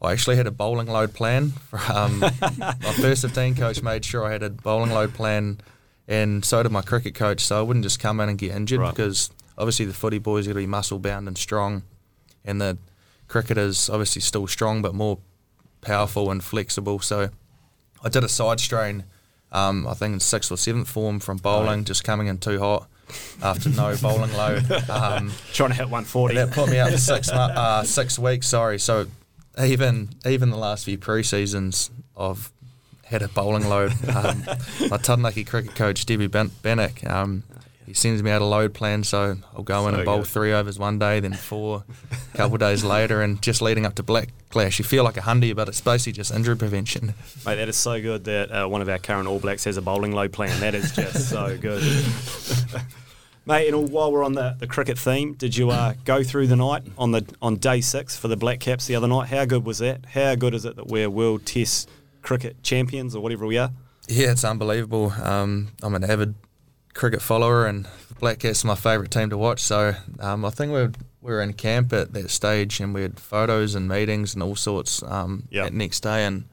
I 0.00 0.12
actually 0.12 0.36
had 0.36 0.46
a 0.46 0.50
bowling 0.50 0.88
load 0.88 1.14
plan. 1.14 1.52
Um, 1.92 2.18
my 2.58 2.94
first 3.00 3.22
15 3.22 3.54
coach 3.54 3.82
made 3.82 4.04
sure 4.04 4.24
I 4.24 4.32
had 4.32 4.42
a 4.42 4.50
bowling 4.50 4.90
load 4.90 5.14
plan, 5.14 5.60
and 6.08 6.44
so 6.44 6.62
did 6.62 6.72
my 6.72 6.82
cricket 6.82 7.14
coach. 7.14 7.40
So 7.40 7.58
I 7.58 7.62
wouldn't 7.62 7.84
just 7.84 8.00
come 8.00 8.18
in 8.20 8.28
and 8.28 8.36
get 8.36 8.50
injured 8.50 8.80
right. 8.80 8.90
because 8.94 9.30
obviously 9.56 9.86
the 9.86 9.94
footy 9.94 10.18
boys 10.18 10.46
got 10.46 10.54
to 10.54 10.58
be 10.58 10.66
muscle 10.66 10.98
bound 10.98 11.28
and 11.28 11.38
strong, 11.38 11.84
and 12.44 12.60
the 12.60 12.78
cricketers 13.28 13.88
obviously 13.88 14.20
still 14.22 14.46
strong 14.46 14.82
but 14.82 14.94
more 14.94 15.18
powerful 15.80 16.30
and 16.30 16.42
flexible. 16.42 17.00
So 17.00 17.30
I 18.04 18.08
did 18.08 18.24
a 18.24 18.28
side 18.28 18.60
strain 18.60 19.04
um, 19.52 19.86
I 19.86 19.94
think 19.94 20.14
in 20.14 20.20
sixth 20.20 20.50
or 20.50 20.56
seventh 20.56 20.88
form 20.88 21.20
from 21.20 21.36
bowling, 21.36 21.84
just 21.84 22.04
coming 22.04 22.26
in 22.26 22.38
too 22.38 22.58
hot 22.58 22.88
after 23.42 23.68
no 23.68 23.94
bowling 24.02 24.32
load. 24.32 24.70
Um, 24.88 25.30
Trying 25.52 25.70
to 25.70 25.74
hit 25.74 25.84
140. 25.84 26.34
that 26.36 26.50
put 26.52 26.70
me 26.70 26.78
out 26.78 26.90
for 26.90 26.98
six, 26.98 27.28
uh, 27.30 27.84
six 27.84 28.18
weeks, 28.18 28.46
sorry. 28.48 28.78
So 28.78 29.06
even 29.62 30.08
even 30.24 30.50
the 30.50 30.56
last 30.56 30.86
few 30.86 30.96
pre-seasons, 30.96 31.90
I've 32.16 32.50
had 33.04 33.22
a 33.22 33.28
bowling 33.28 33.68
load. 33.68 33.92
Um, 34.12 34.44
my 34.88 34.96
Taranaki 34.96 35.44
cricket 35.44 35.74
coach, 35.74 36.06
Debbie 36.06 36.28
Bannock, 36.28 37.04
um, 37.06 37.42
he 37.86 37.94
sends 37.94 38.22
me 38.22 38.30
out 38.30 38.42
a 38.42 38.44
load 38.44 38.74
plan, 38.74 39.04
so 39.04 39.36
I'll 39.54 39.62
go 39.62 39.82
so 39.82 39.88
in 39.88 39.94
and 39.94 40.04
bowl 40.04 40.18
good. 40.18 40.26
three 40.28 40.52
overs 40.52 40.78
one 40.78 40.98
day, 40.98 41.20
then 41.20 41.32
four 41.34 41.84
a 42.32 42.36
couple 42.36 42.54
of 42.54 42.60
days 42.60 42.84
later, 42.84 43.22
and 43.22 43.40
just 43.42 43.60
leading 43.60 43.84
up 43.84 43.94
to 43.96 44.02
Black 44.02 44.28
Clash, 44.50 44.78
you 44.78 44.84
feel 44.84 45.04
like 45.04 45.16
a 45.16 45.20
hundy, 45.20 45.54
but 45.54 45.68
it's 45.68 45.80
basically 45.80 46.12
just 46.12 46.32
injury 46.32 46.56
prevention. 46.56 47.14
Mate, 47.44 47.56
that 47.56 47.68
is 47.68 47.76
so 47.76 48.00
good 48.00 48.24
that 48.24 48.50
uh, 48.50 48.68
one 48.68 48.82
of 48.82 48.88
our 48.88 48.98
current 48.98 49.26
All 49.26 49.38
Blacks 49.38 49.64
has 49.64 49.76
a 49.76 49.82
bowling 49.82 50.12
load 50.12 50.32
plan. 50.32 50.58
That 50.60 50.74
is 50.74 50.92
just 50.92 51.28
so 51.28 51.56
good. 51.58 51.82
Mate, 53.44 53.74
and 53.74 53.90
while 53.90 54.12
we're 54.12 54.24
on 54.24 54.34
the, 54.34 54.54
the 54.60 54.68
cricket 54.68 54.96
theme, 54.96 55.32
did 55.34 55.56
you 55.56 55.70
uh, 55.70 55.94
go 56.04 56.22
through 56.22 56.46
the 56.46 56.54
night 56.54 56.84
on 56.96 57.10
the 57.10 57.26
on 57.42 57.56
day 57.56 57.80
six 57.80 58.16
for 58.16 58.28
the 58.28 58.36
Black 58.36 58.60
Caps 58.60 58.86
the 58.86 58.94
other 58.94 59.08
night? 59.08 59.28
How 59.28 59.44
good 59.44 59.64
was 59.64 59.78
that? 59.78 60.06
How 60.06 60.36
good 60.36 60.54
is 60.54 60.64
it 60.64 60.76
that 60.76 60.86
we're 60.86 61.10
World 61.10 61.44
Test 61.44 61.90
cricket 62.22 62.62
champions 62.62 63.16
or 63.16 63.20
whatever 63.20 63.44
we 63.44 63.58
are? 63.58 63.72
Yeah, 64.06 64.30
it's 64.30 64.44
unbelievable. 64.44 65.10
Um, 65.10 65.72
I'm 65.82 65.94
an 65.96 66.04
avid 66.04 66.36
cricket 66.94 67.22
follower, 67.22 67.66
and 67.66 67.88
Black 68.20 68.38
Caps 68.38 68.64
are 68.64 68.68
my 68.68 68.74
favourite 68.74 69.10
team 69.10 69.30
to 69.30 69.38
watch. 69.38 69.60
So 69.60 69.94
um, 70.20 70.44
I 70.44 70.50
think 70.50 70.72
we 70.72 70.78
were, 70.78 70.92
we 71.20 71.32
were 71.32 71.42
in 71.42 71.52
camp 71.52 71.92
at 71.92 72.12
that 72.12 72.30
stage, 72.30 72.80
and 72.80 72.94
we 72.94 73.02
had 73.02 73.18
photos 73.18 73.74
and 73.74 73.88
meetings 73.88 74.34
and 74.34 74.42
all 74.42 74.56
sorts 74.56 75.02
um, 75.02 75.44
yep. 75.50 75.64
that 75.64 75.72
next 75.72 76.00
day. 76.00 76.24
And 76.24 76.44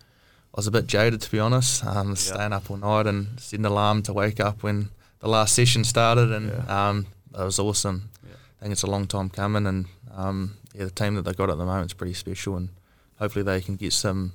I 0.54 0.58
was 0.58 0.67
a 0.67 0.71
bit 0.71 0.88
jaded, 0.88 1.21
to 1.21 1.32
be 1.32 1.39
honest, 1.39 1.86
um, 1.86 2.10
yep. 2.10 2.17
staying 2.17 2.54
up 2.54 2.69
all 2.71 2.78
night 2.78 3.08
and 3.08 3.39
setting 3.39 3.65
an 3.65 3.71
alarm 3.71 4.04
to 4.04 4.13
wake 4.13 4.39
up 4.39 4.63
when 4.63 4.89
the 5.19 5.28
last 5.28 5.54
session 5.54 5.84
started, 5.84 6.32
and 6.32 6.49
yeah. 6.49 6.89
um, 6.89 7.08
it 7.34 7.43
was 7.43 7.60
awesome. 7.60 8.10
Yeah. 8.23 8.36
I 8.60 8.63
think 8.63 8.71
it's 8.71 8.84
a 8.84 8.89
long 8.89 9.06
time 9.06 9.30
coming, 9.30 9.67
and 9.67 9.86
um, 10.15 10.58
yeah, 10.73 10.86
the 10.86 10.91
team 10.91 11.15
that 11.15 11.23
they 11.23 11.34
got 11.34 11.49
at 11.49 11.58
the 11.58 11.65
moment 11.65 11.91
is 11.91 11.93
pretty 11.93 12.13
special, 12.13 12.56
and 12.56 12.69
hopefully 13.17 13.43
they 13.43 13.62
can 13.62 13.75
get 13.75 13.93
some 13.93 14.34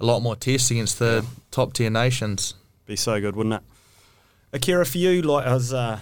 a 0.00 0.04
lot 0.04 0.20
more 0.20 0.36
tests 0.36 0.70
against 0.70 0.98
the 0.98 1.22
yeah. 1.22 1.30
top 1.50 1.72
tier 1.72 1.90
nations. 1.90 2.54
Be 2.86 2.96
so 2.96 3.20
good, 3.20 3.34
wouldn't 3.36 3.54
it? 3.54 3.62
Akira, 4.54 4.86
for 4.86 4.98
you, 4.98 5.20
like, 5.22 5.46
I 5.46 5.52
was, 5.52 5.72
uh, 5.72 5.98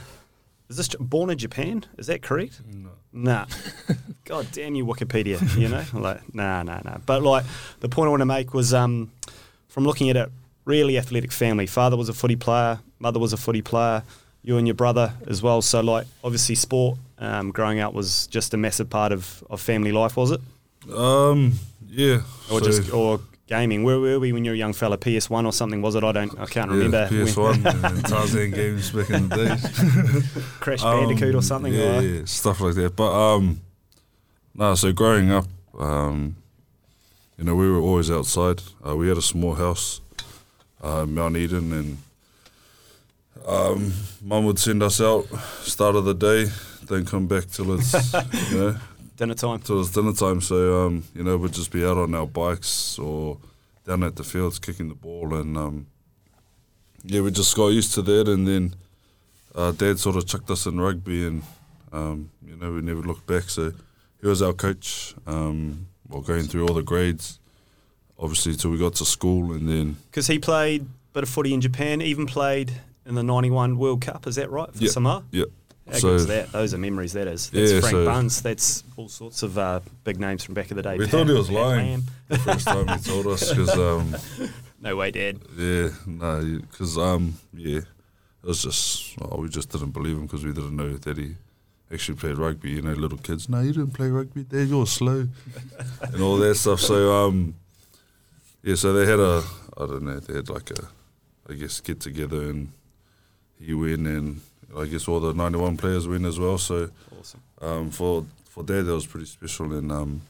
is 0.68 0.76
this 0.76 0.88
born 1.00 1.30
in 1.30 1.38
Japan? 1.38 1.86
Is 1.96 2.06
that 2.08 2.20
correct? 2.20 2.60
No. 2.70 2.90
Nah. 3.12 3.46
God 4.26 4.46
damn 4.52 4.74
you, 4.74 4.84
Wikipedia. 4.84 5.40
You 5.58 5.68
know, 5.68 5.84
like, 5.98 6.34
nah, 6.34 6.62
nah, 6.62 6.80
nah. 6.84 6.98
But 7.04 7.22
like, 7.22 7.44
the 7.80 7.88
point 7.88 8.08
I 8.08 8.10
want 8.10 8.20
to 8.20 8.26
make 8.26 8.52
was, 8.52 8.74
um, 8.74 9.10
from 9.68 9.84
looking 9.84 10.10
at 10.10 10.16
it, 10.16 10.30
really 10.66 10.98
athletic 10.98 11.32
family. 11.32 11.66
Father 11.66 11.96
was 11.96 12.10
a 12.10 12.12
footy 12.12 12.36
player, 12.36 12.78
mother 12.98 13.18
was 13.18 13.32
a 13.32 13.38
footy 13.38 13.62
player. 13.62 14.02
You 14.44 14.58
and 14.58 14.66
your 14.66 14.74
brother 14.74 15.14
as 15.28 15.40
well. 15.40 15.62
So, 15.62 15.80
like, 15.80 16.06
obviously, 16.24 16.56
sport 16.56 16.98
um, 17.18 17.52
growing 17.52 17.78
up 17.78 17.94
was 17.94 18.26
just 18.26 18.52
a 18.54 18.56
massive 18.56 18.90
part 18.90 19.12
of, 19.12 19.44
of 19.48 19.60
family 19.60 19.92
life, 19.92 20.16
was 20.16 20.32
it? 20.32 20.40
Um, 20.92 21.52
yeah. 21.88 22.22
Or 22.50 22.58
so 22.58 22.60
just 22.60 22.92
or 22.92 23.20
gaming. 23.46 23.84
Where 23.84 23.98
were 23.98 24.18
we 24.18 24.32
when 24.32 24.44
you 24.44 24.52
were 24.52 24.54
a 24.54 24.58
young 24.58 24.72
fella? 24.72 24.96
PS 24.96 25.28
One 25.30 25.46
or 25.46 25.52
something 25.52 25.82
was 25.82 25.94
it? 25.94 26.04
I 26.04 26.12
don't. 26.12 26.38
I 26.38 26.46
can't 26.46 26.70
yeah, 26.70 26.76
remember. 26.78 27.26
PS 27.26 27.36
One, 27.36 27.62
Tarzan 28.02 28.50
games 28.60 28.90
back 28.90 29.10
in 29.10 29.28
the 29.28 29.36
days. 29.36 30.42
Crash 30.60 30.82
Bandicoot 30.82 31.34
um, 31.34 31.38
or 31.38 31.42
something. 31.42 31.72
Yeah, 31.72 32.00
yeah, 32.00 32.22
stuff 32.24 32.60
like 32.60 32.74
that. 32.74 32.96
But 32.96 33.12
um, 33.12 33.60
no. 34.54 34.74
So 34.74 34.92
growing 34.92 35.30
up, 35.30 35.46
um, 35.78 36.36
you 37.38 37.44
know, 37.44 37.54
we 37.54 37.70
were 37.70 37.80
always 37.80 38.10
outside. 38.10 38.62
Uh, 38.86 38.96
we 38.96 39.08
had 39.08 39.18
a 39.18 39.22
small 39.22 39.54
house, 39.54 40.00
uh, 40.82 41.06
Mount 41.06 41.36
Eden, 41.36 41.72
and 41.72 41.98
um, 43.46 43.92
mum 44.22 44.44
would 44.44 44.58
send 44.58 44.82
us 44.82 45.00
out 45.00 45.26
start 45.62 45.96
of 45.96 46.04
the 46.04 46.14
day, 46.14 46.50
then 46.88 47.04
come 47.04 47.26
back 47.26 47.46
till 47.46 47.74
it's 47.74 47.92
you 48.52 48.58
know 48.58 48.76
dinner 49.22 49.34
time. 49.34 49.64
So 49.64 49.80
it's 49.80 49.90
dinner 49.90 50.12
time. 50.12 50.40
So 50.40 50.86
um, 50.86 51.04
you 51.14 51.22
know, 51.22 51.36
we'd 51.36 51.52
just 51.52 51.70
be 51.70 51.84
out 51.84 51.96
on 51.96 52.14
our 52.14 52.26
bikes 52.26 52.98
or 52.98 53.38
down 53.86 54.02
at 54.02 54.16
the 54.16 54.24
fields 54.24 54.58
kicking 54.58 54.88
the 54.88 54.94
ball, 54.94 55.34
and 55.34 55.56
um, 55.56 55.86
yeah, 57.04 57.20
we 57.20 57.30
just 57.30 57.56
got 57.56 57.68
used 57.68 57.94
to 57.94 58.02
that. 58.02 58.28
And 58.28 58.46
then 58.46 58.74
uh, 59.54 59.72
Dad 59.72 59.98
sort 59.98 60.16
of 60.16 60.26
chucked 60.26 60.50
us 60.50 60.66
in 60.66 60.80
rugby, 60.80 61.26
and 61.26 61.42
um, 61.92 62.30
you 62.44 62.56
know, 62.56 62.72
we 62.72 62.82
never 62.82 63.02
looked 63.02 63.26
back. 63.26 63.44
So 63.44 63.72
he 64.20 64.26
was 64.26 64.42
our 64.42 64.52
coach 64.52 65.14
um, 65.26 65.86
while 66.08 66.22
going 66.22 66.44
through 66.44 66.66
all 66.66 66.74
the 66.74 66.82
grades, 66.82 67.38
obviously, 68.18 68.56
till 68.56 68.72
we 68.72 68.78
got 68.78 68.94
to 68.96 69.04
school, 69.04 69.52
and 69.52 69.68
then 69.68 69.96
because 70.10 70.26
he 70.26 70.38
played 70.40 70.82
a 70.82 71.12
bit 71.12 71.22
of 71.22 71.28
footy 71.28 71.54
in 71.54 71.60
Japan, 71.60 72.02
even 72.02 72.26
played 72.26 72.72
in 73.06 73.14
the 73.14 73.22
'91 73.22 73.78
World 73.78 74.00
Cup. 74.00 74.26
Is 74.26 74.34
that 74.34 74.50
right 74.50 74.72
for 74.74 74.82
yep. 74.82 74.90
Samoa? 74.90 75.22
Yeah. 75.30 75.44
How 75.92 75.98
so, 75.98 76.18
that? 76.18 76.52
Those 76.52 76.74
are 76.74 76.78
memories. 76.78 77.12
That 77.12 77.26
is. 77.26 77.50
That's 77.50 77.72
yeah, 77.72 77.80
Frank 77.80 77.92
so 77.92 78.04
Barnes. 78.06 78.42
That's 78.42 78.84
all 78.96 79.08
sorts 79.08 79.42
of 79.42 79.58
uh, 79.58 79.80
big 80.04 80.18
names 80.18 80.42
from 80.42 80.54
back 80.54 80.70
in 80.70 80.76
the 80.76 80.82
day. 80.82 80.96
We 80.96 81.04
Pat, 81.04 81.10
thought 81.12 81.26
he 81.28 81.34
was 81.34 81.48
Pat 81.48 81.56
lying 81.56 82.02
the 82.28 82.38
first 82.38 82.66
time 82.66 82.88
he 82.88 82.98
told 82.98 83.26
us 83.26 83.50
because. 83.50 83.78
Um, 83.78 84.16
no 84.80 84.96
way, 84.96 85.10
Dad. 85.10 85.38
Yeah, 85.56 85.90
no, 86.06 86.60
because 86.70 86.96
um, 86.96 87.34
yeah, 87.52 87.78
it 87.78 87.86
was 88.46 88.62
just 88.62 89.16
oh, 89.20 89.40
we 89.40 89.48
just 89.48 89.70
didn't 89.70 89.90
believe 89.90 90.16
him 90.16 90.22
because 90.22 90.44
we 90.44 90.52
didn't 90.52 90.76
know 90.76 90.96
that 90.96 91.18
he 91.18 91.36
actually 91.92 92.16
played 92.16 92.38
rugby. 92.38 92.70
You 92.70 92.82
know, 92.82 92.92
little 92.92 93.18
kids. 93.18 93.48
No, 93.48 93.60
you 93.60 93.72
didn't 93.72 93.92
play 93.92 94.08
rugby. 94.08 94.44
Dad, 94.44 94.68
you're 94.68 94.86
slow, 94.86 95.28
and 96.00 96.22
all 96.22 96.36
that 96.38 96.54
stuff. 96.54 96.80
So 96.80 97.12
um, 97.26 97.54
yeah, 98.62 98.76
so 98.76 98.92
they 98.92 99.04
had 99.04 99.20
a 99.20 99.42
I 99.76 99.86
don't 99.86 100.02
know, 100.02 100.20
they 100.20 100.34
had 100.34 100.48
like 100.48 100.70
a 100.70 100.88
I 101.50 101.54
guess 101.54 101.80
get 101.80 102.00
together 102.00 102.50
and 102.50 102.72
he 103.64 103.74
win, 103.74 104.06
and 104.06 104.40
I 104.76 104.86
guess 104.86 105.08
all 105.08 105.20
the 105.20 105.32
91 105.32 105.76
players 105.76 106.08
win 106.08 106.24
as 106.24 106.38
well. 106.38 106.58
So 106.58 106.90
awesome. 107.18 107.40
Um, 107.60 107.90
for 107.90 108.24
for 108.44 108.62
that, 108.64 108.82
that 108.82 108.92
was 108.92 109.06
pretty 109.06 109.26
special. 109.26 109.72
And 109.72 109.90
um, 109.92 110.22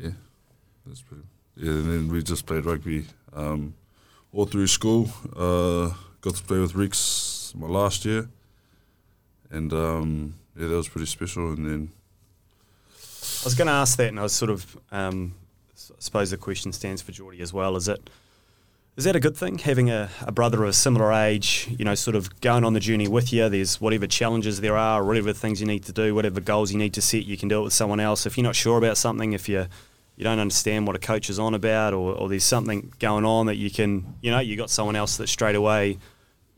yeah, 0.00 0.10
that's 0.86 1.02
pretty. 1.02 1.24
Yeah, 1.56 1.72
and 1.72 1.92
then 1.92 2.08
we 2.08 2.22
just 2.22 2.46
played 2.46 2.64
rugby 2.64 3.06
um, 3.32 3.74
all 4.32 4.46
through 4.46 4.68
school. 4.68 5.10
Uh, 5.36 5.92
got 6.20 6.36
to 6.36 6.42
play 6.44 6.58
with 6.58 6.74
Ricks 6.74 7.52
my 7.56 7.66
last 7.66 8.04
year, 8.04 8.28
and 9.50 9.72
um, 9.72 10.34
yeah, 10.56 10.68
that 10.68 10.76
was 10.76 10.88
pretty 10.88 11.06
special. 11.06 11.52
And 11.52 11.66
then 11.66 11.90
I 12.92 13.44
was 13.44 13.54
going 13.54 13.66
to 13.66 13.72
ask 13.72 13.96
that, 13.98 14.08
and 14.08 14.20
I 14.20 14.22
was 14.22 14.32
sort 14.32 14.50
of, 14.50 14.76
um, 14.92 15.34
I 15.72 15.94
suppose 15.98 16.30
the 16.30 16.36
question 16.36 16.72
stands 16.72 17.02
for 17.02 17.12
Jordie 17.12 17.40
as 17.40 17.52
well. 17.52 17.76
Is 17.76 17.88
it? 17.88 18.08
Is 18.98 19.04
that 19.04 19.14
a 19.14 19.20
good 19.20 19.36
thing, 19.36 19.58
having 19.58 19.90
a, 19.90 20.10
a, 20.22 20.32
brother 20.32 20.64
of 20.64 20.70
a 20.70 20.72
similar 20.72 21.12
age, 21.12 21.68
you 21.78 21.84
know, 21.84 21.94
sort 21.94 22.16
of 22.16 22.40
going 22.40 22.64
on 22.64 22.72
the 22.72 22.80
journey 22.80 23.06
with 23.06 23.32
you? 23.32 23.48
There's 23.48 23.80
whatever 23.80 24.08
challenges 24.08 24.60
there 24.60 24.76
are, 24.76 25.04
whatever 25.04 25.32
things 25.32 25.60
you 25.60 25.68
need 25.68 25.84
to 25.84 25.92
do, 25.92 26.16
whatever 26.16 26.40
goals 26.40 26.72
you 26.72 26.78
need 26.78 26.94
to 26.94 27.00
set, 27.00 27.24
you 27.24 27.36
can 27.36 27.48
do 27.48 27.60
it 27.60 27.62
with 27.62 27.72
someone 27.72 28.00
else. 28.00 28.26
If 28.26 28.36
you're 28.36 28.42
not 28.42 28.56
sure 28.56 28.76
about 28.76 28.96
something, 28.96 29.34
if 29.34 29.48
you 29.48 29.68
you 30.16 30.24
don't 30.24 30.40
understand 30.40 30.88
what 30.88 30.96
a 30.96 30.98
coach 30.98 31.30
is 31.30 31.38
on 31.38 31.54
about, 31.54 31.94
or, 31.94 32.12
or 32.12 32.28
there's 32.28 32.42
something 32.42 32.92
going 32.98 33.24
on 33.24 33.46
that 33.46 33.54
you 33.54 33.70
can, 33.70 34.16
you 34.20 34.32
know, 34.32 34.40
you 34.40 34.56
got 34.56 34.68
someone 34.68 34.96
else 34.96 35.16
that 35.18 35.28
straight 35.28 35.54
away 35.54 35.98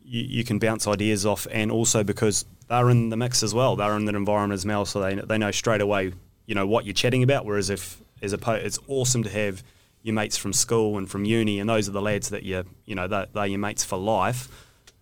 you, 0.03 0.23
you 0.23 0.43
can 0.43 0.59
bounce 0.59 0.87
ideas 0.87 1.27
off, 1.27 1.47
and 1.51 1.71
also 1.71 2.03
because 2.03 2.47
they're 2.69 2.89
in 2.89 3.11
the 3.11 3.19
mix 3.19 3.43
as 3.43 3.53
well, 3.53 3.77
they're 3.77 3.97
in 3.99 4.07
that 4.07 4.15
environment 4.15 4.55
as 4.55 4.65
well, 4.65 4.87
so 4.87 4.99
they 4.99 5.17
they 5.17 5.37
know 5.37 5.51
straight 5.51 5.83
away, 5.83 6.15
you 6.47 6.55
know, 6.55 6.67
what 6.67 6.87
you're 6.87 6.95
chatting 6.95 7.23
about. 7.23 7.45
Whereas 7.45 7.69
if 7.69 8.01
as 8.23 8.33
a 8.33 8.39
it's 8.65 8.79
awesome 8.89 9.25
to 9.25 9.29
have 9.29 9.63
your 10.03 10.15
mates 10.15 10.37
from 10.37 10.53
school 10.53 10.97
and 10.99 11.11
from 11.11 11.25
uni, 11.25 11.61
and 11.61 11.69
those 11.69 11.89
are 11.89 11.93
the 11.93 12.01
lads 12.03 12.31
that 12.31 12.43
you 12.43 12.65
you 12.87 12.95
know 12.95 13.07
they're, 13.07 13.27
they're 13.33 13.47
your 13.47 13.59
mates 13.59 13.85
for 13.85 13.97
life. 13.99 14.49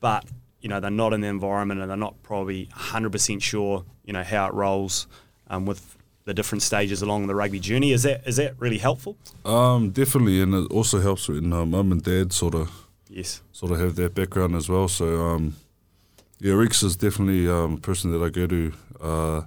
But 0.00 0.24
you 0.60 0.68
know 0.68 0.80
they're 0.80 0.90
not 0.90 1.12
in 1.12 1.20
the 1.20 1.28
environment 1.28 1.80
and 1.80 1.88
they're 1.90 1.96
not 1.96 2.20
probably 2.22 2.66
100% 2.66 3.40
sure 3.42 3.84
you 4.04 4.12
know 4.12 4.24
how 4.24 4.46
it 4.48 4.54
rolls 4.54 5.06
um, 5.48 5.66
with 5.66 5.96
the 6.24 6.34
different 6.34 6.62
stages 6.62 7.00
along 7.00 7.26
the 7.26 7.34
rugby 7.34 7.58
journey. 7.60 7.92
Is 7.92 8.02
that 8.02 8.26
is 8.26 8.36
that 8.36 8.54
really 8.58 8.78
helpful? 8.78 9.16
Um, 9.44 9.90
definitely, 9.90 10.42
and 10.42 10.54
it 10.54 10.70
also 10.72 11.00
helps 11.00 11.28
when 11.28 11.52
uh, 11.52 11.64
mum 11.64 11.92
and 11.92 12.02
dad 12.02 12.32
sort 12.32 12.54
of 12.54 12.70
Yes. 13.08 13.40
sort 13.52 13.72
of 13.72 13.80
have 13.80 13.96
that 13.96 14.14
background 14.14 14.54
as 14.54 14.68
well. 14.68 14.86
So 14.88 15.26
um, 15.28 15.56
yeah, 16.40 16.52
Rex 16.54 16.82
is 16.82 16.96
definitely 16.96 17.48
um, 17.48 17.74
a 17.74 17.78
person 17.80 18.10
that 18.12 18.22
I 18.22 18.28
go 18.28 18.46
to. 18.46 18.72
Uh, 19.00 19.42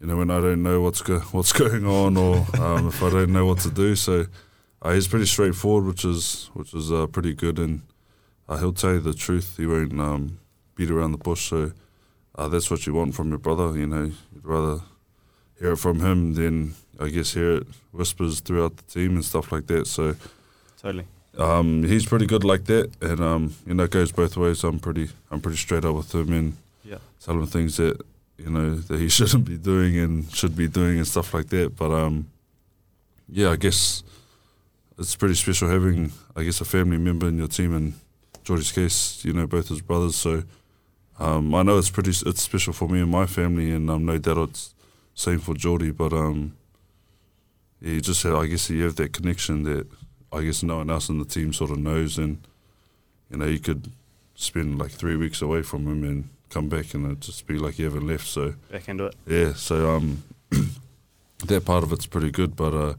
you 0.00 0.06
know, 0.06 0.16
when 0.16 0.30
I 0.30 0.40
don't 0.40 0.62
know 0.62 0.80
what's 0.82 1.02
go- 1.02 1.20
what's 1.32 1.52
going 1.52 1.86
on, 1.86 2.16
or 2.16 2.46
um, 2.60 2.88
if 2.88 3.02
I 3.02 3.10
don't 3.10 3.32
know 3.32 3.46
what 3.46 3.58
to 3.60 3.70
do. 3.70 3.96
So 3.96 4.26
uh, 4.82 4.92
he's 4.92 5.08
pretty 5.08 5.26
straightforward, 5.26 5.86
which 5.86 6.04
is 6.04 6.50
which 6.54 6.74
is 6.74 6.90
uh, 6.92 7.06
pretty 7.06 7.34
good, 7.34 7.58
and 7.58 7.82
uh, 8.48 8.58
he'll 8.58 8.72
tell 8.72 8.92
you 8.94 9.00
the 9.00 9.14
truth. 9.14 9.56
He 9.56 9.66
won't 9.66 9.98
um, 10.00 10.38
beat 10.74 10.90
around 10.90 11.12
the 11.12 11.18
bush. 11.18 11.48
So 11.48 11.72
uh, 12.36 12.48
that's 12.48 12.70
what 12.70 12.86
you 12.86 12.94
want 12.94 13.14
from 13.14 13.30
your 13.30 13.38
brother. 13.38 13.76
You 13.78 13.86
know, 13.86 14.04
you'd 14.34 14.44
rather 14.44 14.80
hear 15.58 15.72
it 15.72 15.78
from 15.78 16.00
him 16.00 16.34
than 16.34 16.74
I 17.00 17.08
guess 17.08 17.32
hear 17.32 17.52
it 17.58 17.66
whispers 17.92 18.40
throughout 18.40 18.76
the 18.76 18.82
team 18.84 19.14
and 19.16 19.24
stuff 19.24 19.50
like 19.52 19.66
that. 19.68 19.86
So 19.86 20.14
Totally. 20.80 21.06
um, 21.38 21.82
he's 21.84 22.04
pretty 22.04 22.26
good 22.26 22.44
like 22.44 22.66
that, 22.66 22.90
and 23.00 23.20
um, 23.20 23.54
you 23.66 23.72
know, 23.74 23.84
it 23.84 23.90
goes 23.90 24.12
both 24.12 24.36
ways. 24.36 24.62
I'm 24.64 24.78
pretty, 24.78 25.08
I'm 25.30 25.40
pretty 25.40 25.56
straight 25.58 25.84
up 25.86 25.94
with 25.96 26.14
him 26.14 26.32
and 26.32 26.56
Yeah. 26.84 26.98
tell 27.20 27.34
him 27.36 27.46
things 27.46 27.78
that 27.78 28.00
you 28.38 28.50
know 28.50 28.74
that 28.74 29.00
he 29.00 29.08
shouldn't 29.16 29.44
be 29.44 29.58
doing 29.58 29.98
and 29.98 30.32
should 30.34 30.56
be 30.56 30.68
doing 30.68 30.98
and 30.98 31.06
stuff 31.06 31.34
like 31.34 31.48
that. 31.48 31.76
But 31.76 31.90
um, 31.90 32.28
yeah, 33.28 33.50
I 33.50 33.56
guess 33.56 34.02
it's 34.98 35.16
pretty 35.16 35.34
special 35.34 35.68
having, 35.68 36.12
I 36.34 36.42
guess, 36.42 36.60
a 36.60 36.64
family 36.64 36.98
member 36.98 37.28
in 37.28 37.38
your 37.38 37.48
team. 37.48 37.74
And 37.74 37.94
Jordie's 38.44 38.72
case, 38.72 39.24
you 39.24 39.32
know, 39.32 39.46
both 39.46 39.68
his 39.68 39.82
brothers. 39.82 40.16
So 40.16 40.44
um, 41.18 41.54
I 41.54 41.62
know 41.62 41.78
it's 41.78 41.90
pretty, 41.90 42.10
it's 42.10 42.42
special 42.42 42.72
for 42.72 42.88
me 42.88 43.00
and 43.00 43.10
my 43.10 43.26
family, 43.26 43.70
and 43.72 43.90
um, 43.90 44.04
no 44.04 44.18
doubt 44.18 44.50
it's 44.50 44.74
same 45.14 45.38
for 45.38 45.54
Jordie. 45.54 45.90
But 45.90 46.12
um, 46.12 46.56
yeah, 47.80 47.92
you 47.92 48.00
just 48.00 48.22
have, 48.22 48.34
I 48.34 48.46
guess, 48.46 48.70
you 48.70 48.84
have 48.84 48.96
that 48.96 49.12
connection 49.12 49.64
that 49.64 49.86
I 50.32 50.42
guess 50.42 50.62
no 50.62 50.76
one 50.78 50.90
else 50.90 51.08
in 51.08 51.18
the 51.18 51.24
team 51.24 51.52
sort 51.52 51.70
of 51.70 51.78
knows, 51.78 52.18
and 52.18 52.46
you 53.30 53.38
know, 53.38 53.46
you 53.46 53.58
could 53.58 53.90
spend 54.34 54.78
like 54.78 54.90
three 54.90 55.16
weeks 55.16 55.40
away 55.42 55.62
from 55.62 55.86
him 55.86 56.04
and 56.04 56.28
come 56.56 56.68
back, 56.68 56.94
and 56.94 57.04
it'd 57.06 57.20
just 57.20 57.46
be 57.46 57.58
like 57.58 57.78
you 57.78 57.84
haven't 57.84 58.06
left. 58.06 58.26
So 58.26 58.54
Back 58.70 58.88
into 58.88 59.06
it. 59.06 59.14
yeah, 59.26 59.52
so 59.54 59.96
um, 59.96 60.22
that 61.46 61.64
part 61.64 61.84
of 61.84 61.92
it's 61.92 62.06
pretty 62.06 62.30
good, 62.30 62.56
but 62.56 62.72
uh, 62.74 62.94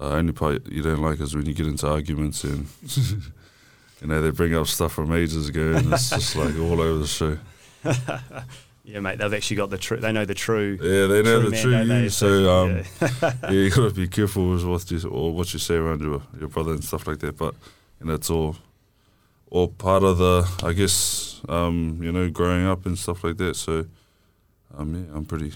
uh, 0.00 0.10
only 0.18 0.32
part 0.32 0.66
you 0.70 0.82
don't 0.82 1.02
like 1.02 1.20
is 1.20 1.34
when 1.36 1.46
you 1.46 1.52
get 1.54 1.66
into 1.66 1.86
arguments 1.88 2.42
and 2.44 2.66
you 4.00 4.06
know 4.08 4.22
they 4.22 4.30
bring 4.30 4.54
up 4.54 4.66
stuff 4.66 4.92
from 4.92 5.12
ages 5.12 5.48
ago, 5.48 5.74
and 5.76 5.92
it's 5.92 6.10
just 6.10 6.36
like 6.42 6.56
all 6.58 6.80
over 6.80 6.98
the 6.98 7.06
show. 7.06 7.38
Yeah, 8.86 9.00
mate. 9.00 9.16
They've 9.16 9.32
actually 9.32 9.56
got 9.56 9.70
the 9.70 9.78
true. 9.78 9.96
They 9.96 10.12
know 10.12 10.26
the 10.26 10.34
true. 10.34 10.78
Yeah, 10.78 11.06
they 11.06 11.22
know 11.22 11.40
True 11.40 11.44
the 11.44 11.50
man, 11.52 11.62
true 11.62 11.72
don't 11.72 11.88
they? 11.88 12.02
you, 12.02 12.08
so 12.10 12.28
um, 12.64 12.82
Yeah. 13.00 13.32
yeah, 13.44 13.50
you 13.50 13.70
gotta 13.70 13.94
be 13.94 14.06
careful 14.08 14.50
with 14.50 14.62
what 14.66 14.90
you 14.90 15.08
or 15.08 15.32
what 15.32 15.54
you 15.54 15.58
say 15.58 15.76
around 15.76 16.02
your 16.02 16.20
your 16.38 16.48
brother 16.50 16.72
and 16.72 16.84
stuff 16.84 17.06
like 17.06 17.18
that. 17.20 17.38
But 17.38 17.54
you 17.98 18.06
know, 18.06 18.12
it's 18.12 18.28
all 18.28 18.56
all 19.54 19.68
part 19.68 20.02
of 20.02 20.18
the, 20.18 20.50
I 20.64 20.72
guess, 20.72 21.40
um, 21.48 22.00
you 22.02 22.10
know, 22.10 22.28
growing 22.28 22.66
up 22.66 22.86
and 22.86 22.98
stuff 22.98 23.22
like 23.22 23.36
that. 23.36 23.54
So, 23.54 23.86
um, 24.76 24.94
yeah, 24.94 25.16
I'm 25.16 25.24
pretty 25.24 25.52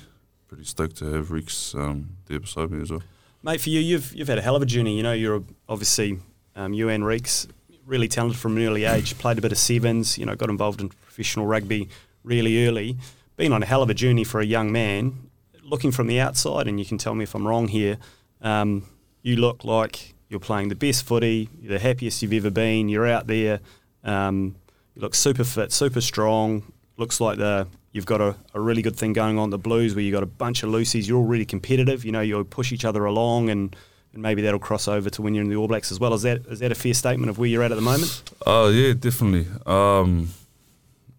pretty 0.46 0.64
stoked 0.64 0.96
to 0.98 1.12
have 1.12 1.32
Reeks 1.32 1.74
um, 1.74 2.10
there 2.26 2.38
beside 2.38 2.70
me 2.70 2.80
as 2.80 2.92
well. 2.92 3.02
Mate, 3.42 3.60
for 3.60 3.70
you, 3.70 3.80
you've 3.80 4.14
you've 4.14 4.28
had 4.28 4.38
a 4.38 4.42
hell 4.42 4.54
of 4.54 4.62
a 4.62 4.66
journey. 4.66 4.96
You 4.96 5.02
know, 5.02 5.12
you're 5.12 5.42
obviously 5.68 6.20
um, 6.54 6.72
you 6.72 6.88
and 6.88 7.04
Reeks, 7.04 7.48
really 7.86 8.06
talented 8.06 8.38
from 8.38 8.56
an 8.56 8.64
early 8.64 8.84
age. 8.84 9.18
Played 9.18 9.38
a 9.38 9.40
bit 9.40 9.50
of 9.50 9.58
sevens. 9.58 10.16
You 10.16 10.26
know, 10.26 10.36
got 10.36 10.48
involved 10.48 10.80
in 10.80 10.90
professional 10.90 11.46
rugby 11.46 11.88
really 12.22 12.68
early. 12.68 12.96
Been 13.36 13.52
on 13.52 13.64
a 13.64 13.66
hell 13.66 13.82
of 13.82 13.90
a 13.90 13.94
journey 13.94 14.22
for 14.22 14.40
a 14.40 14.46
young 14.46 14.70
man. 14.70 15.30
Looking 15.64 15.90
from 15.90 16.06
the 16.06 16.20
outside, 16.20 16.68
and 16.68 16.78
you 16.78 16.86
can 16.86 16.98
tell 16.98 17.16
me 17.16 17.24
if 17.24 17.34
I'm 17.34 17.46
wrong 17.46 17.66
here. 17.66 17.98
Um, 18.40 18.84
you 19.22 19.34
look 19.36 19.64
like 19.64 20.14
you're 20.28 20.38
playing 20.38 20.68
the 20.68 20.76
best 20.76 21.04
footy. 21.04 21.48
You're 21.60 21.72
the 21.72 21.80
happiest 21.80 22.22
you've 22.22 22.32
ever 22.32 22.50
been. 22.50 22.88
You're 22.88 23.08
out 23.08 23.26
there. 23.26 23.58
Um, 24.04 24.56
you 24.94 25.02
look 25.02 25.14
super 25.14 25.44
fit, 25.44 25.72
super 25.72 26.00
strong. 26.00 26.72
Looks 26.96 27.20
like 27.20 27.38
the 27.38 27.68
you've 27.92 28.06
got 28.06 28.20
a, 28.20 28.36
a 28.54 28.60
really 28.60 28.82
good 28.82 28.96
thing 28.96 29.12
going 29.12 29.38
on 29.38 29.50
the 29.50 29.58
Blues 29.58 29.94
where 29.94 30.02
you've 30.02 30.12
got 30.12 30.22
a 30.22 30.26
bunch 30.26 30.62
of 30.62 30.70
loosies. 30.70 31.08
You're 31.08 31.18
all 31.18 31.24
really 31.24 31.44
competitive. 31.44 32.04
You 32.04 32.12
know, 32.12 32.20
you'll 32.20 32.44
push 32.44 32.72
each 32.72 32.84
other 32.84 33.04
along 33.04 33.50
and, 33.50 33.74
and 34.12 34.22
maybe 34.22 34.42
that'll 34.42 34.60
cross 34.60 34.88
over 34.88 35.10
to 35.10 35.22
when 35.22 35.34
you're 35.34 35.44
in 35.44 35.50
the 35.50 35.56
All 35.56 35.68
Blacks 35.68 35.90
as 35.90 36.00
well. 36.00 36.14
Is 36.14 36.22
that 36.22 36.46
is 36.46 36.60
that 36.60 36.72
a 36.72 36.74
fair 36.74 36.94
statement 36.94 37.30
of 37.30 37.38
where 37.38 37.48
you're 37.48 37.62
at 37.62 37.72
at 37.72 37.76
the 37.76 37.82
moment? 37.82 38.22
Oh 38.46 38.68
yeah, 38.68 38.92
definitely. 38.92 39.46
Um, 39.66 40.30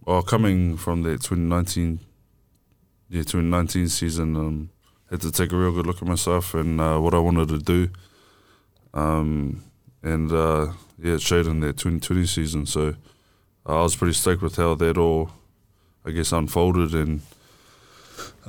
well, 0.06 0.22
coming 0.22 0.78
from 0.78 1.04
the 1.04 1.12
2019, 1.12 2.00
yeah, 3.10 3.22
2019 3.22 3.88
season, 3.90 4.36
um, 4.36 4.70
had 5.10 5.22
to 5.22 5.32
take 5.32 5.52
a 5.52 5.56
real 5.56 5.72
good 5.72 5.86
look 5.86 6.02
at 6.02 6.08
myself 6.08 6.54
and 6.54 6.80
uh, 6.80 6.98
what 7.00 7.14
I 7.14 7.20
wanted 7.20 7.50
to 7.50 7.60
do. 7.60 7.90
Um, 8.94 9.64
and 10.04 10.32
uh, 10.32 10.74
yeah, 10.98 11.14
it 11.14 11.22
showed 11.22 11.48
in 11.48 11.60
the 11.60 11.68
2020 11.68 12.26
season. 12.26 12.66
So 12.66 12.96
I 13.66 13.82
was 13.82 13.96
pretty 13.96 14.14
stoked 14.14 14.42
with 14.42 14.56
how 14.56 14.76
that 14.76 14.98
all, 14.98 15.32
I 16.06 16.12
guess, 16.12 16.32
unfolded. 16.32 16.94
And 16.94 17.22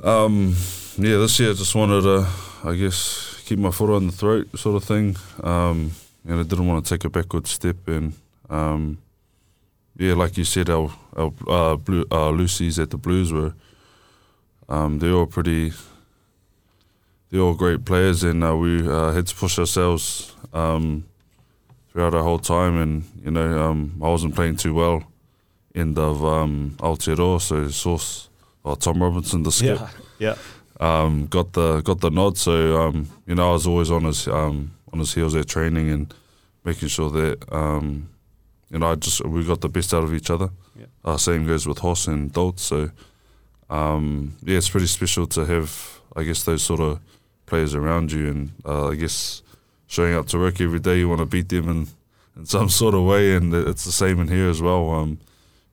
um, 0.03 0.55
yeah, 0.97 1.17
this 1.17 1.39
year 1.39 1.51
I 1.51 1.53
just 1.53 1.75
wanted 1.75 2.01
to, 2.01 2.27
I 2.63 2.75
guess, 2.75 3.43
keep 3.45 3.59
my 3.59 3.71
foot 3.71 3.93
on 3.93 4.07
the 4.07 4.13
throat, 4.13 4.57
sort 4.57 4.75
of 4.75 4.83
thing. 4.83 5.15
Um, 5.43 5.91
and 6.25 6.39
I 6.39 6.43
didn't 6.43 6.67
want 6.67 6.85
to 6.85 6.89
take 6.89 7.05
a 7.05 7.09
backward 7.09 7.47
step. 7.47 7.87
And 7.87 8.13
um, 8.49 8.97
yeah, 9.97 10.13
like 10.13 10.37
you 10.37 10.43
said, 10.43 10.69
our 10.69 10.91
our 11.15 11.33
uh, 11.47 11.75
blue, 11.75 12.05
uh, 12.11 12.31
loosies 12.31 12.81
at 12.81 12.89
the 12.89 12.97
Blues 12.97 13.33
were 13.33 13.53
um, 14.69 14.99
all 15.03 15.25
pretty. 15.25 15.73
They're 17.29 17.41
all 17.41 17.53
great 17.53 17.85
players, 17.85 18.23
and 18.23 18.43
uh, 18.43 18.55
we 18.57 18.87
uh, 18.87 19.13
had 19.13 19.27
to 19.27 19.35
push 19.35 19.57
ourselves 19.57 20.35
um, 20.53 21.05
throughout 21.91 22.13
our 22.13 22.23
whole 22.23 22.39
time. 22.39 22.77
And 22.77 23.03
you 23.23 23.31
know, 23.31 23.61
um, 23.61 23.99
I 24.01 24.07
wasn't 24.07 24.35
playing 24.35 24.57
too 24.57 24.73
well 24.73 25.03
end 25.75 25.97
of 25.97 26.23
um, 26.25 26.75
Aotearoa, 26.79 27.41
so 27.41 27.67
Source 27.69 28.29
or 28.63 28.75
Tom 28.75 29.01
Robinson, 29.01 29.43
the 29.43 29.51
skip, 29.51 29.79
yeah. 30.19 30.35
um, 30.79 31.27
got 31.27 31.53
the 31.53 31.81
got 31.81 32.01
the 32.01 32.09
nod. 32.09 32.37
So 32.37 32.81
um, 32.81 33.07
you 33.25 33.35
know, 33.35 33.49
I 33.49 33.53
was 33.53 33.67
always 33.67 33.91
on 33.91 34.03
his 34.03 34.27
um, 34.27 34.71
on 34.91 34.99
his 34.99 35.13
heels 35.13 35.35
at 35.35 35.47
training 35.47 35.89
and 35.89 36.13
making 36.63 36.89
sure 36.89 37.09
that 37.09 37.53
um, 37.53 38.09
you 38.69 38.79
know 38.79 38.91
I 38.91 38.95
just 38.95 39.25
we 39.25 39.43
got 39.43 39.61
the 39.61 39.69
best 39.69 39.93
out 39.93 40.03
of 40.03 40.13
each 40.13 40.29
other. 40.29 40.49
Yeah. 40.77 40.85
Uh, 41.03 41.17
same 41.17 41.45
goes 41.45 41.67
with 41.67 41.79
Hoss 41.79 42.07
and 42.07 42.31
Dolt. 42.31 42.59
So 42.59 42.91
um, 43.69 44.35
yeah, 44.43 44.57
it's 44.57 44.69
pretty 44.69 44.87
special 44.87 45.27
to 45.27 45.45
have 45.45 46.01
I 46.15 46.23
guess 46.23 46.43
those 46.43 46.61
sort 46.61 46.81
of 46.81 46.99
players 47.45 47.73
around 47.75 48.11
you, 48.11 48.29
and 48.29 48.51
uh, 48.65 48.89
I 48.89 48.95
guess 48.95 49.41
showing 49.91 50.15
up 50.15 50.25
to 50.27 50.37
work 50.39 50.61
every 50.61 50.79
day, 50.79 50.99
you 50.99 51.09
want 51.09 51.19
to 51.19 51.25
beat 51.25 51.49
them 51.49 51.67
in 51.69 51.87
in 52.37 52.45
some 52.45 52.69
sort 52.81 52.95
of 52.95 53.03
way, 53.03 53.35
and 53.35 53.53
it's 53.53 53.83
the 53.83 53.91
same 53.91 54.17
in 54.21 54.27
here 54.29 54.49
as 54.49 54.61
well. 54.61 54.89
Um, 54.91 55.19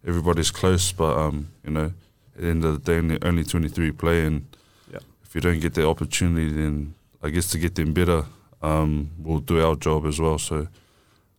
everybody's 0.05 0.51
close, 0.51 0.91
but 0.93 1.17
um, 1.17 1.49
you 1.65 1.71
know, 1.71 1.93
at 2.37 2.43
the 2.43 2.49
end 2.49 2.65
of 2.65 2.73
the 2.75 2.93
day, 2.93 2.99
only, 2.99 3.19
only 3.23 3.45
23 3.45 3.93
play, 3.93 4.27
and 4.27 4.45
Yeah. 4.93 4.99
if 5.25 5.35
you 5.35 5.41
don't 5.41 5.61
get 5.61 5.75
the 5.75 5.87
opportunity, 5.87 6.51
then 6.53 6.95
I 7.23 7.31
guess 7.31 7.51
to 7.51 7.59
get 7.59 7.75
them 7.77 7.93
better, 7.95 8.25
um, 8.61 9.11
we'll 9.25 9.39
do 9.53 9.65
our 9.65 9.77
job 9.77 10.05
as 10.07 10.19
well. 10.21 10.39
So, 10.39 10.67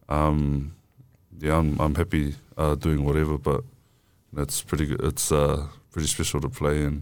um, 0.08 0.72
yeah, 1.38 1.58
I'm 1.58 1.78
I'm 1.82 1.96
happy 1.96 2.36
uh, 2.58 2.76
doing 2.76 3.04
whatever, 3.04 3.38
but 3.38 3.62
that's 4.32 4.62
pretty 4.64 4.86
good. 4.86 5.02
It's 5.04 5.32
uh, 5.32 5.68
pretty 5.92 6.08
special 6.08 6.40
to 6.42 6.50
play, 6.50 6.84
and 6.86 7.02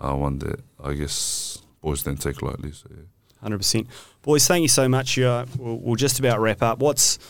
uh, 0.00 0.14
one 0.14 0.38
that 0.38 0.60
I 0.82 0.94
guess 0.94 1.58
boys 1.80 2.02
don't 2.04 2.20
take 2.22 2.40
lightly. 2.42 2.72
So 2.72 2.86
yeah. 2.90 3.02
Hundred 3.46 3.58
percent, 3.58 3.86
boys. 4.22 4.44
Thank 4.44 4.62
you 4.62 4.68
so 4.68 4.88
much. 4.88 5.16
Uh, 5.16 5.46
we'll, 5.56 5.76
we'll 5.76 5.94
just 5.94 6.18
about 6.18 6.40
wrap 6.40 6.64
up. 6.64 6.80
What's 6.80 7.20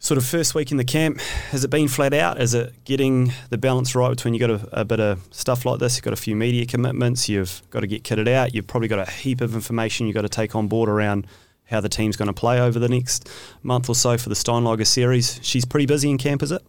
sort 0.00 0.18
of 0.18 0.24
first 0.24 0.52
week 0.52 0.72
in 0.72 0.78
the 0.78 0.84
camp? 0.84 1.20
Has 1.20 1.62
it 1.62 1.70
been 1.70 1.86
flat 1.86 2.12
out? 2.12 2.40
Is 2.40 2.54
it 2.54 2.72
getting 2.84 3.32
the 3.50 3.56
balance 3.56 3.94
right 3.94 4.08
between 4.08 4.34
you 4.34 4.40
got 4.40 4.50
a, 4.50 4.80
a 4.80 4.84
bit 4.84 4.98
of 4.98 5.22
stuff 5.30 5.64
like 5.64 5.78
this? 5.78 5.94
You've 5.94 6.02
got 6.02 6.12
a 6.12 6.16
few 6.16 6.34
media 6.34 6.66
commitments. 6.66 7.28
You've 7.28 7.62
got 7.70 7.82
to 7.82 7.86
get 7.86 8.02
kitted 8.02 8.26
out. 8.26 8.52
You've 8.52 8.66
probably 8.66 8.88
got 8.88 8.98
a 8.98 9.08
heap 9.08 9.40
of 9.40 9.54
information 9.54 10.08
you've 10.08 10.16
got 10.16 10.22
to 10.22 10.28
take 10.28 10.56
on 10.56 10.66
board 10.66 10.88
around 10.88 11.28
how 11.66 11.80
the 11.80 11.88
team's 11.88 12.16
going 12.16 12.26
to 12.26 12.32
play 12.32 12.60
over 12.60 12.80
the 12.80 12.88
next 12.88 13.30
month 13.62 13.88
or 13.88 13.94
so 13.94 14.18
for 14.18 14.30
the 14.30 14.34
Steinlager 14.34 14.84
series. 14.84 15.38
She's 15.40 15.64
pretty 15.64 15.86
busy 15.86 16.10
in 16.10 16.18
camp, 16.18 16.42
is 16.42 16.50
it? 16.50 16.62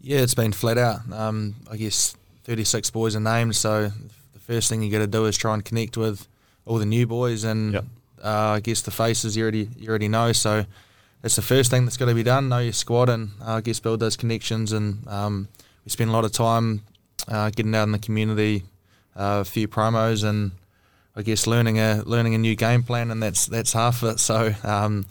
Yeah, 0.00 0.20
it's 0.20 0.32
been 0.32 0.52
flat 0.52 0.78
out. 0.78 1.00
Um, 1.12 1.56
I 1.70 1.76
guess 1.76 2.16
36 2.44 2.88
boys 2.88 3.14
are 3.14 3.20
named, 3.20 3.54
so 3.54 3.92
the 4.32 4.40
first 4.40 4.70
thing 4.70 4.82
you 4.82 4.90
got 4.90 5.00
to 5.00 5.06
do 5.06 5.26
is 5.26 5.36
try 5.36 5.52
and 5.52 5.62
connect 5.62 5.98
with 5.98 6.26
all 6.66 6.78
the 6.78 6.84
new 6.86 7.06
boys 7.06 7.44
and 7.44 7.72
Yep. 7.74 7.84
uh, 8.22 8.28
I 8.56 8.60
guess 8.60 8.82
the 8.82 8.90
faces 8.90 9.36
you 9.36 9.42
already 9.42 9.68
you 9.78 9.88
already 9.88 10.08
know. 10.08 10.32
So 10.32 10.66
that's 11.22 11.36
the 11.36 11.42
first 11.42 11.70
thing 11.70 11.84
that's 11.84 11.96
got 11.96 12.06
to 12.06 12.14
be 12.14 12.22
done. 12.22 12.48
Know 12.48 12.58
your 12.58 12.72
squad 12.72 13.08
and 13.08 13.30
uh, 13.40 13.54
I 13.54 13.60
guess 13.62 13.80
build 13.80 14.00
those 14.00 14.16
connections. 14.16 14.72
And 14.72 15.06
um, 15.08 15.48
we 15.84 15.90
spend 15.90 16.10
a 16.10 16.12
lot 16.12 16.24
of 16.24 16.32
time 16.32 16.82
uh, 17.28 17.50
getting 17.50 17.74
out 17.74 17.84
in 17.84 17.92
the 17.92 17.98
community, 17.98 18.64
uh, 19.16 19.40
a 19.40 19.44
few 19.44 19.66
promos, 19.68 20.22
and 20.28 20.50
I 21.16 21.22
guess 21.22 21.46
learning 21.46 21.78
a 21.78 22.02
learning 22.04 22.34
a 22.34 22.38
new 22.38 22.54
game 22.56 22.82
plan, 22.82 23.10
and 23.10 23.22
that's 23.22 23.46
that's 23.46 23.72
half 23.72 24.02
of 24.02 24.14
it. 24.14 24.18
So. 24.20 24.54
Um, 24.62 25.06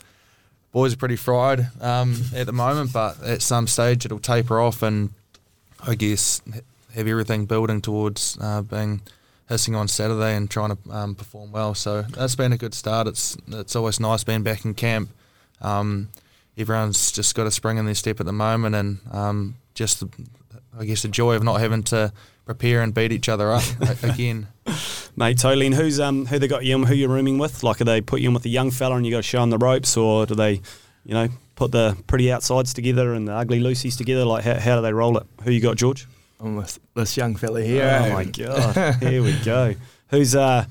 boys 0.72 0.92
are 0.94 0.98
pretty 0.98 1.16
fried 1.16 1.68
um, 1.80 2.14
at 2.36 2.46
the 2.46 2.52
moment, 2.52 2.92
but 2.92 3.24
at 3.24 3.42
some 3.42 3.66
stage 3.66 4.04
it'll 4.04 4.20
taper 4.20 4.60
off, 4.60 4.84
and 4.84 5.10
I 5.88 5.96
guess 5.96 6.42
have 6.94 7.08
everything 7.08 7.46
building 7.46 7.80
towards 7.82 8.38
uh, 8.42 8.62
being 8.62 9.00
hissing 9.50 9.76
on 9.76 9.88
Saturday 9.88 10.36
and 10.36 10.50
trying 10.50 10.76
to 10.76 10.92
um, 10.92 11.16
perform 11.16 11.52
well. 11.52 11.74
So 11.76 12.04
that's 12.04 12.36
been 12.36 12.54
a 12.54 12.58
good 12.58 12.74
start. 12.74 13.08
It's 13.08 13.38
it's 13.48 13.76
always 13.76 14.00
nice 14.00 14.24
being 14.24 14.44
back 14.44 14.66
in 14.66 14.74
camp. 14.74 15.10
Um, 15.62 16.10
everyone's 16.58 17.12
just 17.12 17.36
got 17.36 17.48
a 17.48 17.52
spring 17.52 17.78
in 17.78 17.86
their 17.86 17.96
step 17.96 18.20
at 18.20 18.26
the 18.26 18.34
moment, 18.34 18.76
and 18.76 19.00
um, 19.12 19.56
just 19.74 20.00
the, 20.00 20.10
I 20.78 20.86
guess 20.86 21.02
the 21.04 21.08
joy 21.08 21.36
of 21.36 21.44
not 21.44 21.60
having 21.60 21.84
to 21.84 22.12
prepare 22.46 22.82
and 22.82 22.94
beat 22.94 23.12
each 23.12 23.30
other 23.30 23.52
up 23.52 23.64
again. 24.04 24.48
Mate, 25.16 25.38
totally. 25.38 25.66
And 25.66 25.76
who's 25.76 26.00
um 26.00 26.26
who 26.26 26.40
they 26.40 26.48
got 26.48 26.66
you 26.66 26.76
in, 26.76 26.84
who 26.84 26.94
you're 26.94 27.10
rooming 27.10 27.38
with? 27.38 27.64
Like, 27.64 27.82
are 27.82 27.86
they 27.86 28.02
put 28.02 28.22
you 28.22 28.30
in 28.30 28.34
with 28.34 28.46
a 28.46 28.50
young 28.50 28.72
fella 28.72 28.96
and 28.96 29.06
you 29.06 29.12
got 29.12 29.18
to 29.18 29.24
show 29.24 29.42
them 29.42 29.50
the 29.50 29.58
ropes, 29.58 29.96
or 29.98 30.26
do 30.26 30.36
they, 30.36 30.62
you 31.06 31.14
know, 31.14 31.30
put 31.56 31.72
the 31.72 31.98
pretty 32.08 32.32
outsides 32.32 32.74
together 32.74 33.14
and 33.14 33.28
the 33.28 33.34
ugly 33.34 33.60
loosies 33.60 33.98
together? 33.98 34.26
Like, 34.26 34.44
how, 34.44 34.60
how 34.60 34.76
do 34.76 34.82
they 34.82 34.94
roll 34.94 35.18
it? 35.18 35.26
Who 35.44 35.52
you 35.52 35.62
got, 35.62 35.78
George? 35.78 36.08
I'm 36.40 36.56
with 36.56 36.80
this 36.96 37.18
young 37.18 37.36
fella 37.36 37.62
here. 37.62 38.02
Oh 38.04 38.14
my 38.14 38.26
god, 38.26 38.96
here 39.02 39.24
we 39.24 39.38
go. 39.40 39.76
Who's 40.10 40.36
uh, 40.36 40.66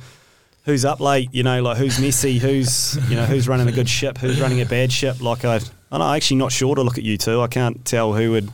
who's 0.65 0.85
up 0.85 1.01
late? 1.01 1.29
You 1.33 1.43
know, 1.43 1.62
like 1.62 1.79
who's 1.79 2.01
messy? 2.01 2.39
Who's 2.39 2.97
you 3.09 3.17
know 3.17 3.25
who's 3.25 3.49
running 3.49 3.69
a 3.69 3.73
good 3.73 3.89
ship? 3.89 4.19
Who's 4.19 4.41
running 4.41 4.61
a 4.61 4.67
bad 4.67 4.93
ship? 4.93 5.21
Like 5.21 5.45
I, 5.45 5.61
I'm 5.91 6.03
actually 6.03 6.39
not 6.39 6.53
sure 6.53 6.75
to 6.75 6.83
look 6.83 6.99
at 6.99 7.05
you 7.05 7.17
two. 7.17 7.41
I 7.41 7.47
can't 7.47 7.85
tell 7.85 8.12
who 8.15 8.33
would. 8.33 8.51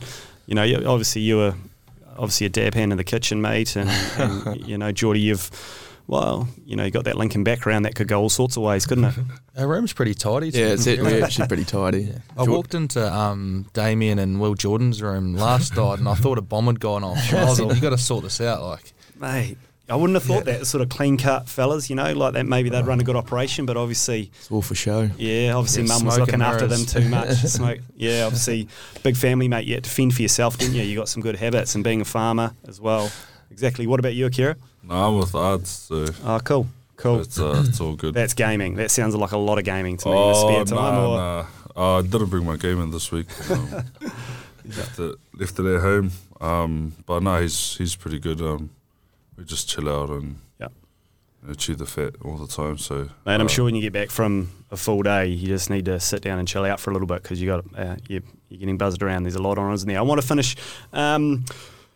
You 0.47 0.55
know, 0.55 0.63
obviously 0.85 1.21
you 1.21 1.37
were 1.37 1.55
obviously 2.17 2.47
a 2.47 2.49
dab 2.49 2.73
hand 2.73 2.91
in 2.91 2.97
the 2.97 3.03
kitchen, 3.03 3.41
mate, 3.41 3.75
and, 3.75 3.89
and 4.17 4.61
you 4.67 4.77
know, 4.77 4.91
Jordie, 4.91 5.21
you've 5.21 5.49
well, 6.07 6.47
you 6.65 6.75
know, 6.75 6.83
you 6.83 6.91
got 6.91 7.05
that 7.05 7.17
Lincoln 7.17 7.43
background 7.43 7.85
that 7.85 7.95
could 7.95 8.07
go 8.07 8.21
all 8.21 8.29
sorts 8.29 8.57
of 8.57 8.63
ways, 8.63 8.85
couldn't 8.85 9.05
it? 9.05 9.15
Our 9.57 9.67
room's 9.67 9.93
pretty 9.93 10.13
tidy. 10.13 10.49
Yeah, 10.49 10.67
it's 10.67 10.87
it, 10.87 10.99
actually 10.99 11.47
pretty 11.47 11.65
tidy. 11.65 12.01
Yeah. 12.03 12.17
I 12.37 12.43
walked 12.43 12.73
into 12.73 13.01
um, 13.13 13.67
Damian 13.73 14.19
and 14.19 14.39
Will 14.39 14.55
Jordan's 14.55 15.01
room 15.01 15.35
last 15.35 15.75
night, 15.77 15.99
and 15.99 16.07
I 16.07 16.15
thought 16.15 16.37
a 16.37 16.41
bomb 16.41 16.67
had 16.67 16.79
gone 16.79 17.03
off. 17.03 17.17
I 17.33 17.53
said, 17.53 17.73
"You 17.75 17.81
got 17.81 17.91
to 17.91 17.97
sort 17.97 18.23
this 18.23 18.41
out, 18.41 18.61
like." 18.61 18.93
Mate, 19.19 19.57
I 19.91 19.95
wouldn't 19.95 20.15
have 20.15 20.23
thought 20.23 20.47
yeah. 20.47 20.59
that 20.59 20.65
sort 20.65 20.81
of 20.81 20.89
clean 20.89 21.17
cut 21.17 21.49
fellas, 21.49 21.89
you 21.89 21.97
know, 21.97 22.13
like 22.13 22.33
that 22.33 22.45
maybe 22.45 22.69
they'd 22.69 22.85
run 22.85 23.01
a 23.01 23.03
good 23.03 23.17
operation, 23.17 23.65
but 23.65 23.75
obviously 23.75 24.31
it's 24.35 24.49
all 24.49 24.61
for 24.61 24.73
show. 24.73 25.09
Yeah, 25.17 25.53
obviously 25.53 25.83
yeah, 25.83 25.89
mum 25.89 26.05
was 26.05 26.17
looking 26.17 26.41
after 26.41 26.65
them 26.65 26.85
too 26.85 27.07
much. 27.09 27.35
Smoke. 27.35 27.79
Yeah, 27.97 28.23
obviously 28.23 28.69
big 29.03 29.17
family, 29.17 29.49
mate. 29.49 29.65
You 29.65 29.75
had 29.75 29.83
to 29.83 29.89
fend 29.89 30.13
for 30.15 30.21
yourself, 30.21 30.57
didn't 30.57 30.75
you? 30.75 30.83
You 30.83 30.95
got 30.95 31.09
some 31.09 31.21
good 31.21 31.35
habits 31.35 31.75
and 31.75 31.83
being 31.83 31.99
a 31.99 32.05
farmer 32.05 32.53
as 32.67 32.79
well. 32.79 33.11
Exactly. 33.51 33.85
What 33.85 33.99
about 33.99 34.13
you, 34.13 34.27
Akira? 34.27 34.55
No, 34.83 34.95
I'm 34.95 35.17
with 35.19 35.35
ads. 35.35 35.69
So 35.69 36.07
oh, 36.25 36.39
cool. 36.43 36.67
Cool. 36.97 37.21
It's, 37.21 37.39
uh, 37.39 37.63
it's 37.65 37.81
all 37.81 37.95
good. 37.95 38.13
That's 38.13 38.35
gaming. 38.35 38.75
That 38.75 38.91
sounds 38.91 39.15
like 39.15 39.31
a 39.31 39.37
lot 39.37 39.57
of 39.57 39.63
gaming 39.63 39.97
to 39.97 40.09
me. 40.09 40.15
Oh, 40.15 40.33
spare 40.33 40.65
time 40.65 40.93
nah, 40.93 41.07
or? 41.07 41.17
Nah. 41.17 41.45
Uh, 41.75 41.99
I 41.99 42.01
didn't 42.03 42.27
bring 42.27 42.45
my 42.45 42.57
game 42.57 42.79
in 42.79 42.91
this 42.91 43.11
week. 43.11 43.27
Um, 44.63 44.77
left, 44.77 44.99
it, 44.99 45.15
left 45.33 45.59
it 45.59 45.65
at 45.65 45.81
home. 45.81 46.11
Um, 46.39 46.93
but 47.07 47.23
no, 47.23 47.41
he's 47.41 47.77
he's 47.77 47.95
pretty 47.95 48.19
good. 48.19 48.39
Um, 48.39 48.69
we 49.35 49.43
just 49.43 49.67
chill 49.67 49.89
out 49.89 50.09
and 50.09 50.37
yeah. 50.59 50.67
you 51.41 51.47
know, 51.47 51.53
chew 51.55 51.73
the 51.73 51.87
fat 51.87 52.13
all 52.23 52.37
the 52.37 52.47
time. 52.47 52.77
So, 52.77 53.09
uh, 53.25 53.29
I'm 53.31 53.47
sure 53.47 53.65
when 53.65 53.73
you 53.73 53.81
get 53.81 53.91
back 53.91 54.11
from 54.11 54.51
a 54.69 54.77
full 54.77 55.01
day, 55.01 55.25
you 55.25 55.47
just 55.47 55.71
need 55.71 55.85
to 55.85 55.99
sit 55.99 56.21
down 56.21 56.37
and 56.37 56.47
chill 56.47 56.63
out 56.63 56.79
for 56.79 56.91
a 56.91 56.93
little 56.93 57.07
bit 57.07 57.23
because 57.23 57.41
you 57.41 57.47
got 57.47 57.65
uh, 57.75 57.95
you're, 58.07 58.21
you're, 58.49 58.59
getting 58.59 58.77
buzzed 58.77 59.01
around. 59.01 59.23
There's 59.23 59.35
a 59.35 59.41
lot 59.41 59.57
on, 59.57 59.73
isn't 59.73 59.87
there? 59.87 59.97
I 59.97 60.03
want 60.03 60.21
to 60.21 60.27
finish. 60.27 60.55
Um, 60.93 61.45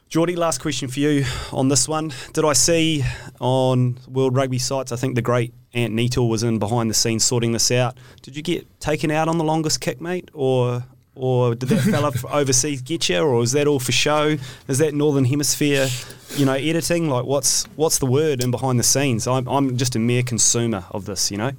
Jordie, 0.08 0.36
last 0.36 0.62
question 0.62 0.88
for 0.88 1.00
you 1.00 1.26
on 1.52 1.68
this 1.68 1.88
one. 1.88 2.14
Did 2.34 2.46
I 2.46 2.54
see 2.54 3.04
on 3.40 4.00
World 4.08 4.36
Rugby 4.36 4.60
sites? 4.60 4.92
I 4.92 4.96
think 4.96 5.16
the 5.16 5.22
great 5.22 5.54
Ant 5.74 5.94
Neatle 5.94 6.30
was 6.30 6.44
in 6.44 6.60
behind 6.60 6.90
the 6.90 6.94
scenes 6.94 7.24
sorting 7.24 7.52
this 7.52 7.72
out. 7.72 7.98
Did 8.22 8.36
you 8.38 8.44
get 8.44 8.80
taken 8.80 9.10
out 9.12 9.28
on 9.28 9.38
the 9.38 9.44
longest 9.44 9.82
kick, 9.82 10.00
mate, 10.00 10.30
or 10.34 10.84
or 11.16 11.56
did 11.56 11.70
that 11.70 11.82
fella 11.82 12.12
overseas 12.32 12.82
get 12.82 13.10
you, 13.10 13.20
or 13.20 13.42
is 13.42 13.54
that 13.54 13.68
all 13.68 13.80
for 13.80 13.92
show? 13.92 14.38
Is 14.68 14.78
that 14.78 14.94
Northern 14.94 15.26
Hemisphere, 15.26 15.88
you 16.36 16.46
know, 16.46 16.54
editing? 16.54 17.10
Like, 17.10 17.26
what's 17.26 17.66
what's 17.76 17.98
the 17.98 18.06
word 18.06 18.44
in 18.44 18.52
behind 18.52 18.80
the 18.80 18.84
scenes? 18.84 19.28
I'm 19.28 19.48
I'm 19.48 19.76
just 19.76 19.96
a 19.96 20.00
mere 20.00 20.24
consumer 20.24 20.86
of 20.92 21.06
this, 21.06 21.32
you 21.32 21.38
know. 21.38 21.52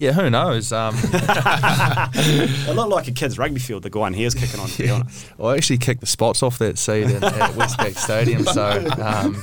Yeah, 0.00 0.12
who 0.12 0.30
knows? 0.30 0.72
Um, 0.72 0.94
a 1.12 2.72
lot 2.72 2.88
like 2.88 3.08
a 3.08 3.12
kid's 3.12 3.36
rugby 3.36 3.58
field, 3.58 3.82
the 3.82 3.90
guy 3.90 4.06
in 4.06 4.14
here's 4.14 4.34
kicking 4.34 4.60
on, 4.60 4.68
to 4.68 4.82
be 4.82 4.90
honest. 4.90 5.26
I 5.42 5.56
actually 5.56 5.78
kicked 5.78 6.00
the 6.00 6.06
spots 6.06 6.42
off 6.42 6.58
that 6.58 6.78
seat 6.78 7.04
in, 7.04 7.24
at 7.24 7.50
Westpac 7.52 7.96
Stadium, 7.96 8.44
so 8.44 8.86
um, 9.02 9.34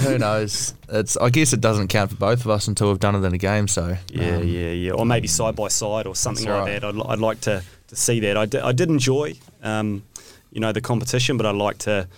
who 0.00 0.18
knows? 0.18 0.74
It's 0.88 1.16
I 1.18 1.28
guess 1.28 1.52
it 1.52 1.60
doesn't 1.60 1.88
count 1.88 2.10
for 2.10 2.16
both 2.16 2.40
of 2.40 2.50
us 2.50 2.68
until 2.68 2.88
we've 2.88 2.98
done 2.98 3.14
it 3.14 3.24
in 3.24 3.34
a 3.34 3.38
game. 3.38 3.68
So 3.68 3.96
yeah, 4.10 4.36
um, 4.36 4.46
yeah, 4.46 4.70
yeah, 4.70 4.92
or 4.92 5.04
maybe 5.04 5.28
side 5.28 5.56
by 5.56 5.68
side 5.68 6.06
or 6.06 6.14
something 6.14 6.46
like 6.46 6.62
right. 6.62 6.80
that. 6.80 6.84
I'd, 6.84 7.00
I'd 7.06 7.18
like 7.18 7.40
to, 7.42 7.62
to 7.88 7.96
see 7.96 8.20
that. 8.20 8.36
I 8.36 8.66
I 8.66 8.72
did 8.72 8.88
enjoy, 8.88 9.34
um, 9.62 10.04
you 10.52 10.60
know, 10.60 10.72
the 10.72 10.80
competition, 10.80 11.36
but 11.36 11.44
I'd 11.44 11.54
like 11.54 11.78
to. 11.78 12.08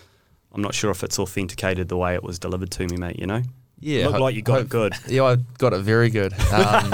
I'm 0.53 0.63
not 0.63 0.75
sure 0.75 0.91
if 0.91 1.03
it's 1.03 1.19
authenticated 1.19 1.89
the 1.89 1.97
way 1.97 2.15
it 2.15 2.23
was 2.23 2.39
delivered 2.39 2.71
to 2.73 2.87
me, 2.87 2.97
mate. 2.97 3.19
You 3.19 3.27
know. 3.27 3.43
Yeah, 3.81 4.09
looked 4.09 4.21
like 4.21 4.35
you 4.35 4.43
got 4.43 4.55
hope, 4.55 4.65
it 4.65 4.69
good. 4.69 4.95
Yeah, 5.09 5.25
I 5.25 5.37
got 5.59 5.73
it 5.73 5.81
very 5.81 6.11
good. 6.11 6.35
Um, 6.53 6.93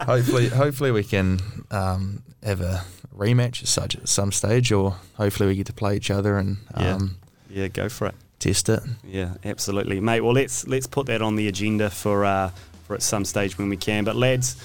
hopefully, 0.00 0.48
hopefully 0.48 0.90
we 0.90 1.04
can 1.04 1.40
um, 1.70 2.22
have 2.42 2.60
a 2.60 2.84
rematch 3.16 3.62
as 3.62 3.68
such 3.68 3.96
at 3.96 4.08
some 4.08 4.32
stage, 4.32 4.72
or 4.72 4.96
hopefully 5.14 5.48
we 5.48 5.56
get 5.56 5.66
to 5.66 5.72
play 5.72 5.96
each 5.96 6.10
other 6.10 6.38
and 6.38 6.58
um, 6.74 7.16
yeah, 7.50 7.62
yeah, 7.62 7.68
go 7.68 7.88
for 7.88 8.06
it, 8.06 8.14
test 8.38 8.68
it. 8.68 8.82
Yeah, 9.04 9.34
absolutely, 9.44 10.00
mate. 10.00 10.20
Well, 10.20 10.32
let's 10.32 10.66
let's 10.66 10.86
put 10.86 11.06
that 11.06 11.22
on 11.22 11.36
the 11.36 11.48
agenda 11.48 11.90
for 11.90 12.24
uh, 12.24 12.50
for 12.86 12.94
at 12.94 13.02
some 13.02 13.24
stage 13.24 13.58
when 13.58 13.68
we 13.68 13.76
can. 13.76 14.04
But 14.04 14.16
lads. 14.16 14.56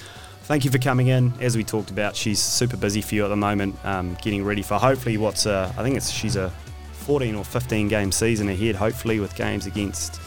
Thank 0.44 0.64
you 0.64 0.70
for 0.72 0.78
coming 0.78 1.06
in. 1.06 1.32
As 1.40 1.56
we 1.56 1.62
talked 1.62 1.92
about, 1.92 2.16
she's 2.16 2.40
super 2.40 2.76
busy 2.76 3.00
for 3.02 3.14
you 3.14 3.24
at 3.24 3.28
the 3.28 3.36
moment, 3.36 3.76
um, 3.84 4.16
getting 4.20 4.44
ready 4.44 4.62
for 4.62 4.78
hopefully 4.78 5.16
what's 5.16 5.46
a, 5.46 5.72
I 5.78 5.84
think 5.84 5.96
it's 5.96 6.10
she's 6.10 6.34
a 6.34 6.50
14 6.92 7.36
or 7.36 7.44
15 7.44 7.86
game 7.86 8.10
season 8.10 8.48
ahead. 8.48 8.74
Hopefully 8.74 9.20
with 9.20 9.36
games 9.36 9.66
against 9.66 10.20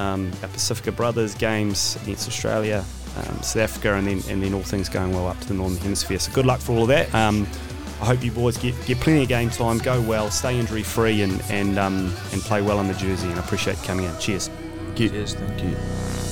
um, 0.00 0.32
our 0.42 0.48
Pacifica 0.48 0.92
Brothers 0.92 1.34
games 1.34 1.98
against 2.02 2.26
Australia, 2.26 2.84
um, 3.16 3.42
South 3.42 3.56
Africa, 3.62 3.94
and 3.94 4.06
then 4.06 4.22
and 4.28 4.42
then 4.42 4.54
all 4.54 4.62
things 4.62 4.88
going 4.88 5.12
well 5.12 5.28
up 5.28 5.38
to 5.40 5.48
the 5.48 5.54
Northern 5.54 5.78
Hemisphere. 5.78 6.18
So 6.18 6.32
good 6.32 6.46
luck 6.46 6.60
for 6.60 6.72
all 6.72 6.82
of 6.82 6.88
that. 6.88 7.14
Um, 7.14 7.46
I 8.00 8.06
hope 8.06 8.24
you 8.24 8.32
boys 8.32 8.56
get, 8.56 8.74
get 8.86 8.98
plenty 8.98 9.22
of 9.22 9.28
game 9.28 9.50
time, 9.50 9.76
go 9.78 10.00
well, 10.00 10.30
stay 10.30 10.58
injury 10.58 10.82
free, 10.82 11.22
and 11.22 11.42
and 11.50 11.78
um, 11.78 12.14
and 12.32 12.40
play 12.42 12.62
well 12.62 12.80
in 12.80 12.88
the 12.88 12.94
jersey. 12.94 13.28
And 13.28 13.38
I 13.38 13.44
appreciate 13.44 13.76
you 13.76 13.84
coming 13.84 14.06
out. 14.06 14.18
Cheers. 14.18 14.50
Cheers. 14.96 15.34
Thank 15.34 15.62
you. 15.62 16.29